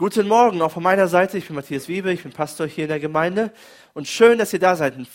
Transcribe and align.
Guten 0.00 0.28
Morgen 0.28 0.62
auch 0.62 0.72
von 0.72 0.82
meiner 0.82 1.08
Seite. 1.08 1.36
Ich 1.36 1.48
bin 1.48 1.56
Matthias 1.56 1.86
Wiebe, 1.86 2.10
ich 2.10 2.22
bin 2.22 2.32
Pastor 2.32 2.66
hier 2.66 2.84
in 2.84 2.88
der 2.88 3.00
Gemeinde. 3.00 3.52
Und 3.92 4.08
schön, 4.08 4.38
dass 4.38 4.50
ihr 4.50 4.58
da 4.58 4.74
seid. 4.74 4.96
Ein 4.96 5.06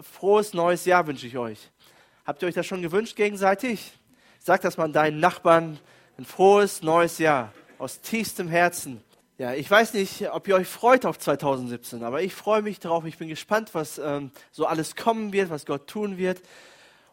frohes 0.00 0.54
neues 0.54 0.86
Jahr 0.86 1.06
wünsche 1.06 1.26
ich 1.26 1.36
euch. 1.36 1.70
Habt 2.24 2.40
ihr 2.40 2.48
euch 2.48 2.54
das 2.54 2.64
schon 2.64 2.80
gewünscht 2.80 3.16
gegenseitig? 3.16 3.92
Sag 4.38 4.62
das 4.62 4.78
mal 4.78 4.90
deinen 4.90 5.20
Nachbarn. 5.20 5.78
Ein 6.16 6.24
frohes 6.24 6.82
neues 6.82 7.18
Jahr 7.18 7.52
aus 7.76 8.00
tiefstem 8.00 8.48
Herzen. 8.48 9.04
Ja, 9.36 9.52
ich 9.52 9.70
weiß 9.70 9.92
nicht, 9.92 10.30
ob 10.32 10.48
ihr 10.48 10.54
euch 10.54 10.68
freut 10.68 11.04
auf 11.04 11.18
2017, 11.18 12.02
aber 12.02 12.22
ich 12.22 12.32
freue 12.32 12.62
mich 12.62 12.80
darauf. 12.80 13.04
Ich 13.04 13.18
bin 13.18 13.28
gespannt, 13.28 13.74
was 13.74 13.98
ähm, 13.98 14.30
so 14.52 14.64
alles 14.64 14.96
kommen 14.96 15.34
wird, 15.34 15.50
was 15.50 15.66
Gott 15.66 15.86
tun 15.86 16.16
wird. 16.16 16.40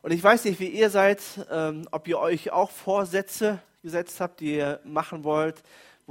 Und 0.02 0.14
ich 0.14 0.24
weiß 0.24 0.46
nicht, 0.46 0.62
wie 0.62 0.70
ihr 0.70 0.90
seid, 0.90 1.20
ähm, 1.52 1.90
ob 1.92 2.08
ihr 2.08 2.20
euch 2.20 2.54
auch 2.54 2.72
Vorsätze 2.72 3.60
gesetzt 3.84 4.22
habt, 4.22 4.40
die 4.40 4.56
ihr 4.56 4.80
machen 4.86 5.26
wollt 5.26 5.62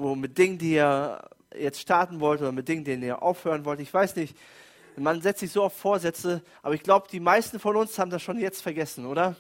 wo 0.01 0.15
mit 0.15 0.39
Dingen, 0.39 0.59
die 0.59 0.73
ihr 0.75 1.21
jetzt 1.55 1.81
starten 1.81 2.21
wollt 2.21 2.41
oder 2.41 2.53
mit 2.53 2.69
Dingen, 2.69 2.85
denen 2.85 3.03
ihr 3.03 3.23
aufhören 3.23 3.65
wollt. 3.65 3.81
Ich 3.81 3.93
weiß 3.93 4.17
nicht, 4.17 4.37
man 4.97 5.21
setzt 5.21 5.41
sich 5.41 5.53
so 5.53 5.63
auf 5.63 5.77
Vorsätze, 5.77 6.43
aber 6.63 6.75
ich 6.75 6.83
glaube, 6.83 7.09
die 7.11 7.21
meisten 7.21 7.59
von 7.59 7.77
uns 7.77 7.99
haben 7.99 8.11
das 8.11 8.23
schon 8.23 8.39
jetzt 8.39 8.63
vergessen, 8.63 9.07
oder? 9.07 9.37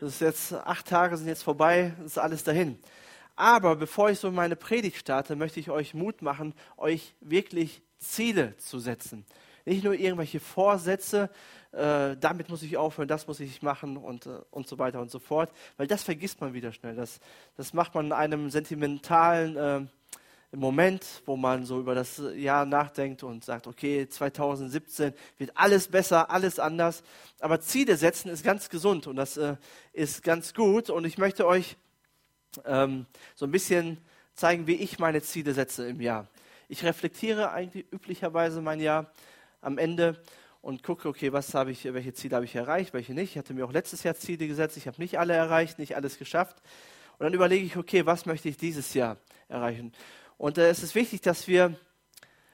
Das 0.00 0.10
ist 0.10 0.20
jetzt, 0.20 0.52
acht 0.52 0.86
Tage 0.86 1.16
sind 1.16 1.26
jetzt 1.26 1.42
vorbei, 1.42 1.92
ist 2.04 2.18
alles 2.18 2.44
dahin. 2.44 2.78
Aber 3.34 3.76
bevor 3.76 4.10
ich 4.10 4.18
so 4.18 4.30
meine 4.30 4.56
Predigt 4.56 4.96
starte, 4.96 5.36
möchte 5.36 5.60
ich 5.60 5.70
euch 5.70 5.94
Mut 5.94 6.22
machen, 6.22 6.54
euch 6.76 7.14
wirklich 7.20 7.82
Ziele 7.98 8.56
zu 8.58 8.78
setzen. 8.78 9.24
Nicht 9.64 9.84
nur 9.84 9.94
irgendwelche 9.94 10.40
Vorsätze, 10.40 11.30
äh, 11.78 12.16
damit 12.18 12.48
muss 12.48 12.62
ich 12.62 12.76
aufhören, 12.76 13.08
das 13.08 13.26
muss 13.26 13.40
ich 13.40 13.62
machen 13.62 13.96
und, 13.96 14.26
äh, 14.26 14.40
und 14.50 14.66
so 14.66 14.78
weiter 14.78 15.00
und 15.00 15.10
so 15.10 15.18
fort, 15.18 15.50
weil 15.76 15.86
das 15.86 16.02
vergisst 16.02 16.40
man 16.40 16.52
wieder 16.52 16.72
schnell. 16.72 16.96
Das, 16.96 17.20
das 17.56 17.72
macht 17.72 17.94
man 17.94 18.06
in 18.06 18.12
einem 18.12 18.50
sentimentalen 18.50 19.56
äh, 19.56 19.86
Moment, 20.56 21.04
wo 21.26 21.36
man 21.36 21.64
so 21.66 21.78
über 21.78 21.94
das 21.94 22.22
Jahr 22.34 22.64
nachdenkt 22.64 23.22
und 23.22 23.44
sagt, 23.44 23.66
okay, 23.66 24.08
2017 24.08 25.12
wird 25.36 25.52
alles 25.54 25.88
besser, 25.88 26.30
alles 26.30 26.58
anders. 26.58 27.02
Aber 27.40 27.60
Ziele 27.60 27.96
setzen 27.96 28.30
ist 28.30 28.42
ganz 28.42 28.70
gesund 28.70 29.06
und 29.06 29.16
das 29.16 29.36
äh, 29.36 29.56
ist 29.92 30.22
ganz 30.22 30.54
gut. 30.54 30.90
Und 30.90 31.04
ich 31.04 31.18
möchte 31.18 31.46
euch 31.46 31.76
ähm, 32.64 33.06
so 33.34 33.44
ein 33.44 33.50
bisschen 33.50 33.98
zeigen, 34.34 34.66
wie 34.66 34.76
ich 34.76 34.98
meine 34.98 35.22
Ziele 35.22 35.52
setze 35.52 35.86
im 35.86 36.00
Jahr. 36.00 36.26
Ich 36.68 36.82
reflektiere 36.82 37.52
eigentlich 37.52 37.84
üblicherweise 37.92 38.62
mein 38.62 38.80
Jahr 38.80 39.12
am 39.60 39.78
Ende 39.78 40.20
und 40.60 40.82
gucke, 40.82 41.08
okay, 41.08 41.32
was 41.32 41.54
habe 41.54 41.70
ich, 41.70 41.84
welche 41.84 42.12
Ziele 42.12 42.36
habe 42.36 42.44
ich 42.44 42.54
erreicht, 42.54 42.92
welche 42.92 43.14
nicht. 43.14 43.32
Ich 43.32 43.38
hatte 43.38 43.54
mir 43.54 43.64
auch 43.64 43.72
letztes 43.72 44.02
Jahr 44.02 44.14
Ziele 44.14 44.46
gesetzt, 44.46 44.76
ich 44.76 44.86
habe 44.86 45.00
nicht 45.00 45.18
alle 45.18 45.34
erreicht, 45.34 45.78
nicht 45.78 45.96
alles 45.96 46.18
geschafft. 46.18 46.56
Und 47.18 47.24
dann 47.24 47.34
überlege 47.34 47.64
ich, 47.64 47.76
okay, 47.76 48.06
was 48.06 48.26
möchte 48.26 48.48
ich 48.48 48.56
dieses 48.56 48.94
Jahr 48.94 49.16
erreichen? 49.48 49.92
Und 50.36 50.58
äh, 50.58 50.68
es 50.68 50.82
ist 50.82 50.94
wichtig, 50.94 51.20
dass 51.20 51.48
wir, 51.48 51.74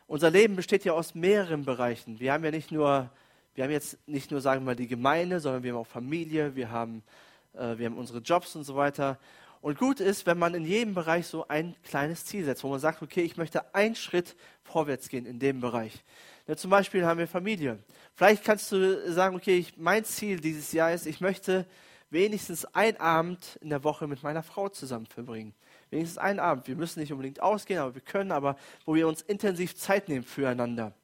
unser 0.06 0.30
Leben 0.30 0.56
besteht 0.56 0.84
ja 0.84 0.92
aus 0.92 1.14
mehreren 1.14 1.64
Bereichen. 1.64 2.20
Wir 2.20 2.32
haben 2.32 2.44
ja 2.44 2.50
nicht 2.50 2.70
nur, 2.70 3.10
wir 3.54 3.64
haben 3.64 3.70
jetzt 3.70 3.98
nicht 4.06 4.30
nur, 4.30 4.40
sagen 4.40 4.62
wir 4.62 4.66
mal, 4.66 4.76
die 4.76 4.88
Gemeinde, 4.88 5.40
sondern 5.40 5.62
wir 5.62 5.72
haben 5.72 5.80
auch 5.80 5.86
Familie, 5.86 6.56
wir 6.56 6.70
haben, 6.70 7.02
äh, 7.54 7.78
wir 7.78 7.86
haben 7.86 7.98
unsere 7.98 8.20
Jobs 8.20 8.56
und 8.56 8.64
so 8.64 8.76
weiter. 8.76 9.18
Und 9.60 9.78
gut 9.78 10.00
ist, 10.00 10.26
wenn 10.26 10.38
man 10.38 10.54
in 10.54 10.66
jedem 10.66 10.94
Bereich 10.94 11.26
so 11.26 11.48
ein 11.48 11.74
kleines 11.84 12.26
Ziel 12.26 12.44
setzt, 12.44 12.64
wo 12.64 12.68
man 12.68 12.80
sagt, 12.80 13.00
okay, 13.00 13.22
ich 13.22 13.38
möchte 13.38 13.74
einen 13.74 13.94
Schritt 13.94 14.36
vorwärts 14.62 15.08
gehen 15.08 15.24
in 15.24 15.38
dem 15.38 15.60
Bereich. 15.60 16.04
Ja, 16.46 16.56
zum 16.56 16.70
Beispiel 16.70 17.06
haben 17.06 17.18
wir 17.18 17.26
Familie. 17.26 17.78
Vielleicht 18.14 18.44
kannst 18.44 18.70
du 18.70 19.10
sagen, 19.10 19.34
okay, 19.34 19.56
ich, 19.56 19.78
mein 19.78 20.04
Ziel 20.04 20.40
dieses 20.40 20.72
Jahr 20.72 20.92
ist, 20.92 21.06
ich 21.06 21.20
möchte 21.20 21.66
wenigstens 22.10 22.66
einen 22.66 22.98
Abend 22.98 23.58
in 23.62 23.70
der 23.70 23.82
Woche 23.82 24.06
mit 24.06 24.22
meiner 24.22 24.42
Frau 24.42 24.68
zusammen 24.68 25.06
verbringen. 25.06 25.54
Wenigstens 25.90 26.18
einen 26.18 26.40
Abend. 26.40 26.68
Wir 26.68 26.76
müssen 26.76 27.00
nicht 27.00 27.12
unbedingt 27.12 27.40
ausgehen, 27.40 27.80
aber 27.80 27.94
wir 27.94 28.02
können 28.02 28.30
aber, 28.30 28.56
wo 28.84 28.94
wir 28.94 29.08
uns 29.08 29.22
intensiv 29.22 29.74
Zeit 29.74 30.08
nehmen 30.08 30.24
füreinander. 30.24 30.94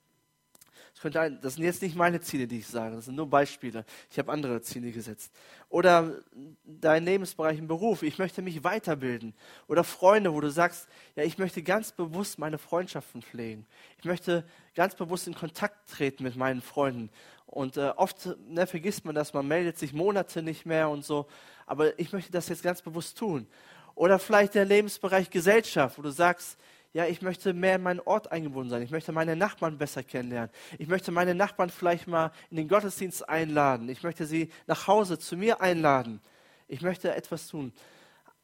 Das, 1.01 1.03
könnte 1.03 1.21
ein, 1.23 1.41
das 1.41 1.55
sind 1.55 1.65
jetzt 1.65 1.81
nicht 1.81 1.97
meine 1.97 2.21
Ziele, 2.21 2.47
die 2.47 2.59
ich 2.59 2.67
sage, 2.67 2.97
das 2.97 3.07
sind 3.07 3.15
nur 3.15 3.31
Beispiele. 3.31 3.87
Ich 4.11 4.19
habe 4.19 4.31
andere 4.31 4.61
Ziele 4.61 4.93
gesetzt. 4.93 5.33
Oder 5.71 6.17
dein 6.63 7.07
Lebensbereich 7.07 7.59
im 7.59 7.69
Beruf, 7.69 8.03
ich 8.03 8.19
möchte 8.19 8.43
mich 8.43 8.65
weiterbilden. 8.65 9.33
Oder 9.67 9.83
Freunde, 9.83 10.35
wo 10.35 10.43
du 10.43 10.51
sagst, 10.51 10.89
ja, 11.17 11.23
ich 11.23 11.39
möchte 11.39 11.63
ganz 11.63 11.93
bewusst 11.93 12.39
meine 12.39 12.59
Freundschaften 12.59 13.23
pflegen. 13.23 13.65
Ich 13.97 14.05
möchte 14.05 14.45
ganz 14.75 14.95
bewusst 14.95 15.27
in 15.27 15.35
Kontakt 15.35 15.89
treten 15.89 16.23
mit 16.23 16.37
meinen 16.37 16.61
Freunden. 16.61 17.09
Und 17.47 17.79
äh, 17.79 17.93
oft 17.97 18.37
ne, 18.47 18.67
vergisst 18.67 19.07
man 19.07 19.15
das, 19.15 19.33
man 19.33 19.49
meldet 19.49 19.79
sich 19.79 19.95
Monate 19.95 20.43
nicht 20.43 20.67
mehr 20.67 20.91
und 20.91 21.03
so. 21.03 21.29
Aber 21.65 21.99
ich 21.99 22.13
möchte 22.13 22.31
das 22.31 22.51
jetzt 22.51 22.63
ganz 22.63 22.83
bewusst 22.83 23.17
tun. 23.17 23.47
Oder 23.95 24.19
vielleicht 24.19 24.55
der 24.55 24.67
Lebensbereich 24.67 25.31
Gesellschaft, 25.31 25.97
wo 25.97 26.03
du 26.03 26.11
sagst, 26.11 26.59
ja, 26.93 27.07
ich 27.07 27.23
möchte 27.23 27.53
mehr 27.53 27.77
in 27.77 27.83
meinen 27.83 28.01
Ort 28.01 28.33
eingebunden 28.33 28.71
sein. 28.71 28.83
Ich 28.83 28.91
möchte 28.91 29.13
meine 29.13 29.37
Nachbarn 29.37 29.79
besser 29.79 30.03
kennenlernen. 30.03 30.51
Ich 30.79 30.89
möchte 30.89 31.13
meine 31.13 31.35
Nachbarn 31.35 31.71
vielleicht 31.71 32.09
mal 32.09 32.33
in 32.51 32.57
den 32.57 32.69
Gottesdienst 32.69 33.29
einladen. 33.29 33.89
Ich 33.89 34.03
möchte 34.03 34.27
sie 34.27 34.51
nach 34.67 34.89
Hause 34.89 35.19
zu 35.19 35.37
mir 35.37 35.61
einladen. 35.61 36.21
Ich 36.67 36.83
möchte 36.83 37.15
etwas 37.15 37.47
tun. 37.47 37.73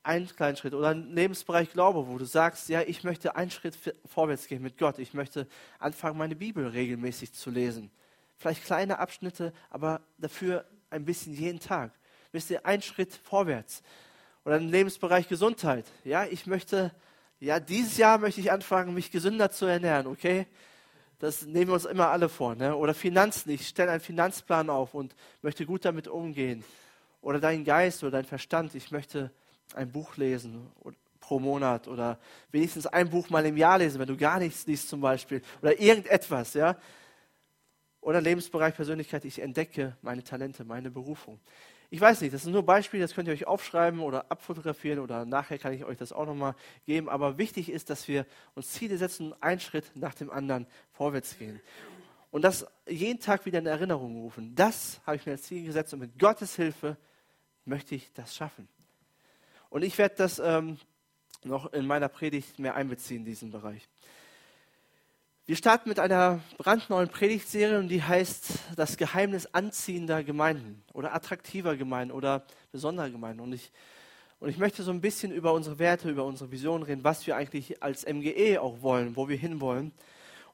Einen 0.04 0.28
kleinen 0.28 0.56
Schritt 0.56 0.74
oder 0.74 0.90
ein 0.90 1.12
Lebensbereich 1.12 1.72
Glaube, 1.72 2.06
wo 2.06 2.16
du 2.18 2.24
sagst, 2.24 2.68
ja, 2.68 2.82
ich 2.82 3.02
möchte 3.02 3.34
einen 3.34 3.50
Schritt 3.50 3.76
vorwärts 4.04 4.46
gehen 4.46 4.62
mit 4.62 4.78
Gott. 4.78 5.00
Ich 5.00 5.12
möchte 5.12 5.48
anfangen, 5.80 6.16
meine 6.16 6.36
Bibel 6.36 6.68
regelmäßig 6.68 7.32
zu 7.32 7.50
lesen. 7.50 7.90
Vielleicht 8.36 8.64
kleine 8.64 9.00
Abschnitte, 9.00 9.52
aber 9.70 10.02
dafür 10.18 10.64
ein 10.90 11.04
bisschen 11.04 11.34
jeden 11.34 11.58
Tag. 11.58 11.90
Wisst 12.30 12.50
ihr, 12.50 12.64
ein 12.64 12.82
Schritt 12.82 13.12
vorwärts. 13.12 13.82
Oder 14.44 14.56
ein 14.56 14.68
Lebensbereich 14.68 15.26
Gesundheit. 15.26 15.86
Ja, 16.04 16.24
ich 16.24 16.46
möchte 16.46 16.94
ja, 17.40 17.60
dieses 17.60 17.96
Jahr 17.96 18.18
möchte 18.18 18.40
ich 18.40 18.50
anfangen, 18.50 18.94
mich 18.94 19.10
gesünder 19.10 19.50
zu 19.50 19.66
ernähren, 19.66 20.06
okay? 20.06 20.46
Das 21.18 21.42
nehmen 21.42 21.68
wir 21.68 21.74
uns 21.74 21.84
immer 21.84 22.08
alle 22.08 22.28
vor. 22.28 22.54
Ne? 22.54 22.76
Oder 22.76 22.92
Finanzen, 22.94 23.50
ich 23.50 23.68
stelle 23.68 23.90
einen 23.90 24.00
Finanzplan 24.00 24.68
auf 24.68 24.94
und 24.94 25.14
möchte 25.42 25.64
gut 25.64 25.84
damit 25.84 26.08
umgehen. 26.08 26.62
Oder 27.22 27.40
dein 27.40 27.64
Geist 27.64 28.02
oder 28.02 28.12
dein 28.12 28.24
Verstand, 28.24 28.74
ich 28.74 28.90
möchte 28.90 29.30
ein 29.74 29.90
Buch 29.90 30.16
lesen 30.16 30.70
pro 31.20 31.40
Monat 31.40 31.88
oder 31.88 32.18
wenigstens 32.52 32.86
ein 32.86 33.10
Buch 33.10 33.30
mal 33.30 33.44
im 33.46 33.56
Jahr 33.56 33.78
lesen, 33.78 33.98
wenn 33.98 34.06
du 34.06 34.16
gar 34.16 34.38
nichts 34.38 34.66
liest 34.66 34.88
zum 34.88 35.00
Beispiel. 35.00 35.42
Oder 35.60 35.80
irgendetwas, 35.80 36.54
ja? 36.54 36.76
Oder 38.00 38.20
Lebensbereich 38.20 38.74
Persönlichkeit, 38.74 39.24
ich 39.24 39.40
entdecke 39.40 39.96
meine 40.02 40.22
Talente, 40.22 40.64
meine 40.64 40.90
Berufung. 40.90 41.40
Ich 41.90 42.00
weiß 42.00 42.20
nicht, 42.20 42.34
das 42.34 42.42
sind 42.42 42.52
nur 42.52 42.64
Beispiele, 42.64 43.02
das 43.02 43.14
könnt 43.14 43.28
ihr 43.28 43.34
euch 43.34 43.46
aufschreiben 43.46 44.00
oder 44.00 44.30
abfotografieren 44.30 44.98
oder 44.98 45.24
nachher 45.24 45.58
kann 45.58 45.72
ich 45.72 45.84
euch 45.84 45.96
das 45.96 46.12
auch 46.12 46.26
nochmal 46.26 46.54
geben. 46.84 47.08
Aber 47.08 47.38
wichtig 47.38 47.70
ist, 47.70 47.90
dass 47.90 48.08
wir 48.08 48.26
uns 48.54 48.70
Ziele 48.70 48.98
setzen 48.98 49.32
und 49.32 49.42
einen 49.42 49.60
Schritt 49.60 49.84
nach 49.94 50.14
dem 50.14 50.30
anderen 50.30 50.66
vorwärts 50.90 51.38
gehen. 51.38 51.60
Und 52.30 52.42
das 52.42 52.66
jeden 52.88 53.20
Tag 53.20 53.46
wieder 53.46 53.60
in 53.60 53.66
Erinnerung 53.66 54.16
rufen. 54.16 54.54
Das 54.54 55.00
habe 55.06 55.16
ich 55.16 55.26
mir 55.26 55.32
als 55.32 55.42
Ziel 55.42 55.64
gesetzt 55.64 55.94
und 55.94 56.00
mit 56.00 56.18
Gottes 56.18 56.56
Hilfe 56.56 56.96
möchte 57.64 57.94
ich 57.94 58.12
das 58.12 58.34
schaffen. 58.34 58.68
Und 59.70 59.82
ich 59.82 59.96
werde 59.98 60.16
das 60.16 60.38
ähm, 60.38 60.78
noch 61.44 61.72
in 61.72 61.86
meiner 61.86 62.08
Predigt 62.08 62.58
mehr 62.58 62.74
einbeziehen, 62.74 63.24
diesen 63.24 63.50
Bereich. 63.50 63.88
Wir 65.48 65.54
starten 65.54 65.88
mit 65.88 66.00
einer 66.00 66.40
brandneuen 66.58 67.08
Predigtserie 67.08 67.78
und 67.78 67.86
die 67.86 68.02
heißt 68.02 68.48
Das 68.74 68.96
Geheimnis 68.96 69.46
anziehender 69.52 70.24
Gemeinden 70.24 70.82
oder 70.92 71.14
attraktiver 71.14 71.76
Gemeinden 71.76 72.12
oder 72.12 72.44
besonderer 72.72 73.10
Gemeinden. 73.10 73.42
Und 73.42 73.52
ich, 73.52 73.70
und 74.40 74.48
ich 74.48 74.58
möchte 74.58 74.82
so 74.82 74.90
ein 74.90 75.00
bisschen 75.00 75.30
über 75.30 75.52
unsere 75.52 75.78
Werte, 75.78 76.10
über 76.10 76.24
unsere 76.24 76.50
Vision 76.50 76.82
reden, 76.82 77.04
was 77.04 77.28
wir 77.28 77.36
eigentlich 77.36 77.80
als 77.80 78.04
MGE 78.04 78.60
auch 78.60 78.82
wollen, 78.82 79.14
wo 79.14 79.28
wir 79.28 79.36
hinwollen. 79.36 79.92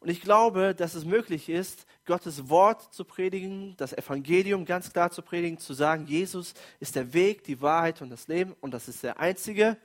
Und 0.01 0.11
ich 0.11 0.21
glaube, 0.21 0.75
dass 0.75 0.93
es 0.93 1.07
möglich 1.07 1.49
ist, 1.49 1.87
Gottes 2.05 2.51
Wort 2.51 2.93
zu 2.93 3.07
predigen, 3.07 3.75
das 3.79 3.95
Evangelium 3.95 4.67
ganz 4.67 4.93
klar 4.93 5.11
zu 5.11 5.23
predigen, 5.23 5.57
zu 5.57 5.73
sagen, 5.73 6.05
Jesus 6.05 6.53
ist 6.81 6.97
der 6.97 7.15
Weg, 7.15 7.45
die 7.45 7.63
Wahrheit 7.63 8.03
und 8.03 8.11
das 8.11 8.29
Leben 8.29 8.55
und 8.61 8.75
das 8.75 8.89
ist 8.89 9.03
der 9.03 9.19
einzige. 9.19 9.79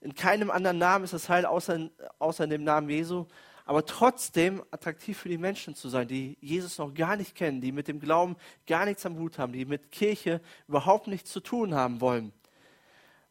In 0.00 0.16
keinem 0.16 0.50
anderen 0.50 0.78
Namen 0.78 1.04
ist 1.04 1.12
das 1.12 1.28
Heil 1.28 1.46
außer, 1.46 1.90
außer 2.18 2.42
in 2.42 2.50
dem 2.50 2.64
Namen 2.64 2.90
Jesu 2.90 3.26
aber 3.66 3.84
trotzdem 3.84 4.62
attraktiv 4.70 5.18
für 5.18 5.28
die 5.28 5.38
Menschen 5.38 5.74
zu 5.74 5.88
sein, 5.88 6.06
die 6.06 6.38
Jesus 6.40 6.78
noch 6.78 6.94
gar 6.94 7.16
nicht 7.16 7.34
kennen, 7.34 7.60
die 7.60 7.72
mit 7.72 7.88
dem 7.88 7.98
Glauben 7.98 8.36
gar 8.66 8.84
nichts 8.84 9.04
am 9.04 9.18
Hut 9.18 9.38
haben, 9.38 9.52
die 9.52 9.64
mit 9.64 9.90
Kirche 9.90 10.40
überhaupt 10.68 11.08
nichts 11.08 11.32
zu 11.32 11.40
tun 11.40 11.74
haben 11.74 12.00
wollen. 12.00 12.32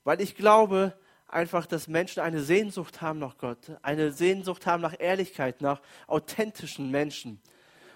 Weil 0.03 0.19
ich 0.19 0.35
glaube 0.35 0.93
einfach, 1.27 1.65
dass 1.65 1.87
Menschen 1.87 2.21
eine 2.21 2.41
Sehnsucht 2.41 3.01
haben 3.01 3.19
nach 3.19 3.37
Gott, 3.37 3.71
eine 3.81 4.11
Sehnsucht 4.11 4.65
haben 4.65 4.81
nach 4.81 4.95
Ehrlichkeit, 4.99 5.61
nach 5.61 5.81
authentischen 6.05 6.91
Menschen. 6.91 7.41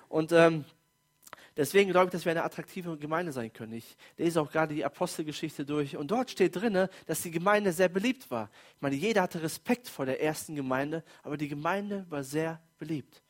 Und 0.08 0.32
ähm, 0.32 0.64
Deswegen 1.60 1.92
glaube 1.92 2.06
ich, 2.06 2.12
dass 2.14 2.24
wir 2.24 2.32
eine 2.32 2.46
attraktive 2.46 2.96
Gemeinde 2.96 3.34
sein 3.34 3.52
können. 3.52 3.74
Ich 3.74 3.98
lese 4.16 4.40
auch 4.40 4.50
gerade 4.50 4.74
die 4.74 4.86
Apostelgeschichte 4.86 5.66
durch 5.66 5.98
und 5.98 6.10
dort 6.10 6.32
steht 6.32 6.56
drin, 6.56 6.88
dass 7.06 7.22
die 7.22 7.32
Gemeinde 7.32 7.74
sehr 7.74 7.90
beliebt 7.90 8.32
war. 8.32 8.50
Ich 8.76 8.82
meine, 8.82 8.96
jeder 8.96 9.24
hatte 9.24 9.42
Respekt 9.42 9.90
vor 9.90 10.06
der 10.06 10.24
ersten 10.24 10.56
Gemeinde, 10.56 11.04
aber 11.22 11.36
die 11.36 11.50
Gemeinde 11.50 12.06
war 12.10 12.24
sehr 12.24 12.62
beliebt. 12.78 13.22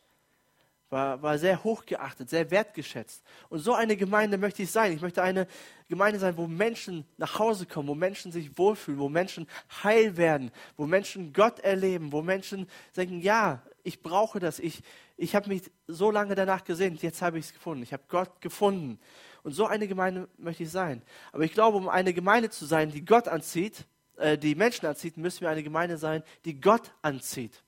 war, 0.92 1.22
war 1.24 1.40
sehr 1.40 1.64
hochgeachtet, 1.64 2.30
sehr 2.30 2.52
wertgeschätzt. 2.52 3.24
Und 3.50 3.60
so 3.60 3.74
eine 3.74 3.98
Gemeinde 3.98 4.38
möchte 4.38 4.62
ich 4.62 4.70
sein. 4.70 4.94
Ich 4.94 5.02
möchte 5.02 5.24
eine 5.24 5.48
Gemeinde 5.88 6.20
sein, 6.20 6.38
wo 6.38 6.46
Menschen 6.46 7.06
nach 7.18 7.40
Hause 7.40 7.66
kommen, 7.66 7.88
wo 7.88 7.96
Menschen 7.96 8.32
sich 8.32 8.58
wohlfühlen, 8.58 9.00
wo 9.00 9.10
Menschen 9.10 9.48
heil 9.84 10.18
werden, 10.18 10.52
wo 10.78 10.86
Menschen 10.86 11.34
Gott 11.34 11.60
erleben, 11.62 12.12
wo 12.12 12.22
Menschen 12.22 12.68
denken, 12.96 13.22
ja, 13.22 13.64
ich 13.84 14.02
brauche 14.02 14.40
das. 14.40 14.60
Ich, 14.60 14.84
ich 15.20 15.36
habe 15.36 15.50
mich 15.50 15.70
so 15.88 16.12
lange 16.12 16.34
danach 16.34 16.64
gesehnt, 16.64 17.02
jetzt 17.04 17.22
habe 17.22 17.40
ich 17.40 17.48
es 17.48 17.54
gefunden. 17.54 17.84
Ich 17.84 17.92
habe 17.92 18.04
Gott 18.08 18.40
gefunden. 18.40 19.00
Und 19.44 19.52
so 19.52 19.66
eine 19.66 19.88
Gemeinde 19.88 20.30
möchte 20.38 20.64
ich 20.64 20.72
sein. 20.72 21.02
Aber 21.34 21.44
ich 21.44 21.52
glaube, 21.52 21.78
um 21.78 21.90
eine 21.90 22.14
Gemeinde 22.14 22.50
zu 22.50 22.66
sein, 22.66 22.90
die 22.90 23.04
Gott 23.04 23.28
anzieht, 23.28 23.86
äh, 24.16 24.38
die 24.38 24.56
Menschen 24.56 24.86
anzieht, 24.86 25.18
müssen 25.18 25.42
wir 25.42 25.50
eine 25.50 25.64
Gemeinde 25.64 25.98
sein, 25.98 26.24
die 26.46 26.60
Gott 26.62 26.94
anzieht. 27.02 27.64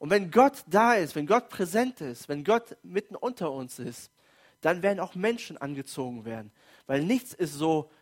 Und 0.00 0.10
wenn 0.10 0.32
Gott 0.32 0.64
da 0.66 0.94
ist, 0.94 1.14
wenn 1.14 1.26
Gott 1.26 1.48
präsent 1.48 2.00
ist, 2.00 2.28
wenn 2.28 2.42
Gott 2.42 2.76
mitten 2.82 3.14
unter 3.14 3.52
uns 3.52 3.78
ist, 3.78 4.10
dann 4.60 4.82
werden 4.82 4.98
auch 4.98 5.14
Menschen 5.14 5.56
angezogen 5.56 6.24
werden. 6.24 6.50
Weil 6.86 7.04
nichts 7.04 7.32
ist 7.32 7.54
so, 7.54 7.92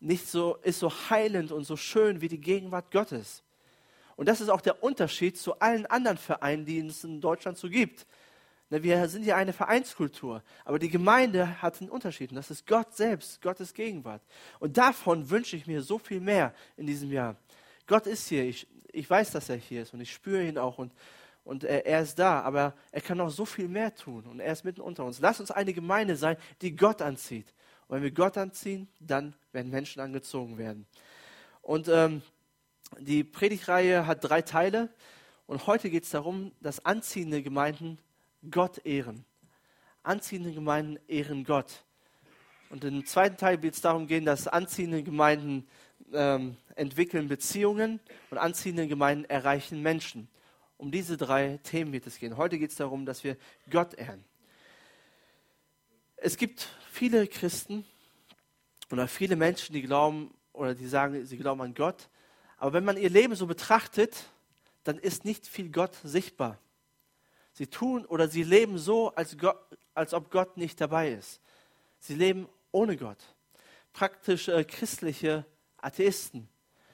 nichts 0.00 0.32
so, 0.32 0.56
ist 0.62 0.78
so 0.78 0.90
heilend 1.10 1.52
und 1.52 1.64
so 1.64 1.76
schön 1.76 2.22
wie 2.22 2.28
die 2.28 2.40
Gegenwart 2.40 2.90
Gottes. 2.90 3.42
Und 4.16 4.28
das 4.28 4.40
ist 4.40 4.48
auch 4.48 4.60
der 4.60 4.82
Unterschied 4.82 5.38
zu 5.38 5.58
allen 5.58 5.86
anderen 5.86 6.18
Vereinen, 6.18 6.64
die 6.64 6.78
es 6.78 7.04
in 7.04 7.20
Deutschland 7.20 7.58
so 7.58 7.68
gibt. 7.68 8.06
Wir 8.80 9.06
sind 9.06 9.26
ja 9.26 9.36
eine 9.36 9.52
Vereinskultur, 9.52 10.42
aber 10.64 10.78
die 10.78 10.88
Gemeinde 10.88 11.60
hat 11.60 11.80
einen 11.80 11.90
Unterschied 11.90 12.30
und 12.30 12.36
das 12.36 12.50
ist 12.50 12.66
Gott 12.66 12.96
selbst, 12.96 13.42
Gottes 13.42 13.74
Gegenwart. 13.74 14.22
Und 14.60 14.78
davon 14.78 15.28
wünsche 15.28 15.56
ich 15.56 15.66
mir 15.66 15.82
so 15.82 15.98
viel 15.98 16.20
mehr 16.20 16.54
in 16.78 16.86
diesem 16.86 17.12
Jahr. 17.12 17.36
Gott 17.86 18.06
ist 18.06 18.28
hier, 18.28 18.44
ich, 18.44 18.66
ich 18.90 19.08
weiß, 19.08 19.32
dass 19.32 19.50
er 19.50 19.56
hier 19.56 19.82
ist 19.82 19.92
und 19.92 20.00
ich 20.00 20.10
spüre 20.10 20.42
ihn 20.44 20.56
auch 20.56 20.78
und, 20.78 20.90
und 21.44 21.64
er, 21.64 21.84
er 21.84 22.00
ist 22.00 22.18
da, 22.18 22.40
aber 22.40 22.72
er 22.92 23.02
kann 23.02 23.18
noch 23.18 23.28
so 23.28 23.44
viel 23.44 23.68
mehr 23.68 23.94
tun 23.94 24.24
und 24.24 24.40
er 24.40 24.52
ist 24.52 24.64
mitten 24.64 24.80
unter 24.80 25.04
uns. 25.04 25.20
Lass 25.20 25.38
uns 25.38 25.50
eine 25.50 25.74
Gemeinde 25.74 26.16
sein, 26.16 26.38
die 26.62 26.74
Gott 26.74 27.02
anzieht. 27.02 27.52
Und 27.88 27.96
wenn 27.96 28.02
wir 28.04 28.10
Gott 28.10 28.38
anziehen, 28.38 28.88
dann 29.00 29.34
werden 29.52 29.70
Menschen 29.70 30.00
angezogen 30.00 30.56
werden. 30.56 30.86
Und 31.60 31.88
ähm, 31.88 32.22
die 32.98 33.24
Predigreihe 33.24 34.06
hat 34.06 34.24
drei 34.24 34.42
Teile 34.42 34.88
und 35.46 35.66
heute 35.66 35.90
geht 35.90 36.04
es 36.04 36.10
darum, 36.10 36.52
dass 36.60 36.84
anziehende 36.84 37.42
Gemeinden 37.42 37.98
Gott 38.50 38.84
ehren. 38.84 39.24
Anziehende 40.02 40.52
Gemeinden 40.52 40.98
ehren 41.08 41.44
Gott. 41.44 41.84
Und 42.70 42.84
im 42.84 43.04
zweiten 43.04 43.36
Teil 43.36 43.62
wird 43.62 43.74
es 43.74 43.80
darum 43.80 44.06
gehen, 44.06 44.24
dass 44.24 44.48
anziehende 44.48 45.02
Gemeinden 45.02 45.68
ähm, 46.12 46.56
entwickeln 46.74 47.28
Beziehungen 47.28 48.00
und 48.30 48.38
anziehende 48.38 48.88
Gemeinden 48.88 49.24
erreichen 49.26 49.82
Menschen. 49.82 50.28
Um 50.78 50.90
diese 50.90 51.16
drei 51.16 51.58
Themen 51.62 51.92
wird 51.92 52.06
es 52.06 52.18
gehen. 52.18 52.36
Heute 52.36 52.58
geht 52.58 52.70
es 52.70 52.76
darum, 52.76 53.06
dass 53.06 53.24
wir 53.24 53.36
Gott 53.70 53.94
ehren. 53.94 54.24
Es 56.16 56.36
gibt 56.36 56.68
viele 56.90 57.26
Christen 57.26 57.84
oder 58.90 59.06
viele 59.06 59.36
Menschen, 59.36 59.74
die 59.74 59.82
glauben 59.82 60.32
oder 60.52 60.74
die 60.74 60.86
sagen, 60.86 61.24
sie 61.24 61.36
glauben 61.36 61.60
an 61.60 61.74
Gott. 61.74 62.08
Aber 62.62 62.74
wenn 62.74 62.84
man 62.84 62.96
ihr 62.96 63.10
Leben 63.10 63.34
so 63.34 63.48
betrachtet, 63.48 64.14
dann 64.84 64.96
ist 64.96 65.24
nicht 65.24 65.48
viel 65.48 65.68
Gott 65.68 65.96
sichtbar. 66.04 66.60
Sie 67.54 67.66
tun 67.66 68.06
oder 68.06 68.28
sie 68.28 68.44
leben 68.44 68.78
so, 68.78 69.12
als, 69.16 69.36
Gott, 69.36 69.58
als 69.94 70.14
ob 70.14 70.30
Gott 70.30 70.56
nicht 70.56 70.80
dabei 70.80 71.10
ist. 71.10 71.40
Sie 71.98 72.14
leben 72.14 72.48
ohne 72.70 72.96
Gott. 72.96 73.18
Praktisch 73.92 74.46
äh, 74.46 74.62
christliche 74.62 75.44
Atheisten. 75.78 76.48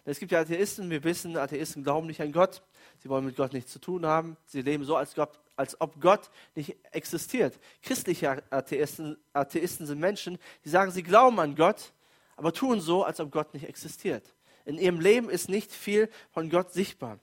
Es 0.07 0.19
gibt 0.19 0.33
ja 0.33 0.41
Atheisten, 0.41 0.89
wir 0.89 1.05
wissen, 1.05 1.37
Atheisten 1.37 1.83
glauben 1.83 2.07
nicht 2.07 2.23
an 2.23 2.33
Gott. 2.33 2.63
Sie 3.03 3.11
wollen 3.11 3.27
mit 3.27 3.37
Gott 3.37 3.53
nichts 3.53 3.71
zu 3.71 3.79
tun 3.79 4.07
haben. 4.07 4.39
Sie 4.47 4.63
leben 4.63 4.85
so, 4.85 4.97
als, 4.97 5.15
Gott, 5.15 5.39
als 5.55 5.79
ob 5.83 6.01
Gott 6.01 6.31
nicht 6.55 6.79
existiert. 6.93 7.61
Christliche 7.83 8.43
Atheisten, 8.49 9.19
Atheisten 9.35 9.87
sind 9.87 10.01
Menschen, 10.01 10.39
die 10.65 10.71
sagen, 10.71 10.93
sie 10.93 11.03
glauben 11.03 11.39
an 11.39 11.55
Gott, 11.55 11.93
aber 12.37 12.55
tun 12.55 12.81
so, 12.81 13.05
als 13.05 13.21
ob 13.21 13.31
Gott 13.31 13.53
nicht 13.53 13.69
existiert. 13.69 14.33
In 14.69 14.77
ihrem 14.77 15.01
Leben 15.01 15.31
ist 15.31 15.49
nicht 15.49 15.73
viel 15.73 16.11
von 16.31 16.51
Gott 16.51 16.75
sichtbar. 16.75 17.19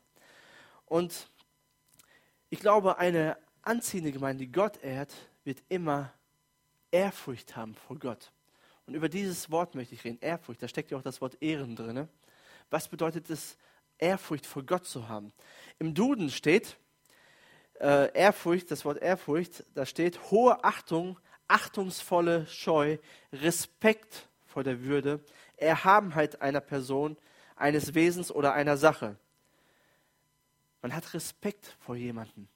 Und 0.88 1.30
ich 2.50 2.59
glaube, 2.59 2.97
eine 2.97 3.38
anziehende 3.62 4.12
Gemeinde, 4.12 4.45
die 4.47 4.51
Gott 4.51 4.81
ehrt, 4.81 5.13
wird 5.44 5.62
immer 5.69 6.12
Ehrfurcht 6.89 7.56
haben 7.56 7.75
vor 7.75 8.00
Gott. 8.00 8.31
Und 8.88 8.95
über 8.95 9.09
dieses 9.09 9.51
Wort 9.51 9.75
möchte 9.75 9.94
ich 9.94 10.03
reden, 10.03 10.18
Ehrfurcht. 10.21 10.63
Da 10.63 10.68
steckt 10.68 10.89
ja 10.89 10.97
auch 10.97 11.03
das 11.03 11.21
Wort 11.21 11.39
Ehren 11.39 11.75
drin. 11.75 12.09
Was 12.71 12.88
bedeutet 12.88 13.30
es, 13.30 13.57
Ehrfurcht 14.00 14.47
vor 14.47 14.63
Gott 14.63 14.88
zu 14.88 15.07
haben? 15.07 15.31
Im 15.77 15.94
Duden 15.94 16.31
steht 16.31 16.77
äh, 17.80 18.12
Ehrfurcht, 18.13 18.71
das 18.71 18.86
Wort 18.86 18.97
Ehrfurcht, 18.97 19.63
da 19.75 19.86
steht 19.86 20.31
hohe 20.31 20.63
Achtung, 20.63 21.19
achtungsvolle 21.47 22.47
Scheu, 22.47 22.97
Respekt 23.31 24.30
vor 24.47 24.63
der 24.63 24.81
Würde, 24.81 25.24
Erhabenheit 25.57 26.42
einer 26.42 26.62
Person, 26.62 27.18
eines 27.56 27.94
Wesens 27.94 28.31
oder 28.31 28.54
einer 28.54 28.78
Sache. 28.78 29.18
Man 30.81 30.94
hat 30.94 31.13
Respekt 31.13 31.75
vor 31.80 31.96
jemandem. 31.96 32.48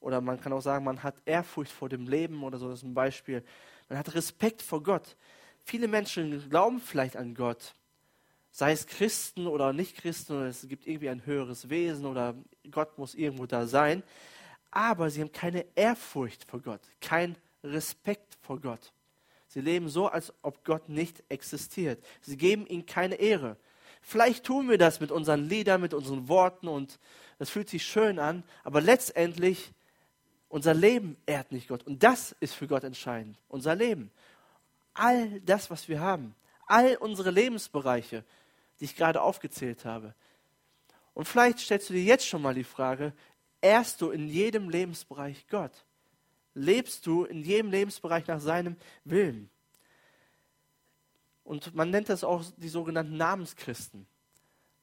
Oder 0.00 0.20
man 0.20 0.40
kann 0.40 0.52
auch 0.52 0.60
sagen, 0.60 0.84
man 0.84 1.02
hat 1.02 1.16
Ehrfurcht 1.24 1.72
vor 1.72 1.88
dem 1.88 2.06
Leben 2.06 2.42
oder 2.42 2.58
so, 2.58 2.68
das 2.68 2.80
ist 2.80 2.84
ein 2.84 2.94
Beispiel. 2.94 3.44
Man 3.88 3.98
hat 3.98 4.14
Respekt 4.14 4.62
vor 4.62 4.82
Gott. 4.82 5.16
Viele 5.64 5.88
Menschen 5.88 6.48
glauben 6.48 6.80
vielleicht 6.80 7.16
an 7.16 7.34
Gott, 7.34 7.74
sei 8.50 8.72
es 8.72 8.86
Christen 8.86 9.46
oder 9.46 9.72
Nicht-Christen, 9.72 10.34
oder 10.34 10.46
es 10.46 10.66
gibt 10.66 10.86
irgendwie 10.86 11.10
ein 11.10 11.26
höheres 11.26 11.68
Wesen 11.68 12.06
oder 12.06 12.34
Gott 12.70 12.96
muss 12.96 13.14
irgendwo 13.14 13.46
da 13.46 13.66
sein, 13.66 14.02
aber 14.70 15.10
sie 15.10 15.20
haben 15.20 15.32
keine 15.32 15.66
Ehrfurcht 15.74 16.44
vor 16.44 16.60
Gott, 16.60 16.80
kein 17.00 17.36
Respekt 17.62 18.38
vor 18.40 18.60
Gott. 18.60 18.92
Sie 19.48 19.60
leben 19.60 19.88
so, 19.88 20.06
als 20.08 20.32
ob 20.42 20.64
Gott 20.64 20.88
nicht 20.88 21.22
existiert. 21.28 22.04
Sie 22.20 22.36
geben 22.36 22.66
ihm 22.66 22.84
keine 22.84 23.16
Ehre. 23.16 23.56
Vielleicht 24.02 24.44
tun 24.44 24.68
wir 24.68 24.78
das 24.78 25.00
mit 25.00 25.10
unseren 25.10 25.48
Liedern, 25.48 25.80
mit 25.80 25.94
unseren 25.94 26.28
Worten 26.28 26.68
und 26.68 26.98
das 27.38 27.50
fühlt 27.50 27.68
sich 27.68 27.84
schön 27.84 28.18
an, 28.18 28.42
aber 28.64 28.80
letztendlich 28.80 29.72
unser 30.48 30.74
Leben 30.74 31.16
ehrt 31.26 31.52
nicht 31.52 31.68
Gott. 31.68 31.86
Und 31.86 32.02
das 32.02 32.34
ist 32.40 32.54
für 32.54 32.66
Gott 32.66 32.84
entscheidend. 32.84 33.38
Unser 33.48 33.74
Leben. 33.74 34.10
All 34.94 35.40
das, 35.40 35.70
was 35.70 35.88
wir 35.88 36.00
haben. 36.00 36.34
All 36.66 36.96
unsere 36.96 37.30
Lebensbereiche 37.30 38.24
die 38.80 38.84
ich 38.84 38.96
gerade 38.96 39.20
aufgezählt 39.20 39.84
habe. 39.84 40.14
Und 41.14 41.26
vielleicht 41.26 41.58
stellst 41.58 41.88
du 41.88 41.94
dir 41.94 42.02
jetzt 42.02 42.26
schon 42.26 42.42
mal 42.42 42.54
die 42.54 42.64
Frage, 42.64 43.12
ehrst 43.60 44.00
du 44.00 44.10
in 44.10 44.28
jedem 44.28 44.70
Lebensbereich 44.70 45.46
Gott? 45.48 45.72
Lebst 46.54 47.06
du 47.06 47.24
in 47.24 47.42
jedem 47.42 47.70
Lebensbereich 47.70 48.26
nach 48.26 48.40
seinem 48.40 48.76
Willen? 49.04 49.50
Und 51.48 51.74
man 51.74 51.88
nennt 51.88 52.10
das 52.10 52.24
auch 52.24 52.44
die 52.58 52.68
sogenannten 52.68 53.16
Namenschristen. 53.16 54.06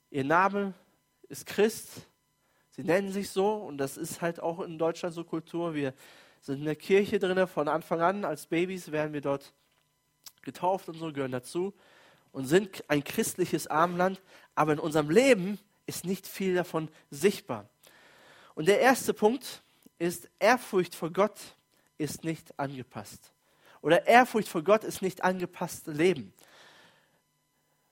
Ihr 0.09 0.23
Name 0.23 0.73
ist 1.29 1.45
Christ. 1.45 2.07
Sie 2.71 2.83
nennen 2.83 3.11
sich 3.11 3.29
so 3.29 3.53
und 3.53 3.77
das 3.77 3.97
ist 3.97 4.19
halt 4.19 4.39
auch 4.39 4.59
in 4.61 4.79
Deutschland 4.79 5.13
so 5.13 5.23
Kultur. 5.23 5.75
Wir 5.75 5.93
sind 6.41 6.57
in 6.57 6.65
der 6.65 6.75
Kirche 6.75 7.19
drin 7.19 7.45
von 7.45 7.67
Anfang 7.67 8.01
an. 8.01 8.25
Als 8.25 8.47
Babys 8.47 8.91
werden 8.91 9.13
wir 9.13 9.21
dort 9.21 9.53
getauft 10.41 10.89
und 10.89 10.95
so, 10.95 11.13
gehören 11.13 11.33
dazu 11.33 11.71
und 12.31 12.45
sind 12.47 12.83
ein 12.87 13.03
christliches 13.03 13.67
Armland, 13.67 14.19
aber 14.55 14.73
in 14.73 14.79
unserem 14.79 15.11
Leben 15.11 15.59
ist 15.85 16.03
nicht 16.03 16.25
viel 16.25 16.55
davon 16.55 16.89
sichtbar. 17.11 17.69
Und 18.55 18.67
der 18.67 18.79
erste 18.79 19.13
Punkt 19.13 19.61
ist, 19.99 20.29
Ehrfurcht 20.39 20.95
vor 20.95 21.13
Gott 21.13 21.37
ist 21.99 22.23
nicht 22.23 22.57
angepasst. 22.57 23.33
Oder 23.83 24.07
Ehrfurcht 24.07 24.47
vor 24.47 24.63
Gott 24.63 24.83
ist 24.83 25.03
nicht 25.03 25.23
angepasst 25.23 25.85
Leben. 25.85 26.33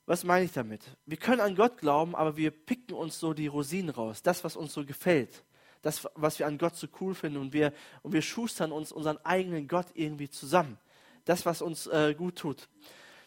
Was 0.06 0.24
meine 0.24 0.46
ich 0.46 0.52
damit? 0.52 0.82
Wir 1.06 1.18
können 1.18 1.40
an 1.40 1.56
Gott 1.56 1.78
glauben, 1.78 2.16
aber 2.16 2.36
wir 2.36 2.52
picken 2.52 2.94
uns 2.94 3.20
so 3.20 3.34
die 3.34 3.48
Rosinen 3.48 3.90
raus, 3.90 4.22
das, 4.22 4.44
was 4.44 4.58
uns 4.58 4.74
so 4.74 4.86
gefällt, 4.86 5.44
das, 5.82 6.08
was 6.16 6.40
wir 6.40 6.48
an 6.48 6.58
Gott 6.58 6.76
so 6.76 6.88
cool 7.00 7.16
finden 7.16 7.40
und 7.40 7.54
wir, 7.54 7.74
und 8.02 8.12
wir 8.12 8.22
schustern 8.22 8.72
uns 8.72 8.92
unseren 8.92 9.18
eigenen 9.26 9.68
Gott 9.68 9.88
irgendwie 9.94 10.30
zusammen. 10.30 10.78
Das, 11.26 11.46
was 11.46 11.62
uns 11.62 11.88
äh, 11.88 12.14
gut 12.18 12.38
tut. 12.38 12.68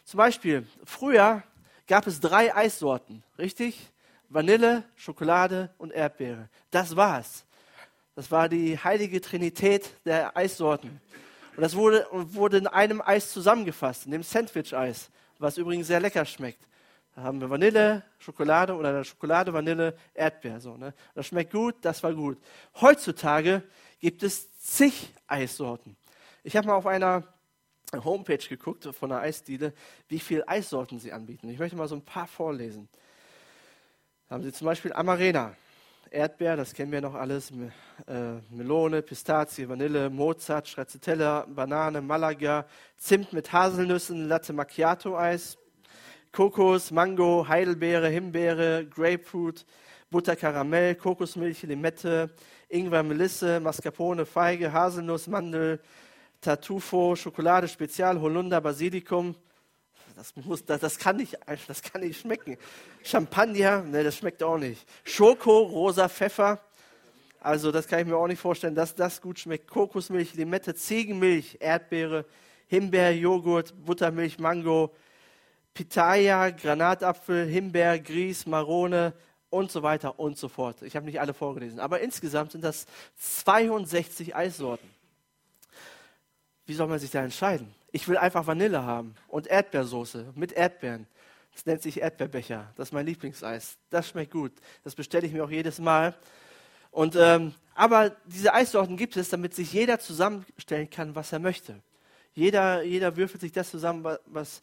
Zum 0.03 0.19
Beispiel, 0.19 0.67
früher 0.85 1.41
gab 1.87 2.05
es 2.05 2.19
drei 2.19 2.55
Eissorten, 2.55 3.23
richtig? 3.39 3.91
Vanille, 4.29 4.83
Schokolade 4.95 5.73
und 5.79 5.91
Erdbeere. 5.91 6.49
Das 6.69 6.95
war's. 6.95 7.45
Das 8.15 8.29
war 8.29 8.49
die 8.49 8.77
heilige 8.77 9.19
Trinität 9.19 9.89
der 10.05 10.35
Eissorten. 10.37 11.01
Und 11.55 11.61
das 11.61 11.75
wurde, 11.75 12.07
wurde 12.11 12.57
in 12.57 12.67
einem 12.67 13.01
Eis 13.01 13.31
zusammengefasst, 13.31 14.05
in 14.05 14.11
dem 14.11 14.23
Sandwich-Eis, 14.23 15.09
was 15.39 15.57
übrigens 15.57 15.87
sehr 15.87 15.99
lecker 15.99 16.25
schmeckt. 16.25 16.65
Da 17.15 17.23
haben 17.23 17.41
wir 17.41 17.49
Vanille, 17.49 18.03
Schokolade 18.19 18.75
oder 18.75 19.03
Schokolade, 19.03 19.51
Vanille, 19.51 19.97
Erdbeer. 20.13 20.59
So, 20.59 20.77
ne? 20.77 20.93
Das 21.15 21.27
schmeckt 21.27 21.51
gut, 21.51 21.75
das 21.81 22.03
war 22.03 22.13
gut. 22.13 22.37
Heutzutage 22.79 23.63
gibt 23.99 24.21
es 24.21 24.55
zig 24.59 25.11
Eissorten. 25.25 25.97
Ich 26.43 26.55
habe 26.55 26.67
mal 26.67 26.75
auf 26.75 26.85
einer 26.85 27.23
Homepage 27.93 28.37
geguckt 28.37 28.87
von 28.93 29.09
der 29.09 29.19
Eisdiele, 29.19 29.73
wie 30.07 30.19
viele 30.19 30.47
Eissorten 30.47 30.99
sie 30.99 31.11
anbieten. 31.11 31.49
Ich 31.49 31.57
möchte 31.57 31.75
mal 31.75 31.87
so 31.87 31.95
ein 31.95 32.05
paar 32.05 32.27
vorlesen. 32.27 32.87
Da 34.27 34.35
haben 34.35 34.43
sie 34.43 34.53
zum 34.53 34.65
Beispiel 34.65 34.93
Amarena. 34.93 35.55
Erdbeer, 36.11 36.55
das 36.55 36.73
kennen 36.73 36.91
wir 36.91 37.01
noch 37.01 37.15
alles, 37.15 37.51
äh, 37.51 38.39
Melone, 38.49 39.01
Pistazie, 39.01 39.67
Vanille, 39.67 40.09
Mozart, 40.09 40.67
Stracciatella, 40.67 41.45
Banane, 41.47 42.01
Malaga, 42.01 42.65
Zimt 42.97 43.33
mit 43.33 43.51
Haselnüssen, 43.51 44.27
Latte 44.27 44.53
Macchiato-Eis, 44.53 45.57
Kokos, 46.31 46.91
Mango, 46.91 47.47
Heidelbeere, 47.47 48.09
Himbeere, 48.09 48.85
Grapefruit, 48.85 49.65
Butter, 50.09 50.35
Karamell, 50.35 50.95
Kokosmilch, 50.95 51.63
Limette, 51.63 52.29
Ingwer, 52.69 53.03
Melisse, 53.03 53.59
Mascarpone, 53.59 54.25
Feige, 54.25 54.71
Haselnuss, 54.71 55.27
Mandel, 55.27 55.79
Tartufo, 56.41 57.15
Schokolade, 57.15 57.67
Spezial, 57.67 58.21
Holunder, 58.21 58.61
Basilikum. 58.61 59.35
Das, 60.17 60.35
muss, 60.35 60.65
das, 60.65 60.81
das, 60.81 60.97
kann 60.97 61.17
nicht, 61.17 61.37
das 61.67 61.83
kann 61.83 62.01
nicht 62.01 62.19
schmecken. 62.19 62.57
Champagner, 63.03 63.83
ne, 63.83 64.03
das 64.03 64.17
schmeckt 64.17 64.41
auch 64.41 64.57
nicht. 64.57 64.83
Schoko, 65.03 65.59
rosa 65.59 66.09
Pfeffer. 66.09 66.59
Also 67.39 67.71
das 67.71 67.87
kann 67.87 67.99
ich 67.99 68.07
mir 68.07 68.17
auch 68.17 68.25
nicht 68.25 68.41
vorstellen, 68.41 68.73
dass 68.73 68.95
das 68.95 69.21
gut 69.21 69.37
schmeckt. 69.37 69.67
Kokosmilch, 69.67 70.33
Limette, 70.33 70.73
Ziegenmilch, 70.73 71.57
Erdbeere, 71.59 72.25
Himbeer, 72.65 73.15
Joghurt, 73.15 73.75
Buttermilch, 73.85 74.39
Mango, 74.39 74.91
Pitaya, 75.75 76.49
Granatapfel, 76.49 77.45
Himbeer, 77.45 77.99
Grieß, 77.99 78.47
Marone 78.47 79.13
und 79.51 79.71
so 79.71 79.83
weiter 79.83 80.19
und 80.19 80.35
so 80.39 80.49
fort. 80.49 80.81
Ich 80.81 80.95
habe 80.95 81.05
nicht 81.05 81.21
alle 81.21 81.35
vorgelesen, 81.35 81.79
aber 81.79 81.99
insgesamt 81.99 82.53
sind 82.53 82.63
das 82.63 82.87
62 83.17 84.35
Eissorten. 84.35 84.89
Wie 86.65 86.73
soll 86.73 86.87
man 86.87 86.97
sich 86.97 87.11
da 87.11 87.23
entscheiden? 87.23 87.76
Ich 87.91 88.07
will 88.07 88.17
einfach 88.17 88.45
Vanille 88.45 88.83
haben 88.83 89.15
und 89.27 89.47
Erdbeersoße 89.47 90.33
mit 90.35 90.51
Erdbeeren. 90.51 91.07
Das 91.53 91.65
nennt 91.65 91.81
sich 91.81 92.01
Erdbeerbecher. 92.01 92.71
Das 92.75 92.89
ist 92.89 92.91
mein 92.91 93.05
Lieblingseis. 93.05 93.77
Das 93.89 94.09
schmeckt 94.09 94.31
gut. 94.31 94.51
Das 94.83 94.93
bestelle 94.93 95.25
ich 95.25 95.33
mir 95.33 95.43
auch 95.43 95.49
jedes 95.49 95.79
Mal. 95.79 96.15
Und, 96.91 97.15
ähm, 97.15 97.53
aber 97.73 98.11
diese 98.25 98.53
Eissorten 98.53 98.97
gibt 98.97 99.17
es, 99.17 99.29
damit 99.29 99.55
sich 99.55 99.73
jeder 99.73 99.99
zusammenstellen 99.99 100.89
kann, 100.89 101.15
was 101.15 101.31
er 101.31 101.39
möchte. 101.39 101.81
Jeder, 102.33 102.83
jeder 102.83 103.15
würfelt 103.17 103.41
sich 103.41 103.51
das 103.51 103.71
zusammen, 103.71 104.05
was, 104.25 104.61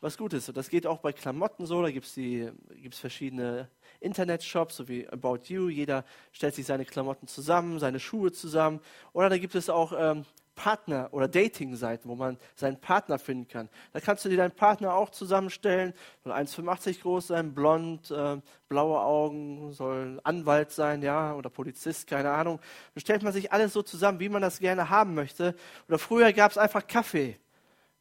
was 0.00 0.18
gut 0.18 0.34
ist. 0.34 0.48
Und 0.48 0.56
das 0.56 0.68
geht 0.68 0.86
auch 0.86 0.98
bei 0.98 1.12
Klamotten 1.12 1.64
so. 1.64 1.80
Da 1.80 1.90
gibt 1.90 2.06
es 2.06 2.98
verschiedene 2.98 3.68
Internetshops, 4.00 4.76
so 4.76 4.88
wie 4.88 5.08
About 5.08 5.40
You. 5.44 5.70
Jeder 5.70 6.04
stellt 6.32 6.54
sich 6.54 6.66
seine 6.66 6.84
Klamotten 6.84 7.26
zusammen, 7.26 7.78
seine 7.78 8.00
Schuhe 8.00 8.32
zusammen. 8.32 8.80
Oder 9.14 9.30
da 9.30 9.38
gibt 9.38 9.54
es 9.54 9.70
auch 9.70 9.94
ähm, 9.96 10.26
Partner- 10.54 11.08
oder 11.12 11.28
Dating-Seiten, 11.28 12.08
wo 12.08 12.14
man 12.14 12.38
seinen 12.54 12.80
Partner 12.80 13.18
finden 13.18 13.48
kann. 13.48 13.68
Da 13.92 14.00
kannst 14.00 14.24
du 14.24 14.28
dir 14.28 14.36
deinen 14.36 14.52
Partner 14.52 14.94
auch 14.94 15.10
zusammenstellen. 15.10 15.94
Soll 16.22 16.32
1,85 16.32 17.02
groß 17.02 17.26
sein, 17.28 17.54
blond, 17.54 18.10
äh, 18.10 18.40
blaue 18.68 19.00
Augen, 19.00 19.72
soll 19.72 20.20
Anwalt 20.24 20.70
sein, 20.70 21.02
ja, 21.02 21.34
oder 21.34 21.50
Polizist, 21.50 22.06
keine 22.06 22.30
Ahnung. 22.30 22.60
Dann 22.94 23.00
stellt 23.00 23.22
man 23.22 23.32
sich 23.32 23.52
alles 23.52 23.72
so 23.72 23.82
zusammen, 23.82 24.20
wie 24.20 24.28
man 24.28 24.42
das 24.42 24.58
gerne 24.58 24.90
haben 24.90 25.14
möchte. 25.14 25.54
Oder 25.88 25.98
früher 25.98 26.32
gab 26.32 26.50
es 26.50 26.58
einfach 26.58 26.86
Kaffee. 26.86 27.36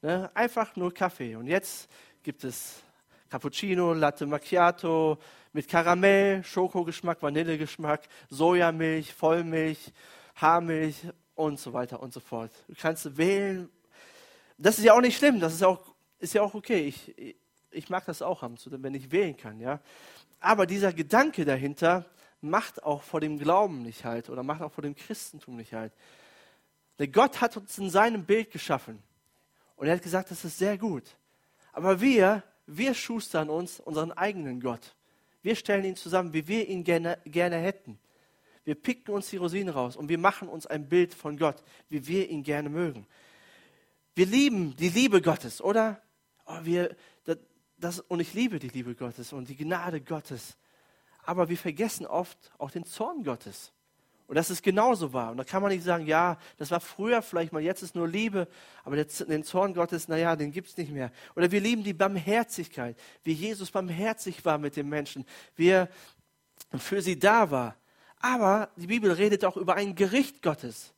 Ne? 0.01 0.29
Einfach 0.33 0.75
nur 0.75 0.93
Kaffee. 0.93 1.35
Und 1.35 1.47
jetzt 1.47 1.89
gibt 2.23 2.43
es 2.43 2.81
Cappuccino, 3.29 3.93
Latte 3.93 4.25
Macchiato 4.25 5.17
mit 5.53 5.67
Karamell, 5.67 6.43
Schokogeschmack, 6.43 7.21
Vanillegeschmack, 7.21 8.01
Sojamilch, 8.29 9.13
Vollmilch, 9.13 9.91
Haarmilch 10.35 11.07
und 11.35 11.59
so 11.59 11.73
weiter 11.73 12.01
und 12.01 12.13
so 12.13 12.19
fort. 12.19 12.51
Du 12.67 12.75
kannst 12.79 13.17
wählen. 13.17 13.69
Das 14.57 14.77
ist 14.77 14.85
ja 14.85 14.93
auch 14.93 15.01
nicht 15.01 15.17
schlimm, 15.17 15.39
das 15.39 15.53
ist 15.53 15.63
auch, 15.63 15.81
ist 16.19 16.33
ja 16.33 16.41
auch 16.41 16.53
okay. 16.53 16.87
Ich, 16.87 17.35
ich 17.71 17.89
mag 17.89 18.05
das 18.05 18.21
auch 18.21 18.41
haben, 18.41 18.55
wenn 18.65 18.93
ich 18.93 19.11
wählen 19.11 19.35
kann. 19.35 19.59
Ja? 19.59 19.79
Aber 20.39 20.65
dieser 20.65 20.93
Gedanke 20.93 21.45
dahinter 21.45 22.05
macht 22.41 22.83
auch 22.83 23.01
vor 23.01 23.21
dem 23.21 23.39
Glauben 23.39 23.81
nicht 23.81 24.05
halt 24.05 24.29
oder 24.29 24.43
macht 24.43 24.61
auch 24.61 24.71
vor 24.71 24.83
dem 24.83 24.95
Christentum 24.95 25.55
nicht 25.55 25.73
halt. 25.73 25.93
Der 26.99 27.07
Gott 27.07 27.41
hat 27.41 27.57
uns 27.57 27.77
in 27.77 27.89
seinem 27.89 28.25
Bild 28.25 28.51
geschaffen. 28.51 29.01
Und 29.75 29.87
er 29.87 29.95
hat 29.95 30.03
gesagt, 30.03 30.29
das 30.29 30.45
ist 30.45 30.57
sehr 30.57 30.77
gut. 30.77 31.03
Aber 31.71 31.99
wir, 31.99 32.43
wir 32.67 32.93
schustern 32.93 33.49
uns 33.49 33.79
unseren 33.79 34.11
eigenen 34.11 34.59
Gott. 34.59 34.95
Wir 35.41 35.55
stellen 35.55 35.83
ihn 35.83 35.95
zusammen, 35.95 36.33
wie 36.33 36.47
wir 36.47 36.67
ihn 36.67 36.83
gerne, 36.83 37.17
gerne 37.25 37.57
hätten. 37.57 37.99
Wir 38.65 38.75
picken 38.75 39.13
uns 39.13 39.29
die 39.29 39.37
Rosinen 39.37 39.73
raus 39.73 39.95
und 39.95 40.09
wir 40.09 40.17
machen 40.17 40.47
uns 40.47 40.65
ein 40.65 40.87
Bild 40.87 41.13
von 41.13 41.37
Gott, 41.37 41.63
wie 41.89 42.07
wir 42.07 42.29
ihn 42.29 42.43
gerne 42.43 42.69
mögen. 42.69 43.07
Wir 44.15 44.25
lieben 44.25 44.75
die 44.75 44.89
Liebe 44.89 45.21
Gottes, 45.21 45.61
oder? 45.61 46.01
Oh, 46.45 46.59
wir, 46.63 46.95
das, 47.25 47.37
das, 47.77 47.99
und 47.99 48.19
ich 48.19 48.33
liebe 48.33 48.59
die 48.59 48.69
Liebe 48.69 48.95
Gottes 48.95 49.33
und 49.33 49.49
die 49.49 49.57
Gnade 49.57 50.01
Gottes. 50.01 50.57
Aber 51.25 51.49
wir 51.49 51.57
vergessen 51.57 52.05
oft 52.05 52.37
auch 52.57 52.71
den 52.71 52.85
Zorn 52.85 53.23
Gottes. 53.23 53.73
Und 54.27 54.35
das 54.35 54.49
ist 54.49 54.63
genauso 54.63 55.13
wahr. 55.13 55.31
Und 55.31 55.37
da 55.37 55.43
kann 55.43 55.61
man 55.61 55.71
nicht 55.71 55.83
sagen, 55.83 56.05
ja, 56.05 56.37
das 56.57 56.71
war 56.71 56.79
früher 56.79 57.21
vielleicht 57.21 57.51
mal, 57.51 57.61
jetzt 57.61 57.83
ist 57.83 57.95
nur 57.95 58.07
Liebe, 58.07 58.47
aber 58.83 58.95
den 58.95 59.43
Zorn 59.43 59.73
Gottes, 59.73 60.07
naja, 60.07 60.35
den 60.35 60.51
gibt 60.51 60.69
es 60.69 60.77
nicht 60.77 60.91
mehr. 60.91 61.11
Oder 61.35 61.51
wir 61.51 61.59
lieben 61.59 61.83
die 61.83 61.93
Barmherzigkeit, 61.93 62.97
wie 63.23 63.33
Jesus 63.33 63.71
barmherzig 63.71 64.43
war 64.45 64.57
mit 64.57 64.75
den 64.75 64.87
Menschen, 64.87 65.25
wie 65.55 65.69
er 65.69 65.89
für 66.77 67.01
sie 67.01 67.19
da 67.19 67.51
war. 67.51 67.75
Aber 68.23 68.69
die 68.77 68.87
Bibel 68.87 69.11
redet 69.11 69.43
auch 69.43 69.57
über 69.57 69.75
ein 69.75 69.95
Gericht 69.95 70.41
Gottes. 70.41 70.93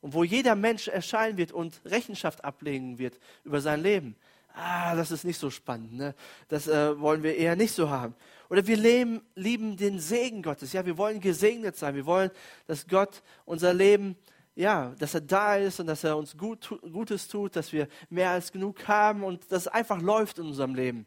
Und 0.00 0.14
wo 0.14 0.24
jeder 0.24 0.54
Mensch 0.54 0.88
erscheinen 0.88 1.36
wird 1.36 1.52
und 1.52 1.78
Rechenschaft 1.84 2.42
ablegen 2.42 2.98
wird 2.98 3.20
über 3.44 3.60
sein 3.60 3.82
Leben. 3.82 4.16
Ah, 4.54 4.96
das 4.96 5.10
ist 5.10 5.24
nicht 5.24 5.38
so 5.38 5.50
spannend. 5.50 5.92
Ne? 5.92 6.14
Das 6.48 6.66
äh, 6.66 6.98
wollen 6.98 7.22
wir 7.22 7.36
eher 7.36 7.54
nicht 7.54 7.74
so 7.74 7.90
haben. 7.90 8.14
Oder 8.48 8.66
wir 8.66 8.78
leben, 8.78 9.20
lieben 9.34 9.76
den 9.76 10.00
Segen 10.00 10.42
Gottes. 10.42 10.72
Ja, 10.72 10.86
wir 10.86 10.96
wollen 10.96 11.20
gesegnet 11.20 11.76
sein. 11.76 11.94
Wir 11.96 12.06
wollen, 12.06 12.30
dass 12.66 12.86
Gott 12.86 13.22
unser 13.44 13.74
Leben, 13.74 14.16
ja, 14.54 14.94
dass 14.98 15.12
er 15.12 15.20
da 15.20 15.56
ist 15.56 15.80
und 15.80 15.86
dass 15.86 16.02
er 16.02 16.16
uns 16.16 16.34
gut, 16.34 16.66
Gutes 16.80 17.28
tut, 17.28 17.56
dass 17.56 17.74
wir 17.74 17.88
mehr 18.08 18.30
als 18.30 18.52
genug 18.52 18.88
haben 18.88 19.22
und 19.22 19.52
dass 19.52 19.62
es 19.62 19.68
einfach 19.68 20.00
läuft 20.00 20.38
in 20.38 20.46
unserem 20.46 20.74
Leben. 20.74 21.04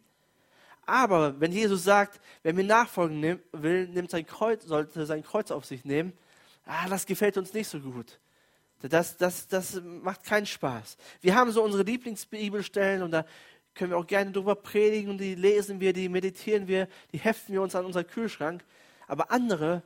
Aber 0.88 1.40
wenn 1.40 1.52
Jesus 1.52 1.84
sagt, 1.84 2.22
wer 2.44 2.54
mir 2.54 2.64
nachfolgen 2.64 3.42
will, 3.52 3.88
nimmt 3.90 4.10
sein 4.10 4.26
Kreuz, 4.26 4.64
sollte 4.64 5.06
sein 5.06 5.22
Kreuz 5.22 5.52
auf 5.52 5.66
sich 5.66 5.84
nehmen, 5.84 6.14
ah, 6.66 6.88
das 6.88 7.06
gefällt 7.06 7.38
uns 7.38 7.54
nicht 7.54 7.68
so 7.68 7.80
gut. 7.82 8.20
Das, 8.80 9.18
das, 9.18 9.48
das 9.50 9.82
macht 9.84 10.24
keinen 10.24 10.46
Spaß. 10.46 10.98
Wir 11.20 11.36
haben 11.36 11.52
so 11.52 11.62
unsere 11.62 11.84
Lieblingsbibelstellen 11.84 13.04
und 13.04 13.12
da 13.12 13.26
können 13.74 13.92
wir 13.92 13.98
auch 13.98 14.08
gerne 14.08 14.32
drüber 14.32 14.56
predigen 14.56 15.10
und 15.10 15.18
die 15.18 15.36
lesen 15.36 15.82
wir, 15.82 15.92
die 15.92 16.08
meditieren 16.08 16.68
wir, 16.68 16.88
die 17.12 17.20
heften 17.20 17.54
wir 17.54 17.62
uns 17.62 17.76
an 17.76 17.86
unseren 17.86 18.08
Kühlschrank. 18.08 18.64
Aber 19.08 19.30
andere, 19.30 19.84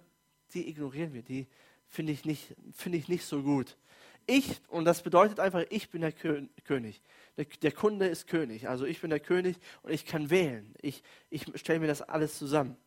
die 0.53 0.69
ignorieren 0.69 1.13
wir, 1.13 1.23
die 1.23 1.47
finde 1.91 2.13
ich, 2.13 2.25
nicht, 2.25 2.55
find 2.73 2.95
ich 2.95 3.07
nicht 3.07 3.25
so 3.25 3.43
gut. 3.43 3.77
Ich, 4.25 4.61
und 4.69 4.85
das 4.85 5.01
bedeutet 5.01 5.39
einfach, 5.39 5.63
ich 5.69 5.89
bin 5.89 6.01
der 6.01 6.13
König. 6.13 7.01
Der, 7.37 7.45
der, 7.45 7.71
Kunde 7.71 8.07
ist 8.07 8.27
König. 8.27 8.67
Also 8.67 8.85
ich 8.85 9.01
bin 9.01 9.09
der 9.09 9.19
König 9.19 9.57
und 9.83 9.91
ich 9.91 10.05
kann 10.05 10.29
wählen. 10.29 10.73
Ich, 10.81 11.03
ich 11.29 11.45
stelle 11.55 11.79
mir 11.79 11.87
das 11.87 12.01
alles 12.01 12.37
zusammen. 12.37 12.77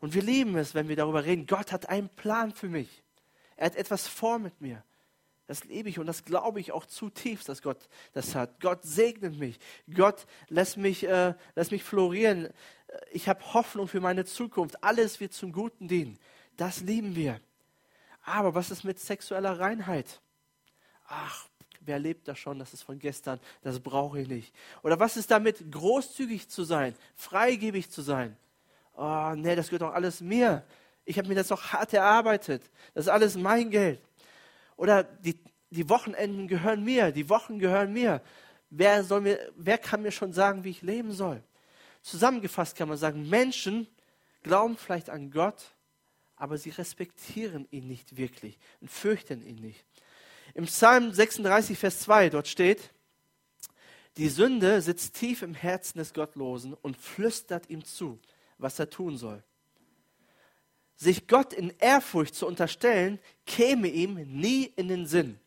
Und 0.00 0.14
wir 0.14 0.22
lieben 0.22 0.56
es, 0.56 0.74
wenn 0.74 0.88
wir 0.88 0.96
darüber 0.96 1.24
reden. 1.24 1.46
Gott 1.46 1.72
hat 1.72 1.88
einen 1.88 2.10
Plan 2.10 2.52
für 2.52 2.68
mich. 2.68 3.02
Er 3.56 3.66
hat 3.66 3.76
etwas 3.76 4.06
vor 4.06 4.38
mit 4.38 4.60
mir. 4.60 4.84
Das 5.46 5.64
liebe 5.64 5.88
ich 5.88 5.98
und 5.98 6.06
das 6.06 6.24
glaube 6.24 6.58
ich 6.58 6.72
auch 6.72 6.86
zutiefst, 6.86 7.48
dass 7.48 7.62
Gott 7.62 7.88
das 8.12 8.34
hat. 8.34 8.60
Gott 8.60 8.82
segnet 8.82 9.38
mich. 9.38 9.58
Gott 9.94 10.26
lässt 10.48 10.76
mich, 10.76 11.06
äh, 11.06 11.34
lässt 11.54 11.70
mich 11.70 11.84
florieren. 11.84 12.48
Ich 13.12 13.28
habe 13.28 13.54
Hoffnung 13.54 13.86
für 13.86 14.00
meine 14.00 14.24
Zukunft. 14.24 14.82
Alles 14.82 15.20
wird 15.20 15.32
zum 15.32 15.52
Guten 15.52 15.86
dienen. 15.86 16.18
Das 16.56 16.80
lieben 16.80 17.14
wir. 17.14 17.40
Aber 18.26 18.56
was 18.56 18.72
ist 18.72 18.82
mit 18.82 18.98
sexueller 18.98 19.60
Reinheit? 19.60 20.20
Ach, 21.06 21.46
wer 21.80 22.00
lebt 22.00 22.26
das 22.26 22.40
schon? 22.40 22.58
Das 22.58 22.74
ist 22.74 22.82
von 22.82 22.98
gestern. 22.98 23.38
Das 23.62 23.78
brauche 23.78 24.20
ich 24.20 24.28
nicht. 24.28 24.52
Oder 24.82 24.98
was 24.98 25.16
ist 25.16 25.30
damit, 25.30 25.70
großzügig 25.70 26.48
zu 26.48 26.64
sein, 26.64 26.96
freigebig 27.14 27.88
zu 27.88 28.02
sein? 28.02 28.36
Oh, 28.96 29.32
nee, 29.36 29.54
das 29.54 29.66
gehört 29.66 29.82
doch 29.82 29.94
alles 29.94 30.20
mir. 30.20 30.64
Ich 31.04 31.18
habe 31.18 31.28
mir 31.28 31.36
das 31.36 31.48
doch 31.48 31.72
hart 31.72 31.92
erarbeitet. 31.92 32.68
Das 32.94 33.04
ist 33.04 33.10
alles 33.10 33.36
mein 33.36 33.70
Geld. 33.70 34.00
Oder 34.76 35.04
die, 35.04 35.38
die 35.70 35.88
Wochenenden 35.88 36.48
gehören 36.48 36.82
mir, 36.82 37.12
die 37.12 37.28
Wochen 37.28 37.60
gehören 37.60 37.92
mir. 37.92 38.22
Wer, 38.70 39.04
soll 39.04 39.20
mir. 39.20 39.52
wer 39.54 39.78
kann 39.78 40.02
mir 40.02 40.10
schon 40.10 40.32
sagen, 40.32 40.64
wie 40.64 40.70
ich 40.70 40.82
leben 40.82 41.12
soll? 41.12 41.44
Zusammengefasst 42.02 42.76
kann 42.76 42.88
man 42.88 42.98
sagen, 42.98 43.28
Menschen 43.28 43.86
glauben 44.42 44.76
vielleicht 44.76 45.10
an 45.10 45.30
Gott, 45.30 45.75
aber 46.36 46.58
sie 46.58 46.70
respektieren 46.70 47.66
ihn 47.70 47.86
nicht 47.88 48.16
wirklich 48.16 48.58
und 48.80 48.90
fürchten 48.90 49.42
ihn 49.46 49.56
nicht. 49.56 49.84
Im 50.54 50.66
Psalm 50.66 51.12
36, 51.12 51.78
Vers 51.78 52.00
2, 52.00 52.30
dort 52.30 52.48
steht, 52.48 52.90
die 54.16 54.28
Sünde 54.28 54.80
sitzt 54.80 55.14
tief 55.16 55.42
im 55.42 55.54
Herzen 55.54 55.98
des 55.98 56.14
Gottlosen 56.14 56.74
und 56.74 56.96
flüstert 56.96 57.68
ihm 57.68 57.84
zu, 57.84 58.18
was 58.58 58.78
er 58.78 58.88
tun 58.88 59.18
soll 59.18 59.42
sich 60.96 61.28
Gott 61.28 61.52
in 61.52 61.72
Ehrfurcht 61.78 62.34
zu 62.34 62.46
unterstellen, 62.46 63.20
käme 63.44 63.88
ihm 63.88 64.14
nie 64.14 64.64
in 64.76 64.88
den 64.88 65.06
Sinn. 65.06 65.38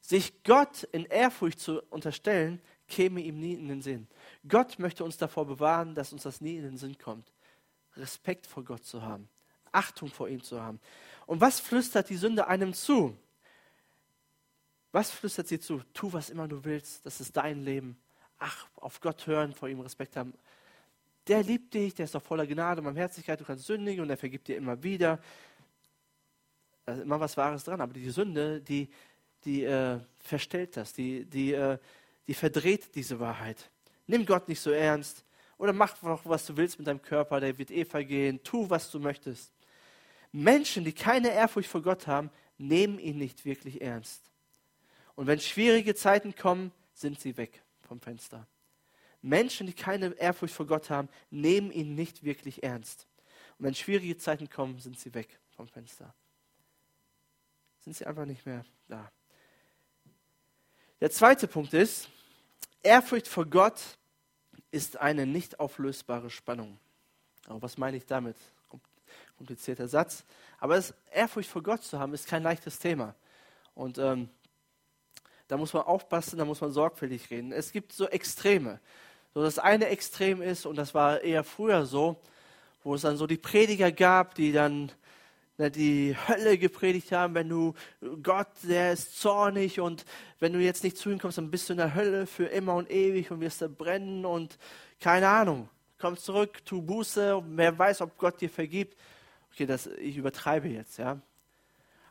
Sich 0.00 0.42
Gott 0.44 0.82
in 0.92 1.06
Ehrfurcht 1.06 1.58
zu 1.58 1.82
unterstellen, 1.84 2.60
käme 2.86 3.22
ihm 3.22 3.40
nie 3.40 3.54
in 3.54 3.68
den 3.68 3.80
Sinn. 3.80 4.06
Gott 4.46 4.78
möchte 4.78 5.04
uns 5.04 5.16
davor 5.16 5.46
bewahren, 5.46 5.94
dass 5.94 6.12
uns 6.12 6.24
das 6.24 6.42
nie 6.42 6.56
in 6.56 6.64
den 6.64 6.76
Sinn 6.76 6.98
kommt. 6.98 7.32
Respekt 7.96 8.46
vor 8.46 8.62
Gott 8.62 8.84
zu 8.84 9.02
haben. 9.02 9.28
Achtung 9.74 10.08
vor 10.08 10.28
ihm 10.28 10.42
zu 10.42 10.60
haben. 10.60 10.80
Und 11.26 11.40
was 11.40 11.60
flüstert 11.60 12.08
die 12.10 12.16
Sünde 12.16 12.46
einem 12.46 12.74
zu? 12.74 13.16
Was 14.92 15.10
flüstert 15.10 15.48
sie 15.48 15.58
zu? 15.58 15.82
Tu, 15.92 16.12
was 16.12 16.30
immer 16.30 16.46
du 16.46 16.64
willst, 16.64 17.04
das 17.04 17.20
ist 17.20 17.36
dein 17.36 17.62
Leben. 17.64 17.98
Ach, 18.38 18.66
auf 18.76 19.00
Gott 19.00 19.26
hören, 19.26 19.52
vor 19.52 19.68
ihm 19.68 19.80
Respekt 19.80 20.16
haben. 20.16 20.34
Der 21.26 21.42
liebt 21.42 21.72
dich, 21.74 21.94
der 21.94 22.04
ist 22.04 22.14
doch 22.14 22.22
voller 22.22 22.46
Gnade 22.46 22.80
und 22.80 22.84
Barmherzigkeit, 22.84 23.40
du 23.40 23.44
kannst 23.44 23.66
sündigen 23.66 24.02
und 24.02 24.10
er 24.10 24.16
vergibt 24.16 24.46
dir 24.46 24.56
immer 24.56 24.82
wieder. 24.82 25.18
Da 26.84 26.92
ist 26.92 27.00
immer 27.00 27.18
was 27.18 27.36
Wahres 27.36 27.64
dran, 27.64 27.80
aber 27.80 27.94
die 27.94 28.10
Sünde, 28.10 28.60
die, 28.60 28.88
die 29.44 29.64
äh, 29.64 29.98
verstellt 30.20 30.76
das, 30.76 30.92
die, 30.92 31.24
die, 31.24 31.54
äh, 31.54 31.78
die 32.26 32.34
verdreht 32.34 32.94
diese 32.94 33.18
Wahrheit. 33.18 33.70
Nimm 34.06 34.26
Gott 34.26 34.48
nicht 34.48 34.60
so 34.60 34.70
ernst 34.70 35.24
oder 35.56 35.72
mach 35.72 35.96
doch, 35.98 36.20
was 36.24 36.44
du 36.46 36.56
willst 36.56 36.78
mit 36.78 36.86
deinem 36.86 37.00
Körper, 37.00 37.40
der 37.40 37.56
wird 37.56 37.70
eh 37.70 37.84
vergehen, 37.84 38.42
tu, 38.42 38.68
was 38.68 38.90
du 38.90 38.98
möchtest. 38.98 39.50
Menschen, 40.34 40.84
die 40.84 40.92
keine 40.92 41.30
Ehrfurcht 41.30 41.68
vor 41.68 41.80
Gott 41.80 42.08
haben, 42.08 42.28
nehmen 42.58 42.98
ihn 42.98 43.18
nicht 43.18 43.44
wirklich 43.44 43.80
ernst. 43.80 44.32
Und 45.14 45.28
wenn 45.28 45.38
schwierige 45.38 45.94
Zeiten 45.94 46.34
kommen, 46.34 46.72
sind 46.92 47.20
sie 47.20 47.36
weg 47.36 47.62
vom 47.82 48.00
Fenster. 48.00 48.44
Menschen, 49.22 49.68
die 49.68 49.72
keine 49.72 50.08
Ehrfurcht 50.14 50.52
vor 50.52 50.66
Gott 50.66 50.90
haben, 50.90 51.08
nehmen 51.30 51.70
ihn 51.70 51.94
nicht 51.94 52.24
wirklich 52.24 52.64
ernst. 52.64 53.06
Und 53.58 53.66
wenn 53.66 53.76
schwierige 53.76 54.18
Zeiten 54.18 54.50
kommen, 54.50 54.80
sind 54.80 54.98
sie 54.98 55.14
weg 55.14 55.38
vom 55.54 55.68
Fenster. 55.68 56.12
Sind 57.78 57.94
sie 57.94 58.04
einfach 58.04 58.26
nicht 58.26 58.44
mehr 58.44 58.64
da. 58.88 59.12
Der 61.00 61.12
zweite 61.12 61.46
Punkt 61.46 61.72
ist, 61.74 62.08
Ehrfurcht 62.82 63.28
vor 63.28 63.46
Gott 63.46 63.80
ist 64.72 64.96
eine 64.96 65.26
nicht 65.26 65.60
auflösbare 65.60 66.28
Spannung. 66.28 66.80
Aber 67.46 67.62
was 67.62 67.78
meine 67.78 67.98
ich 67.98 68.06
damit? 68.06 68.36
Komplizierter 69.36 69.88
Satz. 69.88 70.24
Aber 70.58 70.76
es, 70.76 70.94
Ehrfurcht 71.12 71.48
vor 71.48 71.62
Gott 71.62 71.82
zu 71.82 71.98
haben, 71.98 72.14
ist 72.14 72.26
kein 72.26 72.42
leichtes 72.42 72.78
Thema. 72.78 73.14
Und 73.74 73.98
ähm, 73.98 74.28
da 75.48 75.56
muss 75.56 75.72
man 75.72 75.82
aufpassen, 75.82 76.38
da 76.38 76.44
muss 76.44 76.60
man 76.60 76.72
sorgfältig 76.72 77.30
reden. 77.30 77.52
Es 77.52 77.72
gibt 77.72 77.92
so 77.92 78.08
Extreme. 78.08 78.80
So 79.34 79.42
das 79.42 79.58
eine 79.58 79.86
Extrem 79.86 80.40
ist, 80.40 80.64
und 80.64 80.76
das 80.76 80.94
war 80.94 81.20
eher 81.20 81.44
früher 81.44 81.86
so, 81.86 82.16
wo 82.82 82.94
es 82.94 83.02
dann 83.02 83.16
so 83.16 83.26
die 83.26 83.36
Prediger 83.36 83.90
gab, 83.90 84.34
die 84.34 84.52
dann 84.52 84.92
ne, 85.58 85.70
die 85.70 86.16
Hölle 86.28 86.58
gepredigt 86.58 87.12
haben, 87.12 87.34
wenn 87.34 87.48
du, 87.48 87.74
Gott, 88.22 88.48
der 88.62 88.92
ist 88.92 89.18
zornig 89.20 89.80
und 89.80 90.04
wenn 90.38 90.52
du 90.52 90.60
jetzt 90.60 90.84
nicht 90.84 90.96
zu 90.96 91.10
ihm 91.10 91.18
kommst, 91.18 91.38
dann 91.38 91.50
bist 91.50 91.68
du 91.68 91.72
in 91.72 91.78
der 91.78 91.94
Hölle 91.94 92.26
für 92.26 92.46
immer 92.46 92.74
und 92.74 92.90
ewig 92.90 93.30
und 93.30 93.40
wirst 93.40 93.62
da 93.62 93.68
brennen 93.68 94.24
und 94.24 94.58
keine 95.00 95.28
Ahnung. 95.28 95.68
Komm 95.98 96.16
zurück, 96.16 96.64
tu 96.64 96.82
Buße, 96.82 97.42
wer 97.48 97.78
weiß, 97.78 98.02
ob 98.02 98.18
Gott 98.18 98.40
dir 98.40 98.50
vergibt. 98.50 98.96
Okay, 99.54 99.66
das, 99.66 99.86
ich 99.86 100.16
übertreibe 100.16 100.68
jetzt, 100.68 100.98
ja. 100.98 101.20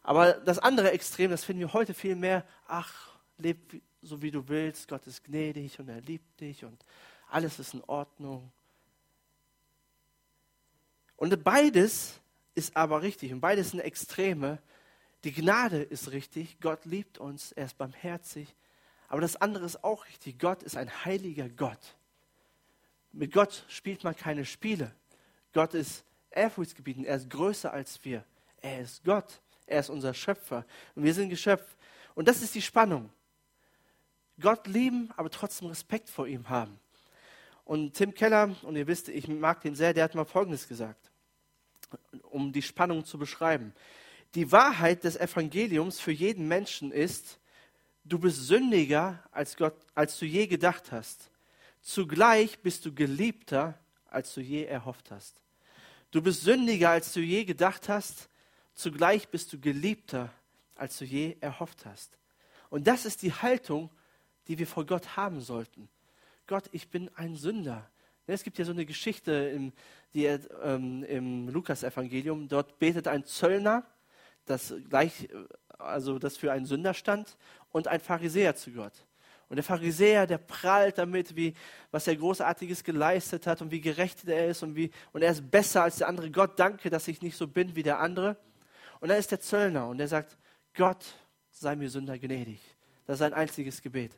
Aber 0.02 0.34
das 0.34 0.60
andere 0.60 0.92
Extrem, 0.92 1.30
das 1.30 1.44
finden 1.44 1.60
wir 1.60 1.74
heute 1.74 1.94
viel 1.94 2.16
mehr, 2.16 2.46
ach, 2.68 3.18
leb 3.38 3.82
so 4.02 4.22
wie 4.22 4.32
du 4.32 4.48
willst, 4.48 4.88
Gott 4.88 5.06
ist 5.08 5.26
gnädig 5.26 5.80
und 5.80 5.90
er 5.90 6.02
liebt 6.02 6.40
dich 6.40 6.64
und 6.64 6.86
alles 7.30 7.60
ist 7.60 7.74
in 7.74 7.84
Ordnung. 7.86 8.50
Und 11.18 11.44
beides 11.44 12.20
ist 12.56 12.76
aber 12.78 13.02
richtig 13.02 13.34
und 13.34 13.42
beides 13.42 13.72
sind 13.72 13.80
Extreme. 13.82 14.62
Die 15.26 15.34
Gnade 15.34 15.82
ist 15.82 16.12
richtig, 16.12 16.60
Gott 16.62 16.86
liebt 16.86 17.18
uns, 17.18 17.52
er 17.52 17.66
ist 17.66 17.78
barmherzig. 17.78 18.56
Aber 19.10 19.20
das 19.20 19.36
andere 19.36 19.66
ist 19.66 19.84
auch 19.84 20.06
richtig, 20.06 20.40
Gott 20.40 20.64
ist 20.64 20.78
ein 20.78 21.06
heiliger 21.06 21.50
Gott. 21.50 21.96
Mit 23.12 23.34
Gott 23.34 23.66
spielt 23.68 24.04
man 24.04 24.16
keine 24.16 24.46
Spiele. 24.46 24.94
Gott 25.54 25.74
ist 25.74 26.06
ehrfurchtsgebietend, 26.36 27.06
er 27.06 27.18
ist 27.18 27.30
größer 27.30 27.72
als 27.72 28.04
wir. 28.04 28.24
Er 28.62 28.82
ist 28.82 29.04
Gott, 29.04 29.42
er 29.66 29.80
ist 29.80 29.90
unser 29.90 30.14
Schöpfer 30.14 30.66
und 30.96 31.04
wir 31.04 31.14
sind 31.14 31.30
Geschöpf. 31.30 31.76
Und 32.16 32.28
das 32.28 32.42
ist 32.42 32.56
die 32.56 32.62
Spannung. 32.62 33.10
Gott 34.40 34.68
lieben, 34.68 35.12
aber 35.16 35.30
trotzdem 35.30 35.68
Respekt 35.68 36.10
vor 36.10 36.28
ihm 36.28 36.50
haben. 36.50 36.80
Und 37.66 37.94
Tim 37.94 38.14
Keller, 38.14 38.56
und 38.64 38.76
ihr 38.76 38.88
wisst, 38.88 39.10
ich 39.10 39.28
mag 39.28 39.62
den 39.62 39.76
sehr, 39.76 39.94
der 39.94 40.04
hat 40.04 40.16
mal 40.16 40.26
Folgendes 40.26 40.68
gesagt, 40.68 41.12
um 42.24 42.52
die 42.52 42.62
Spannung 42.62 43.06
zu 43.06 43.18
beschreiben. 43.18 43.74
Die 44.36 44.52
Wahrheit 44.52 45.04
des 45.04 45.16
Evangeliums 45.16 46.00
für 46.00 46.12
jeden 46.12 46.48
Menschen 46.48 46.92
ist, 46.92 47.40
du 48.04 48.20
bist 48.20 48.48
sündiger, 48.48 49.24
als, 49.32 49.56
Gott, 49.56 49.76
als 49.94 50.18
du 50.18 50.26
je 50.26 50.48
gedacht 50.48 50.92
hast. 50.92 51.30
Zugleich 51.82 52.60
bist 52.60 52.86
du 52.86 52.94
geliebter, 52.94 53.78
als 54.08 54.34
du 54.34 54.42
je 54.42 54.66
erhofft 54.66 55.12
hast. 55.12 55.42
Du 56.14 56.22
bist 56.22 56.44
sündiger, 56.44 56.92
als 56.92 57.12
du 57.12 57.22
je 57.22 57.44
gedacht 57.44 57.90
hast. 57.90 58.30
Zugleich 58.76 59.30
bist 59.30 59.52
du 59.52 59.60
geliebter, 59.60 60.32
als 60.76 61.00
du 61.00 61.06
je 61.06 61.38
erhofft 61.42 61.88
hast. 61.88 62.20
Und 62.70 62.86
das 62.86 63.08
ist 63.08 63.24
die 63.24 63.34
Haltung, 63.34 63.90
die 64.48 64.60
wir 64.60 64.68
vor 64.68 64.86
Gott 64.86 65.18
haben 65.18 65.42
sollten. 65.42 65.90
Gott, 66.46 66.66
ich 66.72 66.90
bin 66.90 67.10
ein 67.16 67.36
Sünder. 67.36 67.90
Es 68.28 68.44
gibt 68.44 68.60
ja 68.60 68.66
so 68.66 68.74
eine 68.74 68.86
Geschichte 68.86 69.32
im, 69.32 69.74
die, 70.14 70.26
ähm, 70.26 71.04
im 71.06 71.50
Lukas-Evangelium. 71.50 72.48
Dort 72.48 72.78
betet 72.78 73.08
ein 73.08 73.26
Zöllner, 73.26 73.84
das 74.46 74.72
gleich, 74.88 75.30
also 75.80 76.20
das 76.20 76.38
für 76.38 76.52
einen 76.52 76.68
Sünder 76.68 76.94
stand, 76.94 77.38
und 77.72 77.88
ein 77.88 78.00
Pharisäer 78.00 78.56
zu 78.56 78.72
Gott. 78.72 78.94
Und 79.54 79.58
der 79.58 79.64
Pharisäer, 79.64 80.26
der 80.26 80.40
prahlt 80.40 80.98
damit, 80.98 81.36
wie, 81.36 81.54
was 81.92 82.08
er 82.08 82.16
Großartiges 82.16 82.84
geleistet 82.84 83.46
hat 83.46 83.62
und 83.62 83.70
wie 83.70 83.82
gerecht 83.82 84.28
er 84.28 84.48
ist 84.48 84.64
und, 84.64 84.76
wie, 84.76 84.90
und 85.12 85.22
er 85.22 85.32
ist 85.32 85.52
besser 85.52 85.84
als 85.84 85.98
der 85.98 86.08
andere. 86.08 86.32
Gott, 86.32 86.58
danke, 86.58 86.90
dass 86.90 87.08
ich 87.08 87.22
nicht 87.22 87.38
so 87.38 87.48
bin 87.48 87.76
wie 87.76 87.84
der 87.84 88.00
andere. 88.00 88.36
Und 89.00 89.10
dann 89.10 89.20
ist 89.20 89.30
der 89.30 89.40
Zöllner 89.40 89.88
und 89.88 90.00
der 90.00 90.08
sagt, 90.08 90.40
Gott, 90.74 91.06
sei 91.52 91.76
mir 91.76 91.88
Sünder 91.88 92.18
gnädig. 92.18 92.62
Das 93.06 93.14
ist 93.14 93.20
sein 93.20 93.36
einziges 93.36 93.80
Gebet. 93.80 94.18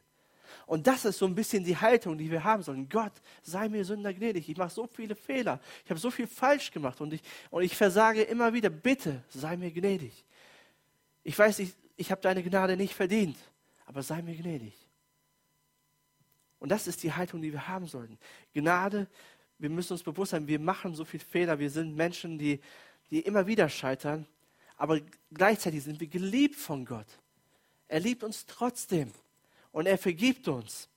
Und 0.67 0.87
das 0.87 1.03
ist 1.03 1.17
so 1.17 1.25
ein 1.25 1.35
bisschen 1.35 1.65
die 1.65 1.75
Haltung, 1.75 2.17
die 2.17 2.31
wir 2.31 2.45
haben 2.45 2.63
sollen. 2.63 2.87
Gott, 2.87 3.11
sei 3.41 3.67
mir 3.67 3.83
Sünder 3.83 4.13
gnädig. 4.13 4.47
Ich 4.47 4.55
mache 4.55 4.69
so 4.69 4.87
viele 4.87 5.15
Fehler. 5.15 5.59
Ich 5.83 5.89
habe 5.89 5.99
so 5.99 6.11
viel 6.11 6.27
falsch 6.27 6.71
gemacht 6.71 7.01
und 7.01 7.11
ich, 7.11 7.21
und 7.49 7.61
ich 7.61 7.75
versage 7.75 8.21
immer 8.21 8.53
wieder. 8.53 8.69
Bitte, 8.69 9.21
sei 9.27 9.57
mir 9.57 9.71
gnädig. 9.71 10.23
Ich 11.25 11.37
weiß, 11.37 11.59
ich, 11.59 11.73
ich 11.97 12.09
habe 12.09 12.21
deine 12.21 12.41
Gnade 12.41 12.77
nicht 12.77 12.93
verdient, 12.93 13.35
aber 13.85 14.01
sei 14.01 14.21
mir 14.21 14.37
gnädig. 14.37 14.84
Und 16.59 16.69
das 16.69 16.87
ist 16.87 17.03
die 17.03 17.13
Haltung, 17.13 17.41
die 17.41 17.51
wir 17.51 17.67
haben 17.67 17.87
sollten. 17.87 18.17
Gnade, 18.53 19.07
wir 19.57 19.69
müssen 19.69 19.93
uns 19.93 20.03
bewusst 20.03 20.31
sein, 20.31 20.47
wir 20.47 20.59
machen 20.59 20.95
so 20.95 21.05
viele 21.05 21.23
Fehler. 21.23 21.59
Wir 21.59 21.69
sind 21.69 21.95
Menschen, 21.95 22.37
die, 22.37 22.59
die 23.09 23.21
immer 23.21 23.47
wieder 23.47 23.69
scheitern, 23.69 24.25
aber 24.77 24.99
gleichzeitig 25.33 25.83
sind 25.83 25.99
wir 25.99 26.07
geliebt 26.07 26.55
von 26.55 26.85
Gott. 26.85 27.07
Er 27.87 27.99
liebt 27.99 28.23
uns 28.23 28.45
trotzdem 28.45 29.11
und 29.71 29.85
er 29.85 29.97
vergibt 29.97 30.47
uns. 30.47 30.89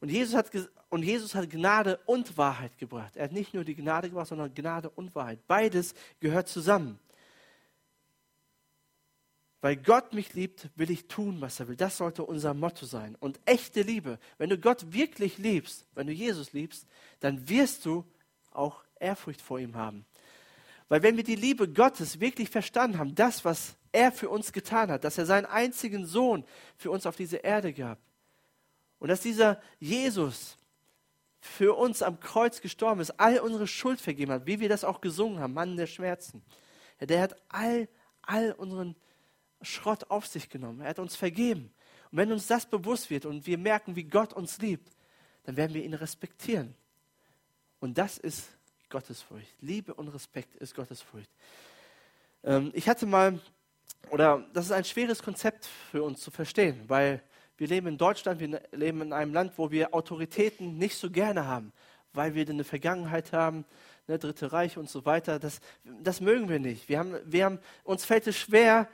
Und 0.00 0.10
Jesus, 0.10 0.34
hat, 0.34 0.50
und 0.88 1.02
Jesus 1.02 1.34
hat 1.34 1.50
Gnade 1.50 1.98
und 2.06 2.36
Wahrheit 2.36 2.76
gebracht. 2.78 3.16
Er 3.16 3.24
hat 3.24 3.32
nicht 3.32 3.54
nur 3.54 3.64
die 3.64 3.74
Gnade 3.74 4.08
gebracht, 4.08 4.28
sondern 4.28 4.54
Gnade 4.54 4.90
und 4.90 5.14
Wahrheit. 5.14 5.46
Beides 5.46 5.94
gehört 6.20 6.48
zusammen. 6.48 6.98
Weil 9.60 9.76
Gott 9.76 10.12
mich 10.12 10.34
liebt, 10.34 10.68
will 10.76 10.90
ich 10.90 11.08
tun, 11.08 11.40
was 11.40 11.60
er 11.60 11.68
will. 11.68 11.76
Das 11.76 11.96
sollte 11.96 12.24
unser 12.24 12.54
Motto 12.54 12.86
sein. 12.86 13.16
Und 13.16 13.40
echte 13.46 13.82
Liebe, 13.82 14.18
wenn 14.38 14.50
du 14.50 14.58
Gott 14.58 14.92
wirklich 14.92 15.38
liebst, 15.38 15.86
wenn 15.94 16.06
du 16.06 16.12
Jesus 16.12 16.52
liebst, 16.52 16.86
dann 17.20 17.48
wirst 17.48 17.86
du 17.86 18.04
auch 18.52 18.84
Ehrfurcht 19.00 19.40
vor 19.40 19.58
ihm 19.58 19.76
haben. 19.76 20.04
Weil 20.88 21.02
wenn 21.02 21.16
wir 21.16 21.24
die 21.24 21.36
Liebe 21.36 21.68
Gottes 21.68 22.20
wirklich 22.20 22.50
verstanden 22.50 22.98
haben, 22.98 23.14
das, 23.14 23.44
was 23.44 23.76
er 23.92 24.12
für 24.12 24.28
uns 24.28 24.52
getan 24.52 24.90
hat, 24.90 25.04
dass 25.04 25.18
er 25.18 25.26
seinen 25.26 25.46
einzigen 25.46 26.06
Sohn 26.06 26.44
für 26.76 26.90
uns 26.90 27.06
auf 27.06 27.16
diese 27.16 27.38
Erde 27.38 27.72
gab 27.72 27.98
und 28.98 29.08
dass 29.08 29.20
dieser 29.20 29.60
Jesus 29.80 30.58
für 31.40 31.74
uns 31.74 32.02
am 32.02 32.20
Kreuz 32.20 32.60
gestorben 32.60 33.00
ist, 33.00 33.18
all 33.18 33.38
unsere 33.38 33.66
Schuld 33.66 34.00
vergeben 34.00 34.32
hat, 34.32 34.46
wie 34.46 34.60
wir 34.60 34.68
das 34.68 34.84
auch 34.84 35.00
gesungen 35.00 35.40
haben, 35.40 35.54
Mann 35.54 35.76
der 35.76 35.86
Schmerzen. 35.86 36.42
Ja, 37.00 37.06
der 37.06 37.22
hat 37.22 37.36
all, 37.48 37.88
all 38.22 38.52
unseren 38.52 38.96
Schrott 39.62 40.10
auf 40.10 40.26
sich 40.26 40.48
genommen. 40.48 40.80
Er 40.80 40.90
hat 40.90 40.98
uns 40.98 41.16
vergeben. 41.16 41.72
Und 42.10 42.18
wenn 42.18 42.32
uns 42.32 42.46
das 42.46 42.66
bewusst 42.66 43.10
wird 43.10 43.26
und 43.26 43.46
wir 43.46 43.58
merken, 43.58 43.96
wie 43.96 44.04
Gott 44.04 44.32
uns 44.32 44.58
liebt, 44.58 44.90
dann 45.44 45.56
werden 45.56 45.74
wir 45.74 45.84
ihn 45.84 45.94
respektieren. 45.94 46.74
Und 47.80 47.98
das 47.98 48.18
ist 48.18 48.48
Gottesfurcht. 48.88 49.54
Liebe 49.60 49.94
und 49.94 50.08
Respekt 50.08 50.54
ist 50.56 50.74
Gottesfurcht. 50.74 51.30
Ähm, 52.44 52.70
ich 52.74 52.88
hatte 52.88 53.06
mal, 53.06 53.40
oder 54.10 54.46
das 54.52 54.66
ist 54.66 54.72
ein 54.72 54.84
schweres 54.84 55.22
Konzept 55.22 55.66
für 55.90 56.02
uns 56.02 56.20
zu 56.20 56.30
verstehen, 56.30 56.84
weil 56.86 57.22
wir 57.58 57.68
leben 57.68 57.86
in 57.86 57.98
Deutschland, 57.98 58.40
wir 58.40 58.60
leben 58.72 59.00
in 59.02 59.12
einem 59.12 59.32
Land, 59.32 59.54
wo 59.56 59.70
wir 59.70 59.94
Autoritäten 59.94 60.78
nicht 60.78 60.96
so 60.96 61.10
gerne 61.10 61.46
haben, 61.46 61.72
weil 62.12 62.34
wir 62.34 62.48
eine 62.48 62.64
Vergangenheit 62.64 63.32
haben, 63.32 63.64
ne, 64.06 64.18
Dritte 64.18 64.52
Reich 64.52 64.76
und 64.76 64.90
so 64.90 65.04
weiter. 65.04 65.38
Das, 65.38 65.60
das 65.84 66.20
mögen 66.20 66.48
wir 66.48 66.58
nicht. 66.58 66.88
Wir 66.88 66.98
haben, 66.98 67.16
wir 67.24 67.44
haben, 67.44 67.58
uns 67.84 68.04
fällt 68.04 68.26
es 68.26 68.36
schwer, 68.36 68.88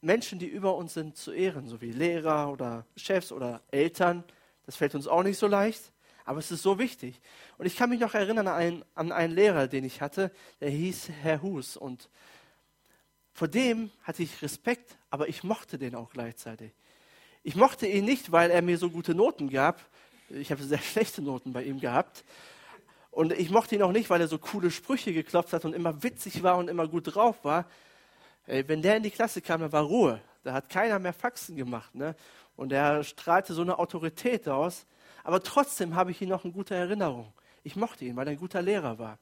Menschen, 0.00 0.38
die 0.38 0.46
über 0.46 0.76
uns 0.76 0.94
sind, 0.94 1.16
zu 1.16 1.32
ehren, 1.32 1.68
so 1.68 1.80
wie 1.80 1.92
Lehrer 1.92 2.50
oder 2.50 2.86
Chefs 2.96 3.32
oder 3.32 3.62
Eltern. 3.70 4.24
Das 4.66 4.76
fällt 4.76 4.94
uns 4.94 5.06
auch 5.06 5.22
nicht 5.22 5.38
so 5.38 5.46
leicht. 5.46 5.92
Aber 6.24 6.38
es 6.38 6.50
ist 6.50 6.62
so 6.62 6.78
wichtig. 6.78 7.20
Und 7.58 7.66
ich 7.66 7.76
kann 7.76 7.90
mich 7.90 8.00
noch 8.00 8.14
erinnern 8.14 8.46
an 8.46 8.54
einen, 8.54 8.84
an 8.94 9.12
einen 9.12 9.34
Lehrer, 9.34 9.66
den 9.66 9.84
ich 9.84 10.00
hatte, 10.00 10.30
der 10.60 10.70
hieß 10.70 11.10
Herr 11.22 11.42
Hus. 11.42 11.76
Und 11.76 12.08
vor 13.32 13.48
dem 13.48 13.90
hatte 14.02 14.22
ich 14.22 14.40
Respekt, 14.42 14.96
aber 15.10 15.28
ich 15.28 15.44
mochte 15.44 15.76
den 15.76 15.94
auch 15.94 16.10
gleichzeitig. 16.10 16.72
Ich 17.42 17.56
mochte 17.56 17.86
ihn 17.86 18.04
nicht, 18.04 18.32
weil 18.32 18.50
er 18.50 18.62
mir 18.62 18.78
so 18.78 18.90
gute 18.90 19.14
Noten 19.14 19.50
gab. 19.50 19.80
Ich 20.28 20.50
habe 20.52 20.62
sehr 20.62 20.78
schlechte 20.82 21.22
Noten 21.22 21.52
bei 21.52 21.64
ihm 21.64 21.80
gehabt. 21.80 22.24
Und 23.10 23.32
ich 23.32 23.50
mochte 23.50 23.74
ihn 23.74 23.82
auch 23.82 23.92
nicht, 23.92 24.08
weil 24.08 24.20
er 24.20 24.28
so 24.28 24.38
coole 24.38 24.70
Sprüche 24.70 25.12
geklopft 25.12 25.52
hat 25.52 25.64
und 25.64 25.74
immer 25.74 26.02
witzig 26.02 26.42
war 26.42 26.56
und 26.58 26.68
immer 26.68 26.86
gut 26.86 27.14
drauf 27.14 27.44
war. 27.44 27.66
Ey, 28.50 28.66
wenn 28.66 28.82
der 28.82 28.96
in 28.96 29.04
die 29.04 29.12
Klasse 29.12 29.40
kam, 29.40 29.60
da 29.60 29.70
war 29.70 29.84
Ruhe. 29.84 30.20
Da 30.42 30.52
hat 30.52 30.68
keiner 30.68 30.98
mehr 30.98 31.12
Faxen 31.12 31.54
gemacht. 31.54 31.94
Ne? 31.94 32.16
Und 32.56 32.72
er 32.72 33.04
strahlte 33.04 33.54
so 33.54 33.62
eine 33.62 33.78
Autorität 33.78 34.48
aus. 34.48 34.86
Aber 35.22 35.40
trotzdem 35.40 35.94
habe 35.94 36.10
ich 36.10 36.20
ihn 36.20 36.30
noch 36.30 36.44
in 36.44 36.52
guter 36.52 36.74
Erinnerung. 36.74 37.32
Ich 37.62 37.76
mochte 37.76 38.04
ihn, 38.04 38.16
weil 38.16 38.26
er 38.26 38.32
ein 38.32 38.38
guter 38.40 38.60
Lehrer 38.60 38.98
war. 38.98 39.18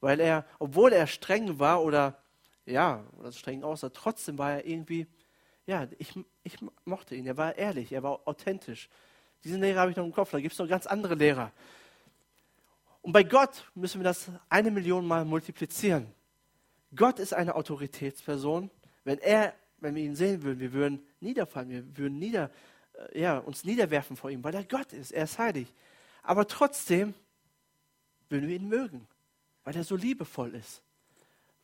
Weil 0.00 0.18
er, 0.18 0.46
obwohl 0.58 0.94
er 0.94 1.06
streng 1.06 1.58
war 1.58 1.82
oder 1.82 2.16
ja, 2.64 3.04
oder 3.18 3.32
streng 3.32 3.62
aussah, 3.62 3.90
trotzdem 3.90 4.38
war 4.38 4.52
er 4.52 4.66
irgendwie, 4.66 5.06
ja, 5.66 5.86
ich, 5.98 6.14
ich 6.42 6.56
mochte 6.86 7.16
ihn. 7.16 7.26
Er 7.26 7.36
war 7.36 7.58
ehrlich, 7.58 7.92
er 7.92 8.02
war 8.02 8.20
authentisch. 8.26 8.88
Diesen 9.44 9.60
Lehrer 9.60 9.80
habe 9.80 9.90
ich 9.90 9.96
noch 9.98 10.06
im 10.06 10.12
Kopf, 10.12 10.30
da 10.30 10.40
gibt 10.40 10.54
es 10.54 10.58
noch 10.58 10.68
ganz 10.68 10.86
andere 10.86 11.16
Lehrer. 11.16 11.52
Und 13.02 13.12
bei 13.12 13.24
Gott 13.24 13.70
müssen 13.74 14.00
wir 14.00 14.04
das 14.04 14.30
eine 14.48 14.70
Million 14.70 15.06
Mal 15.06 15.26
multiplizieren. 15.26 16.06
Gott 16.96 17.18
ist 17.18 17.34
eine 17.34 17.54
Autoritätsperson. 17.54 18.70
Wenn 19.04 19.18
er, 19.18 19.54
wenn 19.78 19.94
wir 19.94 20.02
ihn 20.02 20.16
sehen 20.16 20.42
würden, 20.42 20.60
wir 20.60 20.72
würden 20.72 21.06
niederfallen, 21.20 21.70
wir 21.70 21.96
würden 21.96 22.18
nieder, 22.18 22.50
äh, 23.12 23.20
ja, 23.20 23.38
uns 23.38 23.64
niederwerfen 23.64 24.16
vor 24.16 24.30
ihm, 24.30 24.42
weil 24.44 24.54
er 24.54 24.64
Gott 24.64 24.92
ist, 24.92 25.12
er 25.12 25.24
ist 25.24 25.38
heilig. 25.38 25.72
Aber 26.22 26.46
trotzdem 26.46 27.14
würden 28.28 28.48
wir 28.48 28.56
ihn 28.56 28.68
mögen, 28.68 29.06
weil 29.64 29.76
er 29.76 29.84
so 29.84 29.96
liebevoll 29.96 30.54
ist 30.54 30.82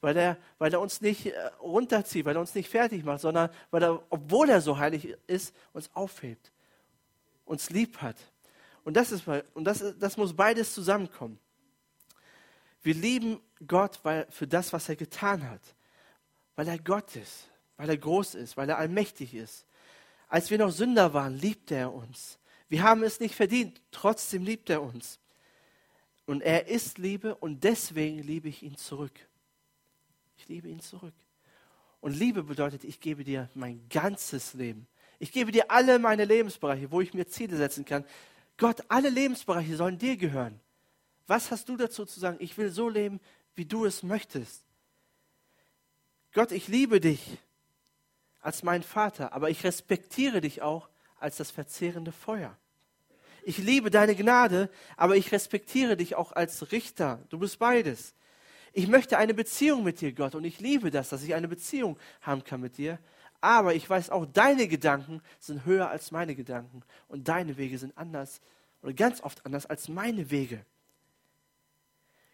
weil 0.00 0.16
er, 0.16 0.38
weil 0.58 0.72
er 0.72 0.80
uns 0.80 1.00
nicht 1.00 1.26
äh, 1.26 1.46
runterzieht, 1.60 2.24
weil 2.24 2.36
er 2.36 2.40
uns 2.40 2.54
nicht 2.54 2.68
fertig 2.68 3.04
macht, 3.04 3.20
sondern 3.20 3.50
weil 3.70 3.82
er, 3.82 4.02
obwohl 4.10 4.48
er 4.48 4.60
so 4.60 4.78
heilig 4.78 5.16
ist, 5.26 5.54
uns 5.72 5.90
aufhebt, 5.94 6.52
uns 7.44 7.70
lieb 7.70 7.98
hat. 7.98 8.16
Und 8.84 8.96
das, 8.96 9.12
ist, 9.12 9.24
und 9.54 9.64
das, 9.64 9.84
das 9.98 10.16
muss 10.16 10.34
beides 10.34 10.74
zusammenkommen. 10.74 11.38
Wir 12.82 12.94
lieben 12.94 13.40
Gott 13.66 14.00
weil, 14.02 14.26
für 14.30 14.46
das, 14.46 14.72
was 14.72 14.88
er 14.88 14.96
getan 14.96 15.48
hat, 15.48 15.60
weil 16.56 16.68
er 16.68 16.78
Gott 16.78 17.16
ist, 17.16 17.48
weil 17.76 17.88
er 17.88 17.96
groß 17.96 18.34
ist, 18.34 18.56
weil 18.56 18.68
er 18.68 18.78
allmächtig 18.78 19.34
ist. 19.34 19.66
Als 20.28 20.50
wir 20.50 20.58
noch 20.58 20.70
Sünder 20.70 21.12
waren, 21.12 21.36
liebte 21.36 21.74
er 21.74 21.92
uns. 21.92 22.38
Wir 22.68 22.82
haben 22.82 23.02
es 23.02 23.20
nicht 23.20 23.34
verdient, 23.34 23.80
trotzdem 23.90 24.44
liebt 24.44 24.70
er 24.70 24.82
uns. 24.82 25.18
Und 26.26 26.42
er 26.42 26.68
ist 26.68 26.98
Liebe 26.98 27.34
und 27.34 27.64
deswegen 27.64 28.20
liebe 28.20 28.48
ich 28.48 28.62
ihn 28.62 28.76
zurück. 28.76 29.18
Ich 30.38 30.48
liebe 30.48 30.68
ihn 30.68 30.80
zurück. 30.80 31.14
Und 32.00 32.12
Liebe 32.12 32.42
bedeutet, 32.42 32.84
ich 32.84 33.00
gebe 33.00 33.24
dir 33.24 33.50
mein 33.54 33.86
ganzes 33.88 34.54
Leben. 34.54 34.86
Ich 35.18 35.32
gebe 35.32 35.52
dir 35.52 35.70
alle 35.70 35.98
meine 35.98 36.24
Lebensbereiche, 36.24 36.90
wo 36.90 37.00
ich 37.00 37.12
mir 37.12 37.26
Ziele 37.26 37.56
setzen 37.56 37.84
kann. 37.84 38.04
Gott, 38.56 38.82
alle 38.88 39.10
Lebensbereiche 39.10 39.76
sollen 39.76 39.98
dir 39.98 40.16
gehören. 40.16 40.60
Was 41.26 41.50
hast 41.50 41.68
du 41.68 41.76
dazu 41.76 42.06
zu 42.06 42.18
sagen? 42.18 42.38
Ich 42.40 42.56
will 42.56 42.70
so 42.70 42.88
leben, 42.88 43.20
wie 43.60 43.66
du 43.66 43.84
es 43.84 44.02
möchtest. 44.02 44.64
Gott, 46.32 46.50
ich 46.50 46.66
liebe 46.66 46.98
dich 46.98 47.36
als 48.40 48.62
mein 48.62 48.82
Vater, 48.82 49.34
aber 49.34 49.50
ich 49.50 49.64
respektiere 49.64 50.40
dich 50.40 50.62
auch 50.62 50.88
als 51.18 51.36
das 51.36 51.50
verzehrende 51.50 52.10
Feuer. 52.10 52.56
Ich 53.42 53.58
liebe 53.58 53.90
deine 53.90 54.16
Gnade, 54.16 54.70
aber 54.96 55.16
ich 55.16 55.30
respektiere 55.30 55.98
dich 55.98 56.14
auch 56.14 56.32
als 56.32 56.72
Richter. 56.72 57.22
Du 57.28 57.38
bist 57.38 57.58
beides. 57.58 58.14
Ich 58.72 58.88
möchte 58.88 59.18
eine 59.18 59.34
Beziehung 59.34 59.84
mit 59.84 60.00
dir, 60.00 60.14
Gott, 60.14 60.34
und 60.34 60.44
ich 60.44 60.58
liebe 60.58 60.90
das, 60.90 61.10
dass 61.10 61.22
ich 61.22 61.34
eine 61.34 61.48
Beziehung 61.48 61.98
haben 62.22 62.42
kann 62.44 62.62
mit 62.62 62.78
dir. 62.78 62.98
Aber 63.42 63.74
ich 63.74 63.90
weiß 63.90 64.08
auch, 64.08 64.24
deine 64.24 64.68
Gedanken 64.68 65.20
sind 65.38 65.66
höher 65.66 65.90
als 65.90 66.12
meine 66.12 66.34
Gedanken 66.34 66.82
und 67.08 67.28
deine 67.28 67.58
Wege 67.58 67.76
sind 67.76 67.94
anders 67.98 68.40
oder 68.80 68.94
ganz 68.94 69.20
oft 69.22 69.44
anders 69.44 69.66
als 69.66 69.90
meine 69.90 70.30
Wege. 70.30 70.64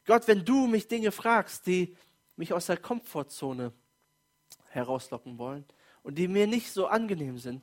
Gott, 0.07 0.27
wenn 0.29 0.45
du 0.45 0.67
mich 0.67 0.89
Dinge 0.89 1.13
fragst, 1.13 1.67
die 1.67 1.97
mich 2.37 2.53
aus 2.53 2.67
der 2.67 2.77
Komfortzone 2.77 3.73
herauslocken 4.71 5.39
wollen 5.39 5.65
und 6.03 6.17
die 6.17 6.29
mir 6.29 6.47
nicht 6.47 6.73
so 6.73 6.87
angenehm 6.87 7.39
sind, 7.39 7.63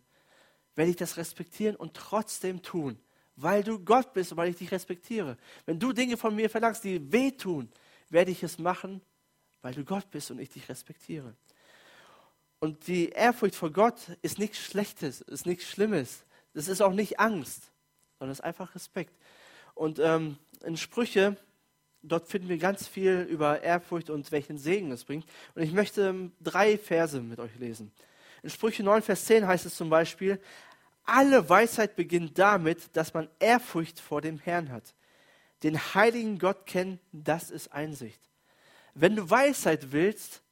werde 0.75 0.91
ich 0.91 0.97
das 0.97 1.17
respektieren 1.17 1.75
und 1.75 1.93
trotzdem 1.93 2.61
tun, 2.61 2.99
weil 3.35 3.63
du 3.63 3.79
Gott 3.79 4.13
bist 4.13 4.31
und 4.31 4.37
weil 4.37 4.49
ich 4.49 4.57
dich 4.57 4.71
respektiere. 4.71 5.37
Wenn 5.65 5.79
du 5.79 5.93
Dinge 5.93 6.17
von 6.17 6.35
mir 6.35 6.49
verlangst, 6.49 6.83
die 6.83 7.11
wehtun, 7.11 7.71
werde 8.09 8.31
ich 8.31 8.43
es 8.43 8.57
machen, 8.59 9.01
weil 9.61 9.73
du 9.73 9.85
Gott 9.85 10.09
bist 10.11 10.31
und 10.31 10.39
ich 10.39 10.49
dich 10.49 10.67
respektiere. 10.67 11.35
Und 12.59 12.87
die 12.87 13.09
Ehrfurcht 13.09 13.55
vor 13.55 13.71
Gott 13.71 13.99
ist 14.21 14.39
nichts 14.39 14.57
Schlechtes, 14.57 15.21
ist 15.21 15.45
nichts 15.45 15.65
Schlimmes. 15.65 16.23
Das 16.53 16.67
ist 16.67 16.81
auch 16.81 16.93
nicht 16.93 17.19
Angst, 17.19 17.71
sondern 18.19 18.31
es 18.31 18.39
ist 18.39 18.45
einfach 18.45 18.75
Respekt. 18.75 19.13
Und 19.75 19.99
ähm, 19.99 20.37
in 20.63 20.77
Sprüche, 20.77 21.37
dort 22.03 22.27
finden 22.27 22.49
wir 22.49 22.57
ganz 22.57 22.87
viel 22.87 23.21
über 23.29 23.61
Ehrfurcht 23.61 24.09
und 24.09 24.31
welchen 24.31 24.57
Segen 24.57 24.91
es 24.91 25.05
bringt. 25.05 25.25
Und 25.55 25.63
ich 25.63 25.71
möchte 25.71 26.09
ähm, 26.09 26.31
drei 26.41 26.77
Verse 26.77 27.19
mit 27.19 27.39
euch 27.39 27.55
lesen. 27.57 27.91
In 28.43 28.49
Sprüche 28.49 28.83
9, 28.83 29.01
Vers 29.01 29.25
10 29.25 29.47
heißt 29.47 29.65
es 29.65 29.75
zum 29.75 29.89
Beispiel, 29.89 30.39
alle 31.05 31.49
Weisheit 31.49 31.95
beginnt 31.95 32.37
damit, 32.37 32.95
dass 32.95 33.13
man 33.13 33.27
Ehrfurcht 33.39 33.99
vor 33.99 34.21
dem 34.21 34.37
Herrn 34.37 34.71
hat 34.71 34.93
den 35.63 35.79
heiligen 35.95 36.37
Gott 36.37 36.65
kennen, 36.65 36.99
das 37.11 37.49
ist 37.49 37.71
Einsicht. 37.71 38.19
Wenn 38.93 39.15
du 39.15 39.29
Weisheit 39.29 39.91
willst, 39.91 40.43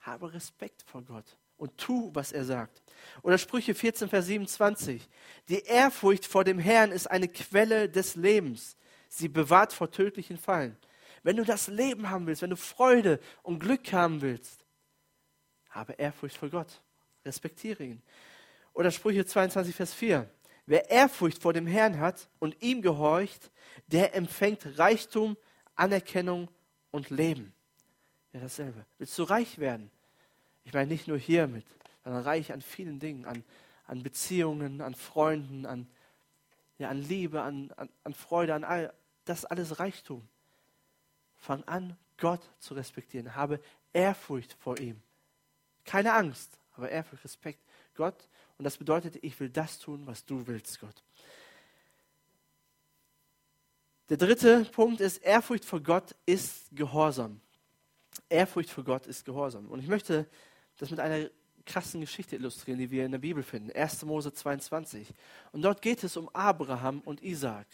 habe 0.00 0.32
Respekt 0.32 0.82
vor 0.82 1.02
Gott 1.02 1.36
und 1.56 1.76
tu, 1.76 2.10
was 2.14 2.32
er 2.32 2.44
sagt. 2.44 2.82
Oder 3.22 3.38
Sprüche 3.38 3.74
14, 3.74 4.08
Vers 4.08 4.26
27. 4.26 5.08
Die 5.48 5.60
Ehrfurcht 5.64 6.24
vor 6.24 6.44
dem 6.44 6.58
Herrn 6.58 6.92
ist 6.92 7.10
eine 7.10 7.28
Quelle 7.28 7.88
des 7.88 8.14
Lebens. 8.14 8.76
Sie 9.08 9.28
bewahrt 9.28 9.72
vor 9.72 9.90
tödlichen 9.90 10.38
Fallen. 10.38 10.76
Wenn 11.22 11.36
du 11.36 11.44
das 11.44 11.68
Leben 11.68 12.10
haben 12.10 12.26
willst, 12.26 12.42
wenn 12.42 12.50
du 12.50 12.56
Freude 12.56 13.20
und 13.42 13.60
Glück 13.60 13.92
haben 13.92 14.20
willst, 14.22 14.64
habe 15.70 15.92
Ehrfurcht 15.94 16.36
vor 16.36 16.48
Gott. 16.48 16.82
Respektiere 17.24 17.84
ihn. 17.84 18.02
Oder 18.74 18.90
Sprüche 18.90 19.24
22, 19.24 19.74
Vers 19.74 19.94
4. 19.94 20.28
Wer 20.66 20.90
Ehrfurcht 20.90 21.42
vor 21.42 21.52
dem 21.52 21.66
Herrn 21.66 21.98
hat 21.98 22.28
und 22.38 22.60
ihm 22.62 22.82
gehorcht, 22.82 23.50
der 23.86 24.14
empfängt 24.14 24.78
Reichtum, 24.78 25.36
Anerkennung 25.74 26.48
und 26.90 27.10
Leben. 27.10 27.52
Ja, 28.32 28.40
dasselbe. 28.40 28.84
Willst 28.98 29.18
du 29.18 29.24
reich 29.24 29.58
werden? 29.58 29.90
Ich 30.64 30.72
meine 30.72 30.86
nicht 30.86 31.08
nur 31.08 31.18
hiermit, 31.18 31.66
sondern 32.04 32.22
reich 32.22 32.52
an 32.52 32.62
vielen 32.62 32.98
Dingen, 32.98 33.24
an, 33.26 33.44
an 33.86 34.02
Beziehungen, 34.02 34.80
an 34.80 34.94
Freunden, 34.94 35.66
an, 35.66 35.86
ja, 36.78 36.88
an 36.88 37.02
Liebe, 37.02 37.42
an, 37.42 37.72
an, 37.76 37.88
an 38.04 38.14
Freude, 38.14 38.54
an 38.54 38.64
all 38.64 38.92
das 39.24 39.44
alles 39.44 39.78
Reichtum. 39.78 40.26
Fang 41.42 41.62
an, 41.64 41.98
Gott 42.16 42.40
zu 42.58 42.72
respektieren. 42.72 43.34
Habe 43.34 43.60
Ehrfurcht 43.92 44.54
vor 44.54 44.78
ihm. 44.78 45.02
Keine 45.84 46.14
Angst, 46.14 46.58
aber 46.76 46.88
Ehrfurcht, 46.88 47.24
Respekt. 47.24 47.60
Gott 47.94 48.28
und 48.62 48.64
das 48.64 48.76
bedeutet, 48.76 49.18
ich 49.22 49.40
will 49.40 49.50
das 49.50 49.80
tun, 49.80 50.06
was 50.06 50.24
du 50.24 50.46
willst, 50.46 50.78
Gott. 50.78 50.94
Der 54.08 54.16
dritte 54.16 54.64
Punkt 54.66 55.00
ist, 55.00 55.16
Ehrfurcht 55.16 55.64
vor 55.64 55.80
Gott 55.80 56.14
ist 56.26 56.68
Gehorsam. 56.70 57.40
Ehrfurcht 58.28 58.70
vor 58.70 58.84
Gott 58.84 59.08
ist 59.08 59.24
Gehorsam. 59.24 59.68
Und 59.68 59.80
ich 59.80 59.88
möchte 59.88 60.28
das 60.76 60.90
mit 60.90 61.00
einer 61.00 61.28
krassen 61.66 62.00
Geschichte 62.00 62.36
illustrieren, 62.36 62.78
die 62.78 62.92
wir 62.92 63.04
in 63.04 63.10
der 63.10 63.18
Bibel 63.18 63.42
finden. 63.42 63.72
1. 63.72 64.04
Mose 64.04 64.32
22. 64.32 65.12
Und 65.50 65.62
dort 65.62 65.82
geht 65.82 66.04
es 66.04 66.16
um 66.16 66.28
Abraham 66.28 67.00
und 67.00 67.20
Isaak. 67.20 67.66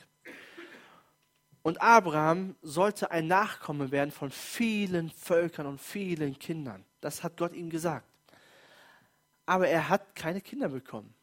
Und 1.68 1.80
Abraham 1.80 2.56
sollte 2.62 3.10
ein 3.10 3.26
Nachkomme 3.26 3.90
werden 3.90 4.10
von 4.10 4.30
vielen 4.30 5.10
Völkern 5.10 5.66
und 5.66 5.80
vielen 5.80 6.38
Kindern. 6.38 6.84
Das 7.00 7.22
hat 7.22 7.36
Gott 7.36 7.52
ihm 7.52 7.70
gesagt 7.70 8.08
aber 9.48 9.66
er 9.66 9.88
hat 9.88 10.14
keine 10.14 10.42
Kinder 10.42 10.68
bekommen. 10.68 11.14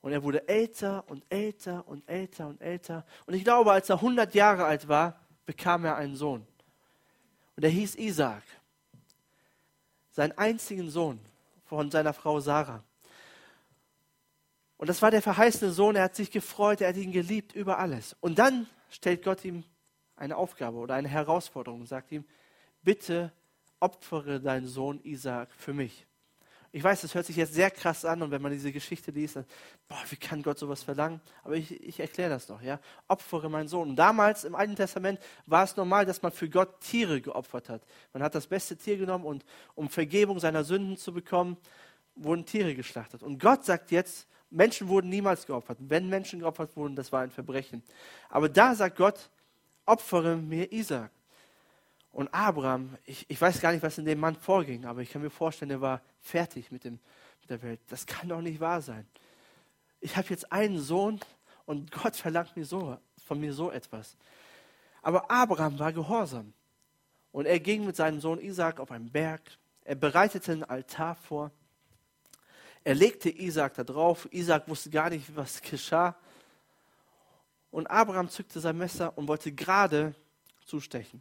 Und 0.00 0.12
er 0.12 0.24
wurde 0.24 0.48
älter 0.48 1.04
und 1.06 1.24
älter 1.28 1.86
und 1.86 2.08
älter 2.08 2.48
und 2.48 2.60
älter. 2.60 3.06
Und 3.24 3.34
ich 3.34 3.44
glaube, 3.44 3.70
als 3.70 3.88
er 3.88 3.96
100 3.96 4.34
Jahre 4.34 4.64
alt 4.64 4.88
war, 4.88 5.20
bekam 5.46 5.84
er 5.84 5.96
einen 5.96 6.16
Sohn. 6.16 6.44
Und 7.56 7.62
er 7.62 7.70
hieß 7.70 7.94
Isaac. 7.96 8.42
Seinen 10.10 10.36
einzigen 10.36 10.90
Sohn 10.90 11.20
von 11.66 11.88
seiner 11.92 12.12
Frau 12.12 12.40
Sarah. 12.40 12.82
Und 14.76 14.88
das 14.88 15.00
war 15.00 15.12
der 15.12 15.22
verheißene 15.22 15.70
Sohn. 15.70 15.94
Er 15.94 16.02
hat 16.02 16.16
sich 16.16 16.32
gefreut, 16.32 16.80
er 16.80 16.88
hat 16.88 16.96
ihn 16.96 17.12
geliebt 17.12 17.54
über 17.54 17.78
alles. 17.78 18.16
Und 18.20 18.40
dann 18.40 18.66
stellt 18.88 19.22
Gott 19.22 19.44
ihm 19.44 19.64
eine 20.16 20.36
Aufgabe 20.36 20.78
oder 20.78 20.94
eine 20.94 21.08
Herausforderung 21.08 21.80
und 21.80 21.86
sagt 21.86 22.12
ihm, 22.12 22.24
bitte 22.82 23.32
opfere 23.80 24.40
deinen 24.40 24.66
Sohn 24.66 25.00
Isaac 25.04 25.52
für 25.52 25.74
mich. 25.74 26.06
Ich 26.72 26.82
weiß, 26.82 27.00
das 27.00 27.14
hört 27.14 27.24
sich 27.24 27.36
jetzt 27.36 27.54
sehr 27.54 27.70
krass 27.70 28.04
an 28.04 28.22
und 28.22 28.30
wenn 28.30 28.42
man 28.42 28.52
diese 28.52 28.70
Geschichte 28.70 29.10
liest, 29.10 29.36
dann, 29.36 29.46
boah, 29.88 30.02
wie 30.10 30.16
kann 30.16 30.42
Gott 30.42 30.58
sowas 30.58 30.82
verlangen? 30.82 31.20
Aber 31.42 31.54
ich, 31.54 31.70
ich 31.82 32.00
erkläre 32.00 32.28
das 32.28 32.48
noch, 32.48 32.60
ja. 32.60 32.80
Opfere 33.08 33.48
meinen 33.48 33.68
Sohn. 33.68 33.90
Und 33.90 33.96
damals 33.96 34.44
im 34.44 34.54
Alten 34.54 34.76
Testament 34.76 35.18
war 35.46 35.64
es 35.64 35.76
normal, 35.76 36.04
dass 36.04 36.20
man 36.20 36.32
für 36.32 36.50
Gott 36.50 36.80
Tiere 36.80 37.20
geopfert 37.20 37.68
hat. 37.70 37.82
Man 38.12 38.22
hat 38.22 38.34
das 38.34 38.46
beste 38.46 38.76
Tier 38.76 38.98
genommen 38.98 39.24
und 39.24 39.44
um 39.74 39.88
Vergebung 39.88 40.38
seiner 40.38 40.64
Sünden 40.64 40.98
zu 40.98 41.14
bekommen, 41.14 41.56
wurden 42.14 42.44
Tiere 42.44 42.74
geschlachtet. 42.74 43.22
Und 43.22 43.38
Gott 43.38 43.64
sagt 43.64 43.90
jetzt, 43.90 44.28
Menschen 44.56 44.88
wurden 44.88 45.10
niemals 45.10 45.46
geopfert. 45.46 45.78
Wenn 45.80 46.08
Menschen 46.08 46.40
geopfert 46.40 46.74
wurden, 46.76 46.96
das 46.96 47.12
war 47.12 47.20
ein 47.20 47.30
Verbrechen. 47.30 47.82
Aber 48.30 48.48
da 48.48 48.74
sagt 48.74 48.96
Gott, 48.96 49.30
opfere 49.84 50.36
mir 50.36 50.72
Isaac. 50.72 51.10
Und 52.10 52.32
Abraham, 52.32 52.96
ich, 53.04 53.26
ich 53.28 53.38
weiß 53.38 53.60
gar 53.60 53.72
nicht, 53.72 53.82
was 53.82 53.98
in 53.98 54.06
dem 54.06 54.18
Mann 54.18 54.34
vorging, 54.34 54.86
aber 54.86 55.02
ich 55.02 55.10
kann 55.10 55.20
mir 55.20 55.28
vorstellen, 55.28 55.70
er 55.70 55.82
war 55.82 56.00
fertig 56.22 56.72
mit, 56.72 56.84
dem, 56.84 56.98
mit 57.42 57.50
der 57.50 57.62
Welt. 57.62 57.80
Das 57.90 58.06
kann 58.06 58.30
doch 58.30 58.40
nicht 58.40 58.58
wahr 58.58 58.80
sein. 58.80 59.06
Ich 60.00 60.16
habe 60.16 60.28
jetzt 60.30 60.50
einen 60.50 60.78
Sohn 60.78 61.20
und 61.66 61.92
Gott 61.92 62.16
verlangt 62.16 62.56
mir 62.56 62.64
so, 62.64 62.96
von 63.26 63.38
mir 63.38 63.52
so 63.52 63.70
etwas. 63.70 64.16
Aber 65.02 65.30
Abraham 65.30 65.78
war 65.78 65.92
gehorsam. 65.92 66.54
Und 67.30 67.44
er 67.44 67.60
ging 67.60 67.84
mit 67.84 67.96
seinem 67.96 68.20
Sohn 68.20 68.40
Isaac 68.40 68.80
auf 68.80 68.90
einen 68.90 69.10
Berg. 69.12 69.42
Er 69.84 69.96
bereitete 69.96 70.52
einen 70.52 70.64
Altar 70.64 71.14
vor. 71.14 71.50
Er 72.86 72.94
legte 72.94 73.30
Isaac 73.30 73.74
da 73.74 73.82
drauf. 73.82 74.28
Isaac 74.30 74.68
wusste 74.68 74.90
gar 74.90 75.10
nicht, 75.10 75.34
was 75.34 75.60
geschah. 75.60 76.14
Und 77.72 77.88
Abraham 77.88 78.28
zückte 78.28 78.60
sein 78.60 78.78
Messer 78.78 79.18
und 79.18 79.26
wollte 79.26 79.50
gerade 79.50 80.14
zustechen. 80.64 81.20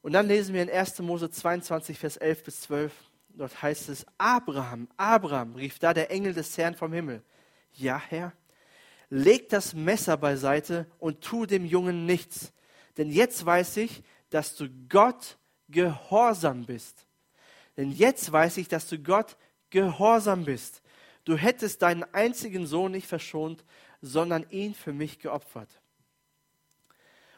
Und 0.00 0.12
dann 0.12 0.26
lesen 0.26 0.52
wir 0.52 0.60
in 0.60 0.68
1. 0.68 0.98
Mose 0.98 1.30
22, 1.30 1.96
Vers 1.96 2.16
11 2.16 2.42
bis 2.42 2.60
12. 2.62 2.92
Dort 3.28 3.62
heißt 3.62 3.90
es, 3.90 4.04
Abraham, 4.18 4.88
Abraham, 4.96 5.54
rief 5.54 5.78
da 5.78 5.94
der 5.94 6.10
Engel 6.10 6.34
des 6.34 6.58
Herrn 6.58 6.74
vom 6.74 6.92
Himmel. 6.92 7.22
Ja, 7.74 8.02
Herr, 8.08 8.32
leg 9.08 9.50
das 9.50 9.74
Messer 9.74 10.16
beiseite 10.16 10.90
und 10.98 11.20
tu 11.20 11.46
dem 11.46 11.64
Jungen 11.64 12.06
nichts. 12.06 12.52
Denn 12.96 13.08
jetzt 13.08 13.46
weiß 13.46 13.76
ich, 13.76 14.02
dass 14.30 14.56
du 14.56 14.68
Gott 14.88 15.38
gehorsam 15.68 16.66
bist. 16.66 17.06
Denn 17.76 17.92
jetzt 17.92 18.32
weiß 18.32 18.56
ich, 18.56 18.66
dass 18.66 18.88
du 18.88 18.98
Gott 18.98 19.36
gehorsam 19.72 20.44
bist. 20.44 20.82
Du 21.24 21.36
hättest 21.36 21.82
deinen 21.82 22.04
einzigen 22.14 22.66
Sohn 22.66 22.92
nicht 22.92 23.08
verschont, 23.08 23.64
sondern 24.00 24.46
ihn 24.50 24.74
für 24.74 24.92
mich 24.92 25.18
geopfert. 25.18 25.80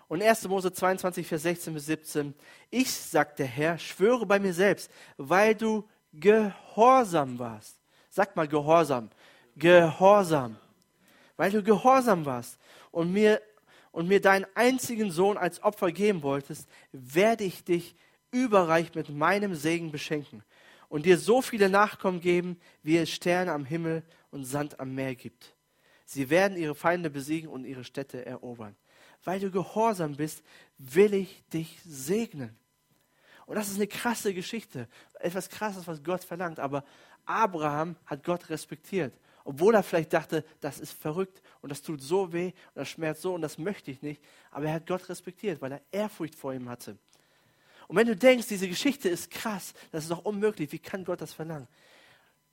Und 0.08 0.22
1. 0.22 0.46
Mose 0.48 0.72
22, 0.72 1.26
Vers 1.26 1.42
16 1.42 1.74
bis 1.74 1.86
17. 1.86 2.34
Ich, 2.70 2.92
sagt 2.92 3.38
der 3.38 3.46
Herr, 3.46 3.78
schwöre 3.78 4.26
bei 4.26 4.38
mir 4.38 4.52
selbst, 4.52 4.90
weil 5.16 5.54
du 5.54 5.88
gehorsam 6.12 7.38
warst. 7.38 7.78
Sag 8.10 8.36
mal 8.36 8.46
Gehorsam. 8.46 9.10
Gehorsam. 9.56 10.56
Weil 11.36 11.50
du 11.50 11.62
gehorsam 11.62 12.26
warst 12.26 12.58
und 12.90 13.12
mir, 13.12 13.40
und 13.92 14.08
mir 14.08 14.20
deinen 14.20 14.46
einzigen 14.54 15.10
Sohn 15.10 15.36
als 15.36 15.62
Opfer 15.62 15.90
geben 15.90 16.22
wolltest, 16.22 16.68
werde 16.92 17.44
ich 17.44 17.64
dich 17.64 17.96
überreich 18.30 18.94
mit 18.94 19.08
meinem 19.08 19.54
Segen 19.54 19.90
beschenken 19.90 20.44
und 20.88 21.06
dir 21.06 21.18
so 21.18 21.42
viele 21.42 21.68
Nachkommen 21.68 22.20
geben, 22.20 22.58
wie 22.82 22.96
es 22.96 23.10
Sterne 23.10 23.52
am 23.52 23.64
Himmel 23.64 24.02
und 24.30 24.44
Sand 24.44 24.80
am 24.80 24.94
Meer 24.94 25.14
gibt. 25.14 25.54
Sie 26.04 26.30
werden 26.30 26.56
ihre 26.56 26.74
Feinde 26.74 27.10
besiegen 27.10 27.48
und 27.48 27.64
ihre 27.64 27.84
Städte 27.84 28.24
erobern 28.26 28.76
weil 29.24 29.40
du 29.40 29.50
gehorsam 29.50 30.16
bist, 30.16 30.42
will 30.78 31.14
ich 31.14 31.42
dich 31.48 31.80
segnen. 31.84 32.56
Und 33.46 33.56
das 33.56 33.68
ist 33.68 33.76
eine 33.76 33.86
krasse 33.86 34.32
Geschichte, 34.32 34.88
etwas 35.20 35.48
Krasses, 35.48 35.86
was 35.86 36.02
Gott 36.02 36.24
verlangt. 36.24 36.60
Aber 36.60 36.84
Abraham 37.26 37.96
hat 38.06 38.24
Gott 38.24 38.48
respektiert, 38.48 39.14
obwohl 39.44 39.74
er 39.74 39.82
vielleicht 39.82 40.12
dachte, 40.12 40.44
das 40.60 40.80
ist 40.80 40.92
verrückt 40.92 41.42
und 41.60 41.70
das 41.70 41.82
tut 41.82 42.00
so 42.00 42.32
weh 42.32 42.46
und 42.48 42.76
das 42.76 42.88
schmerzt 42.88 43.22
so 43.22 43.34
und 43.34 43.42
das 43.42 43.58
möchte 43.58 43.90
ich 43.90 44.00
nicht. 44.02 44.22
Aber 44.50 44.66
er 44.66 44.74
hat 44.74 44.86
Gott 44.86 45.08
respektiert, 45.08 45.60
weil 45.60 45.72
er 45.72 45.82
Ehrfurcht 45.90 46.34
vor 46.34 46.54
ihm 46.54 46.68
hatte. 46.68 46.96
Und 47.88 47.96
wenn 47.96 48.06
du 48.06 48.16
denkst, 48.16 48.48
diese 48.48 48.68
Geschichte 48.68 49.08
ist 49.08 49.30
krass, 49.30 49.74
das 49.92 50.04
ist 50.04 50.10
doch 50.10 50.24
unmöglich, 50.24 50.72
wie 50.72 50.78
kann 50.78 51.04
Gott 51.04 51.20
das 51.20 51.32
verlangen? 51.32 51.68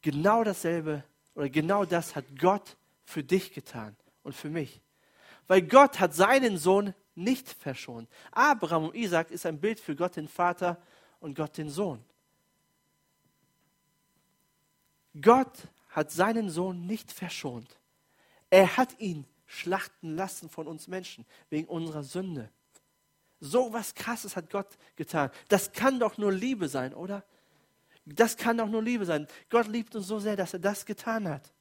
Genau 0.01 0.43
dasselbe 0.43 1.03
oder 1.35 1.49
genau 1.49 1.85
das 1.85 2.15
hat 2.15 2.25
Gott 2.37 2.75
für 3.05 3.23
dich 3.23 3.53
getan 3.53 3.95
und 4.23 4.35
für 4.35 4.49
mich 4.49 4.81
weil 5.51 5.63
Gott 5.63 5.99
hat 5.99 6.13
seinen 6.13 6.57
Sohn 6.57 6.93
nicht 7.13 7.49
verschont. 7.49 8.09
Abraham 8.31 8.85
und 8.85 8.95
Isaac 8.95 9.31
ist 9.31 9.45
ein 9.45 9.59
Bild 9.59 9.81
für 9.81 9.97
Gott 9.97 10.15
den 10.15 10.29
Vater 10.29 10.81
und 11.19 11.35
Gott 11.35 11.57
den 11.57 11.69
Sohn. 11.69 12.01
Gott 15.21 15.67
hat 15.89 16.09
seinen 16.09 16.49
Sohn 16.49 16.87
nicht 16.87 17.11
verschont. 17.11 17.77
Er 18.49 18.77
hat 18.77 18.97
ihn 19.01 19.25
schlachten 19.45 20.15
lassen 20.15 20.49
von 20.49 20.67
uns 20.67 20.87
Menschen 20.87 21.25
wegen 21.49 21.67
unserer 21.67 22.03
Sünde. 22.03 22.49
So 23.41 23.73
was 23.73 23.95
Krasses 23.95 24.35
hat 24.35 24.51
Gott 24.51 24.77
getan. 24.95 25.31
Das 25.49 25.73
kann 25.73 25.99
doch 25.99 26.17
nur 26.17 26.31
Liebe 26.31 26.69
sein, 26.69 26.93
oder? 26.93 27.25
Das 28.05 28.37
kann 28.37 28.57
doch 28.57 28.69
nur 28.69 28.83
Liebe 28.83 29.03
sein. 29.05 29.27
Gott 29.49 29.67
liebt 29.67 29.95
uns 29.95 30.07
so 30.07 30.19
sehr, 30.19 30.35
dass 30.35 30.53
er 30.53 30.59
das 30.59 30.85
getan 30.85 31.27
hat. 31.27 31.51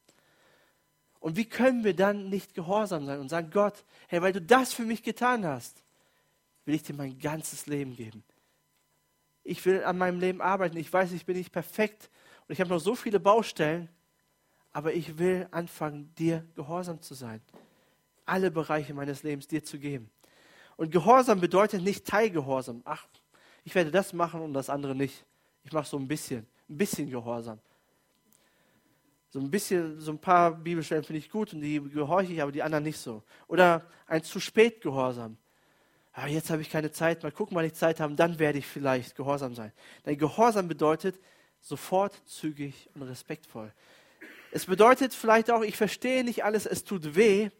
Und 1.20 1.36
wie 1.36 1.46
können 1.46 1.82
wir 1.82 1.96
dann 1.96 2.28
nicht 2.28 2.54
gehorsam 2.54 3.06
sein 3.06 3.18
und 3.18 3.30
sagen, 3.30 3.50
Gott, 3.50 3.84
hey, 4.08 4.20
weil 4.20 4.32
du 4.32 4.42
das 4.42 4.74
für 4.74 4.84
mich 4.84 5.02
getan 5.02 5.44
hast, 5.46 5.82
will 6.66 6.74
ich 6.74 6.82
dir 6.82 6.94
mein 6.94 7.18
ganzes 7.18 7.66
Leben 7.66 7.96
geben. 7.96 8.22
Ich 9.42 9.64
will 9.64 9.82
an 9.82 9.96
meinem 9.98 10.20
Leben 10.20 10.40
arbeiten. 10.40 10.76
Ich 10.76 10.92
weiß, 10.92 11.12
ich 11.12 11.24
bin 11.24 11.36
nicht 11.36 11.52
perfekt 11.52 12.10
und 12.46 12.52
ich 12.52 12.60
habe 12.60 12.70
noch 12.70 12.78
so 12.78 12.94
viele 12.94 13.20
Baustellen, 13.20 13.88
aber 14.72 14.92
ich 14.92 15.18
will 15.18 15.48
anfangen, 15.50 16.14
dir 16.14 16.44
gehorsam 16.54 17.00
zu 17.00 17.14
sein. 17.14 17.40
Alle 18.26 18.50
Bereiche 18.50 18.92
meines 18.94 19.22
Lebens 19.22 19.46
dir 19.46 19.64
zu 19.64 19.78
geben. 19.78 20.10
Und 20.80 20.90
Gehorsam 20.90 21.42
bedeutet 21.42 21.82
nicht 21.82 22.06
Teilgehorsam. 22.06 22.80
Ach, 22.86 23.06
ich 23.64 23.74
werde 23.74 23.90
das 23.90 24.14
machen 24.14 24.40
und 24.40 24.54
das 24.54 24.70
andere 24.70 24.94
nicht. 24.94 25.26
Ich 25.62 25.72
mache 25.72 25.86
so 25.86 25.98
ein 25.98 26.08
bisschen, 26.08 26.46
ein 26.70 26.78
bisschen 26.78 27.10
Gehorsam. 27.10 27.58
So 29.28 29.40
ein 29.40 29.50
bisschen, 29.50 30.00
so 30.00 30.10
ein 30.12 30.18
paar 30.18 30.52
Bibelstellen 30.52 31.04
finde 31.04 31.18
ich 31.18 31.28
gut 31.28 31.52
und 31.52 31.60
die 31.60 31.82
gehorche 31.82 32.32
ich, 32.32 32.40
aber 32.40 32.50
die 32.50 32.62
anderen 32.62 32.84
nicht 32.84 32.96
so. 32.96 33.22
Oder 33.46 33.84
ein 34.06 34.22
zu 34.22 34.40
spät 34.40 34.80
Gehorsam. 34.80 35.36
Ah, 36.14 36.28
jetzt 36.28 36.48
habe 36.48 36.62
ich 36.62 36.70
keine 36.70 36.90
Zeit, 36.90 37.22
mal 37.22 37.30
gucken, 37.30 37.54
wann 37.58 37.66
ich 37.66 37.74
Zeit 37.74 38.00
habe, 38.00 38.14
dann 38.14 38.38
werde 38.38 38.56
ich 38.56 38.66
vielleicht 38.66 39.14
gehorsam 39.14 39.54
sein. 39.54 39.72
Denn 40.06 40.16
Gehorsam 40.16 40.66
bedeutet 40.66 41.20
sofort, 41.60 42.14
zügig 42.24 42.88
und 42.94 43.02
respektvoll. 43.02 43.70
Es 44.50 44.64
bedeutet 44.64 45.12
vielleicht 45.12 45.50
auch, 45.50 45.60
ich 45.60 45.76
verstehe 45.76 46.24
nicht 46.24 46.42
alles, 46.42 46.64
es 46.64 46.84
tut 46.84 47.16
weh, 47.16 47.50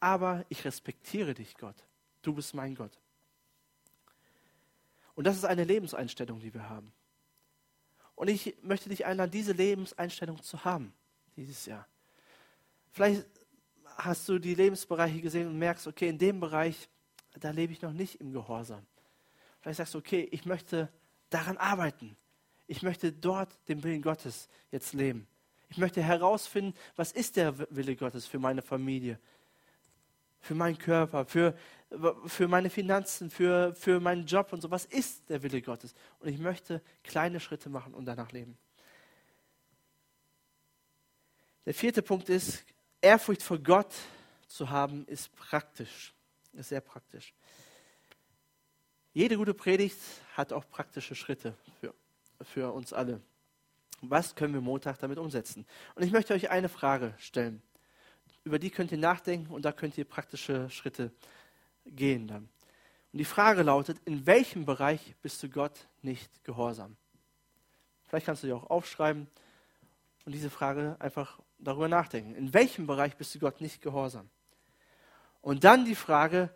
aber 0.00 0.46
ich 0.48 0.64
respektiere 0.64 1.34
dich, 1.34 1.58
Gott. 1.58 1.76
Du 2.24 2.32
bist 2.32 2.54
mein 2.54 2.74
Gott. 2.74 2.98
Und 5.14 5.26
das 5.26 5.36
ist 5.36 5.44
eine 5.44 5.64
Lebenseinstellung, 5.64 6.40
die 6.40 6.52
wir 6.52 6.68
haben. 6.68 6.92
Und 8.16 8.28
ich 8.28 8.56
möchte 8.62 8.88
dich 8.88 9.06
einladen, 9.06 9.30
diese 9.30 9.52
Lebenseinstellung 9.52 10.42
zu 10.42 10.64
haben 10.64 10.92
dieses 11.36 11.66
Jahr. 11.66 11.86
Vielleicht 12.92 13.26
hast 13.96 14.28
du 14.28 14.38
die 14.38 14.54
Lebensbereiche 14.54 15.20
gesehen 15.20 15.48
und 15.48 15.58
merkst, 15.58 15.86
okay, 15.86 16.08
in 16.08 16.18
dem 16.18 16.40
Bereich, 16.40 16.88
da 17.38 17.50
lebe 17.50 17.72
ich 17.72 17.82
noch 17.82 17.92
nicht 17.92 18.20
im 18.20 18.32
Gehorsam. 18.32 18.84
Vielleicht 19.60 19.78
sagst 19.78 19.94
du, 19.94 19.98
okay, 19.98 20.28
ich 20.30 20.44
möchte 20.44 20.88
daran 21.30 21.56
arbeiten. 21.56 22.16
Ich 22.66 22.82
möchte 22.82 23.12
dort 23.12 23.56
den 23.68 23.82
Willen 23.82 24.02
Gottes 24.02 24.48
jetzt 24.70 24.94
leben. 24.94 25.26
Ich 25.68 25.78
möchte 25.78 26.02
herausfinden, 26.02 26.74
was 26.96 27.12
ist 27.12 27.36
der 27.36 27.58
Wille 27.74 27.96
Gottes 27.96 28.26
für 28.26 28.38
meine 28.38 28.62
Familie, 28.62 29.18
für 30.40 30.54
meinen 30.54 30.78
Körper, 30.78 31.24
für, 31.24 31.56
für 32.26 32.48
meine 32.48 32.70
Finanzen, 32.70 33.30
für, 33.30 33.74
für 33.74 34.00
meinen 34.00 34.26
Job 34.26 34.52
und 34.52 34.60
so. 34.60 34.70
Was 34.70 34.84
ist 34.84 35.28
der 35.28 35.42
Wille 35.42 35.62
Gottes? 35.62 35.94
Und 36.20 36.28
ich 36.28 36.38
möchte 36.38 36.82
kleine 37.02 37.40
Schritte 37.40 37.68
machen 37.68 37.94
und 37.94 38.04
danach 38.04 38.32
leben. 38.32 38.56
Der 41.66 41.74
vierte 41.74 42.02
Punkt 42.02 42.28
ist, 42.28 42.64
Ehrfurcht 43.00 43.42
vor 43.42 43.58
Gott 43.58 43.94
zu 44.46 44.70
haben, 44.70 45.06
ist 45.06 45.34
praktisch. 45.34 46.14
Ist 46.52 46.68
sehr 46.68 46.80
praktisch. 46.80 47.34
Jede 49.12 49.36
gute 49.36 49.54
Predigt 49.54 49.98
hat 50.34 50.52
auch 50.52 50.68
praktische 50.68 51.14
Schritte 51.14 51.56
für, 51.80 51.94
für 52.42 52.72
uns 52.72 52.92
alle. 52.92 53.20
Was 54.00 54.34
können 54.34 54.52
wir 54.54 54.60
Montag 54.60 54.98
damit 54.98 55.18
umsetzen? 55.18 55.66
Und 55.94 56.02
ich 56.02 56.12
möchte 56.12 56.34
euch 56.34 56.50
eine 56.50 56.68
Frage 56.68 57.14
stellen. 57.18 57.62
Über 58.44 58.58
die 58.58 58.70
könnt 58.70 58.92
ihr 58.92 58.98
nachdenken 58.98 59.52
und 59.52 59.64
da 59.64 59.72
könnt 59.72 59.96
ihr 59.96 60.04
praktische 60.04 60.68
Schritte 60.68 61.12
gehen 61.86 62.28
dann. 62.28 62.48
Und 63.12 63.18
die 63.18 63.24
Frage 63.24 63.62
lautet, 63.62 63.98
in 64.04 64.26
welchem 64.26 64.64
Bereich 64.64 65.14
bist 65.22 65.42
du 65.42 65.48
Gott 65.48 65.86
nicht 66.02 66.44
gehorsam? 66.44 66.96
Vielleicht 68.08 68.26
kannst 68.26 68.42
du 68.42 68.48
dir 68.48 68.56
auch 68.56 68.70
aufschreiben 68.70 69.28
und 70.24 70.32
diese 70.32 70.50
Frage 70.50 70.96
einfach 70.98 71.38
darüber 71.58 71.88
nachdenken. 71.88 72.34
In 72.34 72.52
welchem 72.54 72.86
Bereich 72.86 73.16
bist 73.16 73.34
du 73.34 73.38
Gott 73.38 73.60
nicht 73.60 73.82
gehorsam? 73.82 74.28
Und 75.42 75.64
dann 75.64 75.84
die 75.84 75.94
Frage, 75.94 76.50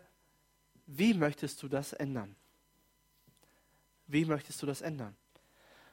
wie 0.85 1.13
möchtest 1.13 1.61
du 1.61 1.67
das 1.67 1.93
ändern? 1.93 2.35
Wie 4.07 4.25
möchtest 4.25 4.61
du 4.61 4.65
das 4.65 4.81
ändern? 4.81 5.15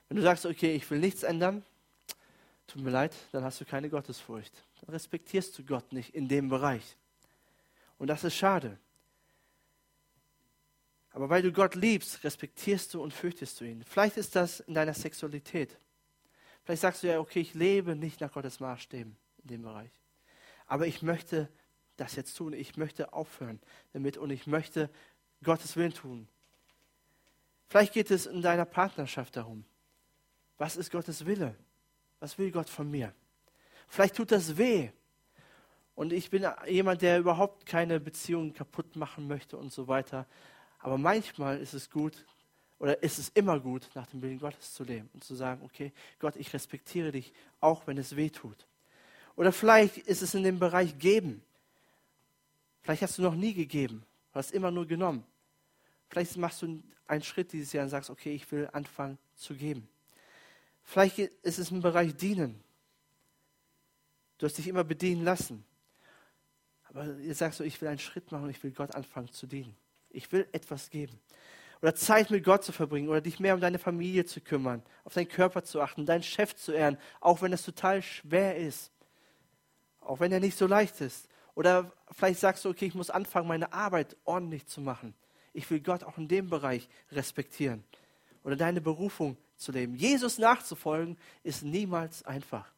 Wenn 0.08 0.16
du 0.16 0.22
sagst, 0.22 0.46
okay, 0.46 0.74
ich 0.74 0.90
will 0.90 0.98
nichts 0.98 1.22
ändern, 1.22 1.64
tut 2.66 2.82
mir 2.82 2.90
leid, 2.90 3.14
dann 3.32 3.44
hast 3.44 3.60
du 3.60 3.64
keine 3.64 3.90
Gottesfurcht. 3.90 4.52
Dann 4.80 4.90
respektierst 4.90 5.58
du 5.58 5.64
Gott 5.64 5.92
nicht 5.92 6.14
in 6.14 6.28
dem 6.28 6.48
Bereich. 6.48 6.96
Und 7.98 8.08
das 8.08 8.24
ist 8.24 8.34
schade. 8.34 8.78
Aber 11.16 11.30
weil 11.30 11.40
du 11.40 11.50
Gott 11.50 11.74
liebst, 11.74 12.24
respektierst 12.24 12.92
du 12.92 13.02
und 13.02 13.10
fürchtest 13.10 13.58
du 13.58 13.64
ihn. 13.64 13.82
Vielleicht 13.84 14.18
ist 14.18 14.36
das 14.36 14.60
in 14.60 14.74
deiner 14.74 14.92
Sexualität. 14.92 15.78
Vielleicht 16.62 16.82
sagst 16.82 17.02
du 17.02 17.06
ja, 17.06 17.18
okay, 17.18 17.40
ich 17.40 17.54
lebe 17.54 17.96
nicht 17.96 18.20
nach 18.20 18.30
Gottes 18.30 18.60
Maßstäben 18.60 19.16
in 19.38 19.48
dem 19.48 19.62
Bereich. 19.62 19.90
Aber 20.66 20.86
ich 20.86 21.00
möchte 21.00 21.48
das 21.96 22.16
jetzt 22.16 22.36
tun. 22.36 22.52
Ich 22.52 22.76
möchte 22.76 23.14
aufhören 23.14 23.60
damit 23.94 24.18
und 24.18 24.28
ich 24.28 24.46
möchte 24.46 24.90
Gottes 25.42 25.74
Willen 25.76 25.94
tun. 25.94 26.28
Vielleicht 27.70 27.94
geht 27.94 28.10
es 28.10 28.26
in 28.26 28.42
deiner 28.42 28.66
Partnerschaft 28.66 29.36
darum. 29.36 29.64
Was 30.58 30.76
ist 30.76 30.92
Gottes 30.92 31.24
Wille? 31.24 31.56
Was 32.20 32.36
will 32.36 32.50
Gott 32.50 32.68
von 32.68 32.90
mir? 32.90 33.14
Vielleicht 33.88 34.16
tut 34.16 34.32
das 34.32 34.58
weh. 34.58 34.90
Und 35.94 36.12
ich 36.12 36.28
bin 36.28 36.46
jemand, 36.68 37.00
der 37.00 37.18
überhaupt 37.18 37.64
keine 37.64 38.00
Beziehungen 38.00 38.52
kaputt 38.52 38.96
machen 38.96 39.26
möchte 39.26 39.56
und 39.56 39.72
so 39.72 39.88
weiter. 39.88 40.26
Aber 40.86 40.98
manchmal 40.98 41.58
ist 41.58 41.74
es 41.74 41.90
gut, 41.90 42.24
oder 42.78 43.02
ist 43.02 43.18
es 43.18 43.30
immer 43.30 43.58
gut, 43.58 43.90
nach 43.94 44.06
dem 44.06 44.22
Willen 44.22 44.38
Gottes 44.38 44.72
zu 44.72 44.84
leben 44.84 45.10
und 45.14 45.24
zu 45.24 45.34
sagen, 45.34 45.62
okay, 45.64 45.92
Gott, 46.20 46.36
ich 46.36 46.52
respektiere 46.52 47.10
dich, 47.10 47.32
auch 47.58 47.88
wenn 47.88 47.98
es 47.98 48.14
weh 48.14 48.30
tut. 48.30 48.68
Oder 49.34 49.50
vielleicht 49.50 49.96
ist 49.96 50.22
es 50.22 50.32
in 50.34 50.44
dem 50.44 50.60
Bereich 50.60 50.96
geben. 50.96 51.42
Vielleicht 52.82 53.02
hast 53.02 53.18
du 53.18 53.22
noch 53.22 53.34
nie 53.34 53.52
gegeben, 53.52 54.04
du 54.30 54.38
hast 54.38 54.52
immer 54.52 54.70
nur 54.70 54.86
genommen. 54.86 55.26
Vielleicht 56.08 56.36
machst 56.36 56.62
du 56.62 56.80
einen 57.08 57.24
Schritt 57.24 57.52
dieses 57.52 57.72
Jahr 57.72 57.82
und 57.82 57.90
sagst, 57.90 58.08
okay, 58.08 58.36
ich 58.36 58.48
will 58.52 58.68
anfangen 58.72 59.18
zu 59.34 59.56
geben. 59.56 59.88
Vielleicht 60.84 61.18
ist 61.18 61.58
es 61.58 61.72
im 61.72 61.80
Bereich 61.80 62.14
dienen. 62.14 62.62
Du 64.38 64.46
hast 64.46 64.56
dich 64.56 64.68
immer 64.68 64.84
bedienen 64.84 65.24
lassen. 65.24 65.64
Aber 66.84 67.06
jetzt 67.16 67.38
sagst 67.38 67.58
du, 67.58 67.64
ich 67.64 67.80
will 67.80 67.88
einen 67.88 67.98
Schritt 67.98 68.30
machen 68.30 68.44
und 68.44 68.50
ich 68.50 68.62
will 68.62 68.70
Gott 68.70 68.94
anfangen 68.94 69.32
zu 69.32 69.48
dienen. 69.48 69.76
Ich 70.16 70.32
will 70.32 70.48
etwas 70.52 70.90
geben. 70.90 71.20
Oder 71.82 71.94
Zeit 71.94 72.30
mit 72.30 72.42
Gott 72.42 72.64
zu 72.64 72.72
verbringen 72.72 73.08
oder 73.08 73.20
dich 73.20 73.38
mehr 73.38 73.54
um 73.54 73.60
deine 73.60 73.78
Familie 73.78 74.24
zu 74.24 74.40
kümmern, 74.40 74.82
auf 75.04 75.12
deinen 75.12 75.28
Körper 75.28 75.62
zu 75.62 75.80
achten, 75.80 76.06
deinen 76.06 76.22
Chef 76.22 76.56
zu 76.56 76.72
ehren, 76.72 76.96
auch 77.20 77.42
wenn 77.42 77.52
es 77.52 77.62
total 77.62 78.02
schwer 78.02 78.56
ist. 78.56 78.90
Auch 80.00 80.20
wenn 80.20 80.32
er 80.32 80.40
nicht 80.40 80.56
so 80.56 80.66
leicht 80.66 81.00
ist. 81.00 81.28
Oder 81.54 81.92
vielleicht 82.12 82.40
sagst 82.40 82.64
du, 82.64 82.70
okay, 82.70 82.86
ich 82.86 82.94
muss 82.94 83.10
anfangen, 83.10 83.48
meine 83.48 83.72
Arbeit 83.72 84.16
ordentlich 84.24 84.66
zu 84.66 84.80
machen. 84.80 85.14
Ich 85.52 85.68
will 85.70 85.80
Gott 85.80 86.02
auch 86.02 86.16
in 86.16 86.28
dem 86.28 86.48
Bereich 86.48 86.88
respektieren. 87.12 87.84
Oder 88.42 88.56
deine 88.56 88.80
Berufung 88.80 89.36
zu 89.56 89.72
leben. 89.72 89.96
Jesus 89.96 90.38
nachzufolgen 90.38 91.18
ist 91.42 91.62
niemals 91.62 92.24
einfach. 92.24 92.70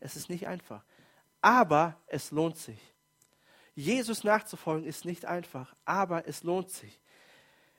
Es 0.00 0.16
ist 0.16 0.28
nicht 0.28 0.48
einfach. 0.48 0.82
Aber 1.40 1.96
es 2.06 2.30
lohnt 2.30 2.56
sich. 2.56 2.80
Jesus 3.80 4.24
nachzufolgen 4.24 4.86
ist 4.86 5.04
nicht 5.04 5.24
einfach, 5.24 5.74
aber 5.84 6.28
es 6.28 6.42
lohnt 6.42 6.70
sich. 6.70 7.00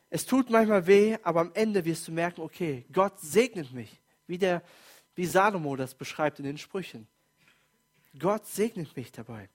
Es 0.09 0.25
tut 0.25 0.49
manchmal 0.49 0.87
weh, 0.87 1.17
aber 1.23 1.41
am 1.41 1.51
Ende 1.53 1.85
wirst 1.85 2.07
du 2.07 2.11
merken, 2.11 2.41
okay, 2.41 2.85
Gott 2.91 3.19
segnet 3.19 3.71
mich, 3.71 4.01
wie, 4.27 4.37
der, 4.37 4.63
wie 5.15 5.25
Salomo 5.25 5.75
das 5.75 5.95
beschreibt 5.95 6.39
in 6.39 6.45
den 6.45 6.57
Sprüchen. 6.57 7.07
Gott 8.19 8.45
segnet 8.45 8.95
mich 8.97 9.11
dabei. 9.11 9.47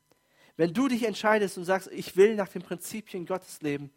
Wenn 0.56 0.72
du 0.72 0.88
dich 0.88 1.04
entscheidest 1.04 1.58
und 1.58 1.64
sagst, 1.64 1.90
ich 1.92 2.16
will 2.16 2.34
nach 2.34 2.48
den 2.48 2.62
Prinzipien 2.62 3.26
Gottes 3.26 3.60
leben, 3.60 3.90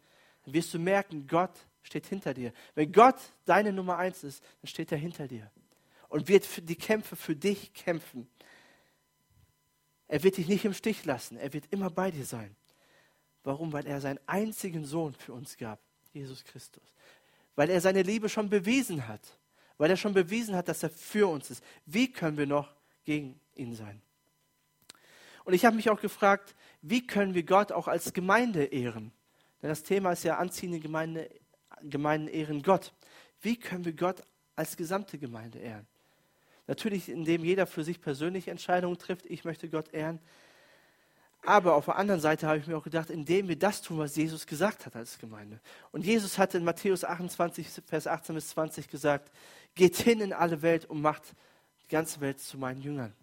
dann 0.44 0.52
wirst 0.52 0.74
du 0.74 0.78
merken, 0.78 1.26
Gott 1.26 1.54
steht 1.82 2.06
hinter 2.06 2.34
dir. 2.34 2.52
Wenn 2.74 2.92
Gott 2.92 3.16
deine 3.46 3.72
Nummer 3.72 3.96
eins 3.96 4.22
ist, 4.24 4.42
dann 4.60 4.68
steht 4.68 4.92
er 4.92 4.98
hinter 4.98 5.26
dir 5.28 5.50
und 6.08 6.28
wird 6.28 6.68
die 6.68 6.76
Kämpfe 6.76 7.16
für 7.16 7.34
dich 7.34 7.72
kämpfen. 7.72 8.28
Er 10.10 10.24
wird 10.24 10.38
dich 10.38 10.48
nicht 10.48 10.64
im 10.64 10.74
Stich 10.74 11.04
lassen. 11.04 11.36
Er 11.36 11.52
wird 11.52 11.66
immer 11.70 11.88
bei 11.88 12.10
dir 12.10 12.24
sein. 12.24 12.56
Warum? 13.44 13.72
Weil 13.72 13.86
er 13.86 14.00
seinen 14.00 14.18
einzigen 14.26 14.84
Sohn 14.84 15.14
für 15.14 15.32
uns 15.32 15.56
gab, 15.56 15.78
Jesus 16.12 16.42
Christus. 16.42 16.82
Weil 17.54 17.70
er 17.70 17.80
seine 17.80 18.02
Liebe 18.02 18.28
schon 18.28 18.50
bewiesen 18.50 19.06
hat. 19.06 19.20
Weil 19.78 19.88
er 19.88 19.96
schon 19.96 20.12
bewiesen 20.12 20.56
hat, 20.56 20.66
dass 20.66 20.82
er 20.82 20.90
für 20.90 21.30
uns 21.30 21.50
ist. 21.50 21.62
Wie 21.86 22.10
können 22.10 22.36
wir 22.36 22.46
noch 22.46 22.74
gegen 23.04 23.40
ihn 23.54 23.76
sein? 23.76 24.02
Und 25.44 25.54
ich 25.54 25.64
habe 25.64 25.76
mich 25.76 25.88
auch 25.88 26.00
gefragt, 26.00 26.56
wie 26.82 27.06
können 27.06 27.34
wir 27.34 27.44
Gott 27.44 27.70
auch 27.70 27.86
als 27.86 28.12
Gemeinde 28.12 28.64
ehren? 28.64 29.12
Denn 29.62 29.68
das 29.70 29.84
Thema 29.84 30.10
ist 30.10 30.24
ja 30.24 30.38
anziehende 30.38 30.80
Gemeinde, 30.80 31.30
Gemeinden 31.82 32.26
ehren 32.26 32.62
Gott. 32.62 32.92
Wie 33.42 33.56
können 33.56 33.84
wir 33.84 33.92
Gott 33.92 34.22
als 34.56 34.76
gesamte 34.76 35.18
Gemeinde 35.18 35.60
ehren? 35.60 35.86
Natürlich, 36.70 37.08
indem 37.08 37.44
jeder 37.44 37.66
für 37.66 37.82
sich 37.82 38.00
persönlich 38.00 38.46
Entscheidungen 38.46 38.96
trifft. 38.96 39.26
Ich 39.26 39.44
möchte 39.44 39.68
Gott 39.68 39.92
ehren. 39.92 40.20
Aber 41.42 41.74
auf 41.74 41.86
der 41.86 41.96
anderen 41.96 42.20
Seite 42.20 42.46
habe 42.46 42.60
ich 42.60 42.68
mir 42.68 42.76
auch 42.76 42.84
gedacht, 42.84 43.10
indem 43.10 43.48
wir 43.48 43.58
das 43.58 43.82
tun, 43.82 43.98
was 43.98 44.14
Jesus 44.14 44.46
gesagt 44.46 44.86
hat 44.86 44.94
als 44.94 45.18
Gemeinde. 45.18 45.58
Und 45.90 46.04
Jesus 46.04 46.38
hat 46.38 46.54
in 46.54 46.62
Matthäus 46.62 47.02
28, 47.02 47.66
Vers 47.84 48.06
18 48.06 48.36
bis 48.36 48.50
20 48.50 48.88
gesagt, 48.88 49.32
geht 49.74 49.96
hin 49.96 50.20
in 50.20 50.32
alle 50.32 50.62
Welt 50.62 50.84
und 50.84 51.02
macht 51.02 51.34
die 51.82 51.88
ganze 51.88 52.20
Welt 52.20 52.38
zu 52.38 52.56
meinen 52.56 52.80
Jüngern. 52.80 53.14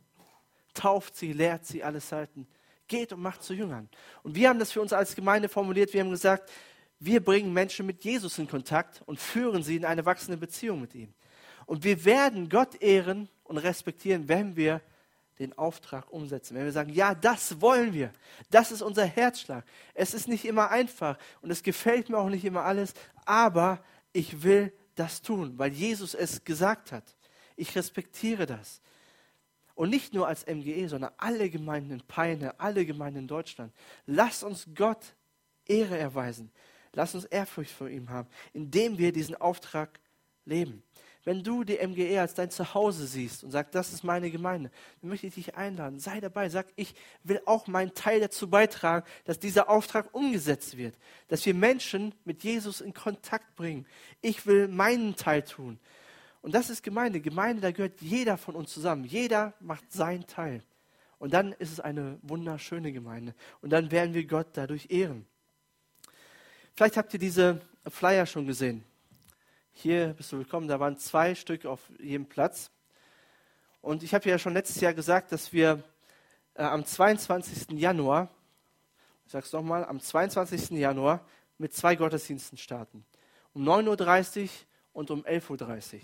Tauft 0.73 1.15
sie, 1.15 1.31
lehrt 1.31 1.65
sie, 1.65 1.85
alles 1.85 2.11
halten. 2.11 2.49
Geht 2.89 3.13
und 3.13 3.21
macht 3.21 3.43
zu 3.43 3.53
Jüngern. 3.53 3.87
Und 4.23 4.35
wir 4.35 4.49
haben 4.49 4.59
das 4.59 4.73
für 4.73 4.81
uns 4.81 4.91
als 4.91 5.15
Gemeinde 5.15 5.47
formuliert. 5.47 5.93
Wir 5.93 6.01
haben 6.01 6.11
gesagt, 6.11 6.51
wir 6.99 7.23
bringen 7.23 7.53
Menschen 7.53 7.85
mit 7.85 8.03
Jesus 8.03 8.39
in 8.39 8.49
Kontakt 8.49 9.03
und 9.05 9.21
führen 9.21 9.63
sie 9.63 9.77
in 9.77 9.85
eine 9.85 10.05
wachsende 10.05 10.35
Beziehung 10.35 10.81
mit 10.81 10.93
ihm. 10.95 11.13
Und 11.65 11.85
wir 11.85 12.03
werden 12.03 12.49
Gott 12.49 12.81
ehren 12.81 13.29
und 13.47 13.57
respektieren, 13.57 14.27
wenn 14.27 14.55
wir 14.55 14.81
den 15.39 15.57
Auftrag 15.57 16.11
umsetzen. 16.11 16.55
Wenn 16.55 16.65
wir 16.65 16.71
sagen, 16.71 16.91
ja, 16.91 17.13
das 17.13 17.61
wollen 17.61 17.93
wir. 17.93 18.11
Das 18.49 18.71
ist 18.71 18.81
unser 18.81 19.05
Herzschlag. 19.05 19.65
Es 19.93 20.13
ist 20.13 20.27
nicht 20.27 20.45
immer 20.45 20.71
einfach 20.71 21.17
und 21.41 21.51
es 21.51 21.63
gefällt 21.63 22.09
mir 22.09 22.17
auch 22.17 22.29
nicht 22.29 22.45
immer 22.45 22.63
alles, 22.63 22.93
aber 23.25 23.83
ich 24.13 24.43
will 24.43 24.73
das 24.95 25.21
tun, 25.21 25.57
weil 25.57 25.71
Jesus 25.71 26.15
es 26.15 26.43
gesagt 26.43 26.91
hat. 26.91 27.03
Ich 27.55 27.75
respektiere 27.75 28.45
das. 28.45 28.81
Und 29.75 29.91
nicht 29.91 30.13
nur 30.13 30.27
als 30.27 30.45
MGE, 30.47 30.89
sondern 30.89 31.11
alle 31.17 31.51
Gemeinden 31.51 31.91
in 31.91 32.01
Peine, 32.01 32.59
alle 32.59 32.83
Gemeinden 32.85 33.19
in 33.19 33.27
Deutschland. 33.27 33.71
Lass 34.07 34.41
uns 34.41 34.67
Gott 34.73 35.15
Ehre 35.65 35.97
erweisen. 35.97 36.51
Lass 36.93 37.13
uns 37.13 37.25
Ehrfurcht 37.25 37.71
vor 37.71 37.87
ihm 37.87 38.09
haben, 38.09 38.27
indem 38.53 38.97
wir 38.97 39.11
diesen 39.11 39.35
Auftrag 39.35 39.99
leben. 40.45 40.81
Wenn 41.27 41.43
du 41.43 41.65
die 41.65 41.85
MGE 41.85 42.21
als 42.21 42.35
dein 42.35 42.49
Zuhause 42.49 43.05
siehst 43.05 43.43
und 43.43 43.51
sagst, 43.51 43.75
das 43.75 43.91
ist 43.91 44.01
meine 44.01 44.31
Gemeinde, 44.31 44.71
dann 45.01 45.09
möchte 45.09 45.27
ich 45.27 45.35
dich 45.35 45.55
einladen. 45.55 45.99
Sei 45.99 46.21
dabei, 46.21 46.47
sag, 46.47 46.67
ich 46.77 46.95
will 47.21 47.41
auch 47.45 47.67
meinen 47.67 47.93
Teil 47.93 48.21
dazu 48.21 48.49
beitragen, 48.49 49.05
dass 49.25 49.37
dieser 49.37 49.67
Auftrag 49.67 50.15
umgesetzt 50.15 50.77
wird, 50.77 50.95
dass 51.27 51.45
wir 51.45 51.53
Menschen 51.53 52.15
mit 52.23 52.45
Jesus 52.45 52.79
in 52.79 52.93
Kontakt 52.93 53.57
bringen. 53.57 53.85
Ich 54.21 54.45
will 54.45 54.69
meinen 54.69 55.17
Teil 55.17 55.41
tun. 55.41 55.79
Und 56.41 56.55
das 56.55 56.69
ist 56.69 56.81
Gemeinde. 56.81 57.19
Gemeinde, 57.19 57.61
da 57.61 57.71
gehört 57.71 57.99
jeder 57.99 58.37
von 58.37 58.55
uns 58.55 58.71
zusammen. 58.71 59.03
Jeder 59.03 59.53
macht 59.59 59.91
seinen 59.91 60.27
Teil. 60.27 60.63
Und 61.19 61.33
dann 61.33 61.51
ist 61.51 61.73
es 61.73 61.81
eine 61.81 62.19
wunderschöne 62.21 62.93
Gemeinde. 62.93 63.35
Und 63.59 63.71
dann 63.71 63.91
werden 63.91 64.13
wir 64.13 64.25
Gott 64.25 64.47
dadurch 64.53 64.91
ehren. 64.91 65.25
Vielleicht 66.73 66.95
habt 66.95 67.11
ihr 67.11 67.19
diese 67.19 67.59
Flyer 67.85 68.25
schon 68.25 68.47
gesehen. 68.47 68.85
Hier 69.79 70.15
bist 70.17 70.31
du 70.31 70.39
willkommen. 70.39 70.67
Da 70.67 70.79
waren 70.79 70.97
zwei 70.97 71.35
Stück 71.35 71.67
auf 71.67 71.79
jedem 71.99 72.25
Platz. 72.25 72.71
Und 73.79 74.01
ich 74.01 74.11
habe 74.15 74.27
ja 74.27 74.39
schon 74.39 74.55
letztes 74.55 74.81
Jahr 74.81 74.95
gesagt, 74.95 75.31
dass 75.31 75.53
wir 75.53 75.83
äh, 76.55 76.63
am 76.63 76.83
22. 76.83 77.79
Januar, 77.79 78.27
ich 79.27 79.31
sage 79.31 79.45
es 79.45 79.53
nochmal, 79.53 79.85
am 79.85 79.99
22. 79.99 80.71
Januar 80.71 81.23
mit 81.59 81.75
zwei 81.75 81.95
Gottesdiensten 81.95 82.57
starten. 82.57 83.05
Um 83.53 83.69
9.30 83.69 84.45
Uhr 84.45 84.49
und 84.93 85.11
um 85.11 85.23
11.30 85.23 85.93
Uhr. 85.93 86.01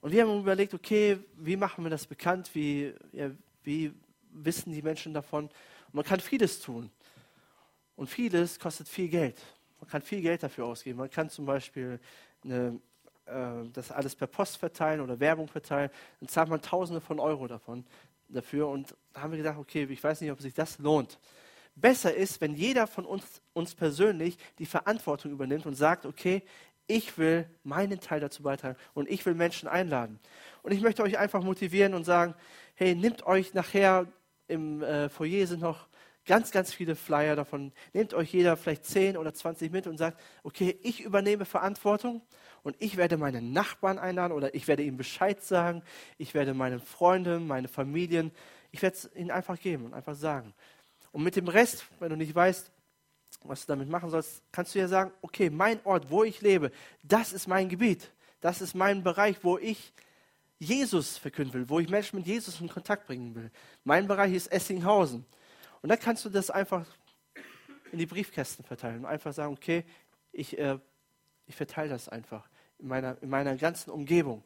Und 0.00 0.10
wir 0.10 0.22
haben 0.22 0.40
überlegt, 0.40 0.74
okay, 0.74 1.20
wie 1.36 1.54
machen 1.54 1.84
wir 1.84 1.90
das 1.90 2.04
bekannt? 2.04 2.50
Wie, 2.52 2.92
ja, 3.12 3.30
wie 3.62 3.94
wissen 4.32 4.72
die 4.72 4.82
Menschen 4.82 5.14
davon? 5.14 5.44
Und 5.44 5.94
man 5.94 6.04
kann 6.04 6.18
vieles 6.18 6.58
tun. 6.58 6.90
Und 7.94 8.08
vieles 8.08 8.58
kostet 8.58 8.88
viel 8.88 9.08
Geld. 9.08 9.40
Man 9.78 9.88
kann 9.88 10.02
viel 10.02 10.20
Geld 10.20 10.42
dafür 10.42 10.64
ausgeben. 10.64 10.98
Man 10.98 11.10
kann 11.10 11.30
zum 11.30 11.46
Beispiel 11.46 12.00
eine, 12.46 12.80
äh, 13.26 13.68
das 13.72 13.92
alles 13.92 14.16
per 14.16 14.26
Post 14.26 14.56
verteilen 14.56 15.00
oder 15.00 15.20
Werbung 15.20 15.48
verteilen, 15.48 15.90
dann 16.20 16.28
zahlt 16.28 16.48
man 16.48 16.62
Tausende 16.62 17.00
von 17.00 17.20
Euro 17.20 17.46
davon 17.46 17.84
dafür. 18.28 18.68
Und 18.68 18.94
da 19.12 19.22
haben 19.22 19.32
wir 19.32 19.38
gedacht, 19.38 19.58
okay, 19.58 19.84
ich 19.84 20.02
weiß 20.02 20.20
nicht, 20.20 20.30
ob 20.30 20.40
sich 20.40 20.54
das 20.54 20.78
lohnt. 20.78 21.18
Besser 21.74 22.14
ist, 22.14 22.40
wenn 22.40 22.54
jeder 22.54 22.86
von 22.86 23.04
uns, 23.04 23.42
uns 23.52 23.74
persönlich 23.74 24.38
die 24.58 24.66
Verantwortung 24.66 25.30
übernimmt 25.32 25.66
und 25.66 25.74
sagt, 25.74 26.06
okay, 26.06 26.42
ich 26.86 27.18
will 27.18 27.48
meinen 27.64 28.00
Teil 28.00 28.20
dazu 28.20 28.42
beitragen 28.42 28.76
und 28.94 29.10
ich 29.10 29.26
will 29.26 29.34
Menschen 29.34 29.68
einladen. 29.68 30.18
Und 30.62 30.72
ich 30.72 30.80
möchte 30.80 31.02
euch 31.02 31.18
einfach 31.18 31.42
motivieren 31.42 31.94
und 31.94 32.04
sagen, 32.04 32.34
hey, 32.74 32.94
nehmt 32.94 33.26
euch 33.26 33.54
nachher 33.54 34.06
im 34.48 34.82
äh, 34.82 35.08
Foyer 35.08 35.46
sind 35.46 35.60
noch 35.60 35.88
ganz, 36.26 36.50
ganz 36.50 36.72
viele 36.72 36.96
Flyer 36.96 37.36
davon. 37.36 37.72
Nehmt 37.92 38.12
euch 38.14 38.32
jeder 38.32 38.56
vielleicht 38.56 38.84
10 38.84 39.16
oder 39.16 39.32
20 39.32 39.72
mit 39.72 39.86
und 39.86 39.96
sagt, 39.96 40.20
okay, 40.42 40.78
ich 40.82 41.00
übernehme 41.02 41.44
Verantwortung 41.44 42.22
und 42.62 42.76
ich 42.80 42.96
werde 42.96 43.16
meine 43.16 43.40
Nachbarn 43.40 43.98
einladen 43.98 44.32
oder 44.32 44.54
ich 44.54 44.68
werde 44.68 44.82
ihnen 44.82 44.96
Bescheid 44.96 45.42
sagen. 45.42 45.82
Ich 46.18 46.34
werde 46.34 46.52
meinen 46.52 46.80
Freunden, 46.80 47.46
meine 47.46 47.68
Familien, 47.68 48.32
ich 48.72 48.82
werde 48.82 48.96
es 48.96 49.10
ihnen 49.14 49.30
einfach 49.30 49.58
geben 49.58 49.86
und 49.86 49.94
einfach 49.94 50.16
sagen. 50.16 50.52
Und 51.12 51.22
mit 51.22 51.36
dem 51.36 51.48
Rest, 51.48 51.86
wenn 52.00 52.10
du 52.10 52.16
nicht 52.16 52.34
weißt, 52.34 52.70
was 53.44 53.62
du 53.62 53.68
damit 53.68 53.88
machen 53.88 54.10
sollst, 54.10 54.42
kannst 54.52 54.74
du 54.74 54.78
ja 54.78 54.88
sagen, 54.88 55.12
okay, 55.22 55.50
mein 55.50 55.80
Ort, 55.84 56.10
wo 56.10 56.24
ich 56.24 56.40
lebe, 56.40 56.70
das 57.02 57.32
ist 57.32 57.46
mein 57.46 57.68
Gebiet. 57.68 58.10
Das 58.40 58.60
ist 58.60 58.74
mein 58.74 59.02
Bereich, 59.02 59.36
wo 59.42 59.58
ich 59.58 59.92
Jesus 60.58 61.18
verkünden 61.18 61.54
will, 61.54 61.68
wo 61.68 61.80
ich 61.80 61.88
Menschen 61.88 62.16
mit 62.16 62.26
Jesus 62.26 62.60
in 62.60 62.68
Kontakt 62.68 63.06
bringen 63.06 63.34
will. 63.34 63.50
Mein 63.84 64.06
Bereich 64.06 64.34
ist 64.34 64.48
Essinghausen. 64.48 65.26
Und 65.86 65.90
dann 65.90 66.00
kannst 66.00 66.24
du 66.24 66.30
das 66.30 66.50
einfach 66.50 66.84
in 67.92 68.00
die 68.00 68.06
Briefkästen 68.06 68.64
verteilen 68.64 69.04
und 69.04 69.06
einfach 69.06 69.32
sagen, 69.32 69.52
okay, 69.52 69.84
ich, 70.32 70.58
äh, 70.58 70.80
ich 71.46 71.54
verteile 71.54 71.90
das 71.90 72.08
einfach 72.08 72.48
in 72.80 72.88
meiner, 72.88 73.16
in 73.22 73.28
meiner 73.28 73.54
ganzen 73.54 73.90
Umgebung. 73.92 74.42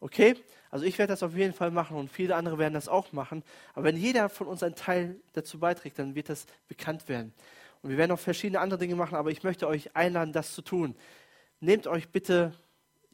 Okay? 0.00 0.36
Also 0.70 0.84
ich 0.84 0.98
werde 0.98 1.14
das 1.14 1.22
auf 1.22 1.34
jeden 1.34 1.54
Fall 1.54 1.70
machen 1.70 1.96
und 1.96 2.12
viele 2.12 2.36
andere 2.36 2.58
werden 2.58 2.74
das 2.74 2.88
auch 2.90 3.10
machen. 3.14 3.42
Aber 3.72 3.84
wenn 3.84 3.96
jeder 3.96 4.28
von 4.28 4.48
uns 4.48 4.62
einen 4.62 4.74
Teil 4.74 5.16
dazu 5.32 5.58
beiträgt, 5.58 5.98
dann 5.98 6.14
wird 6.14 6.28
das 6.28 6.44
bekannt 6.68 7.08
werden. 7.08 7.32
Und 7.80 7.88
wir 7.88 7.96
werden 7.96 8.12
auch 8.12 8.20
verschiedene 8.20 8.60
andere 8.60 8.80
Dinge 8.80 8.96
machen, 8.96 9.14
aber 9.14 9.30
ich 9.30 9.42
möchte 9.42 9.66
euch 9.66 9.96
einladen, 9.96 10.34
das 10.34 10.52
zu 10.52 10.60
tun. 10.60 10.94
Nehmt 11.60 11.86
euch 11.86 12.10
bitte 12.10 12.52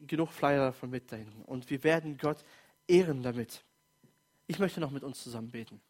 genug 0.04 0.32
Flyer 0.32 0.72
davon 0.72 0.90
mit 0.90 1.12
dahin 1.12 1.30
und 1.44 1.70
wir 1.70 1.84
werden 1.84 2.18
Gott 2.18 2.38
ehren 2.88 3.22
damit. 3.22 3.62
Ich 4.48 4.58
möchte 4.58 4.80
noch 4.80 4.90
mit 4.90 5.04
uns 5.04 5.22
zusammen 5.22 5.52
beten. 5.52 5.80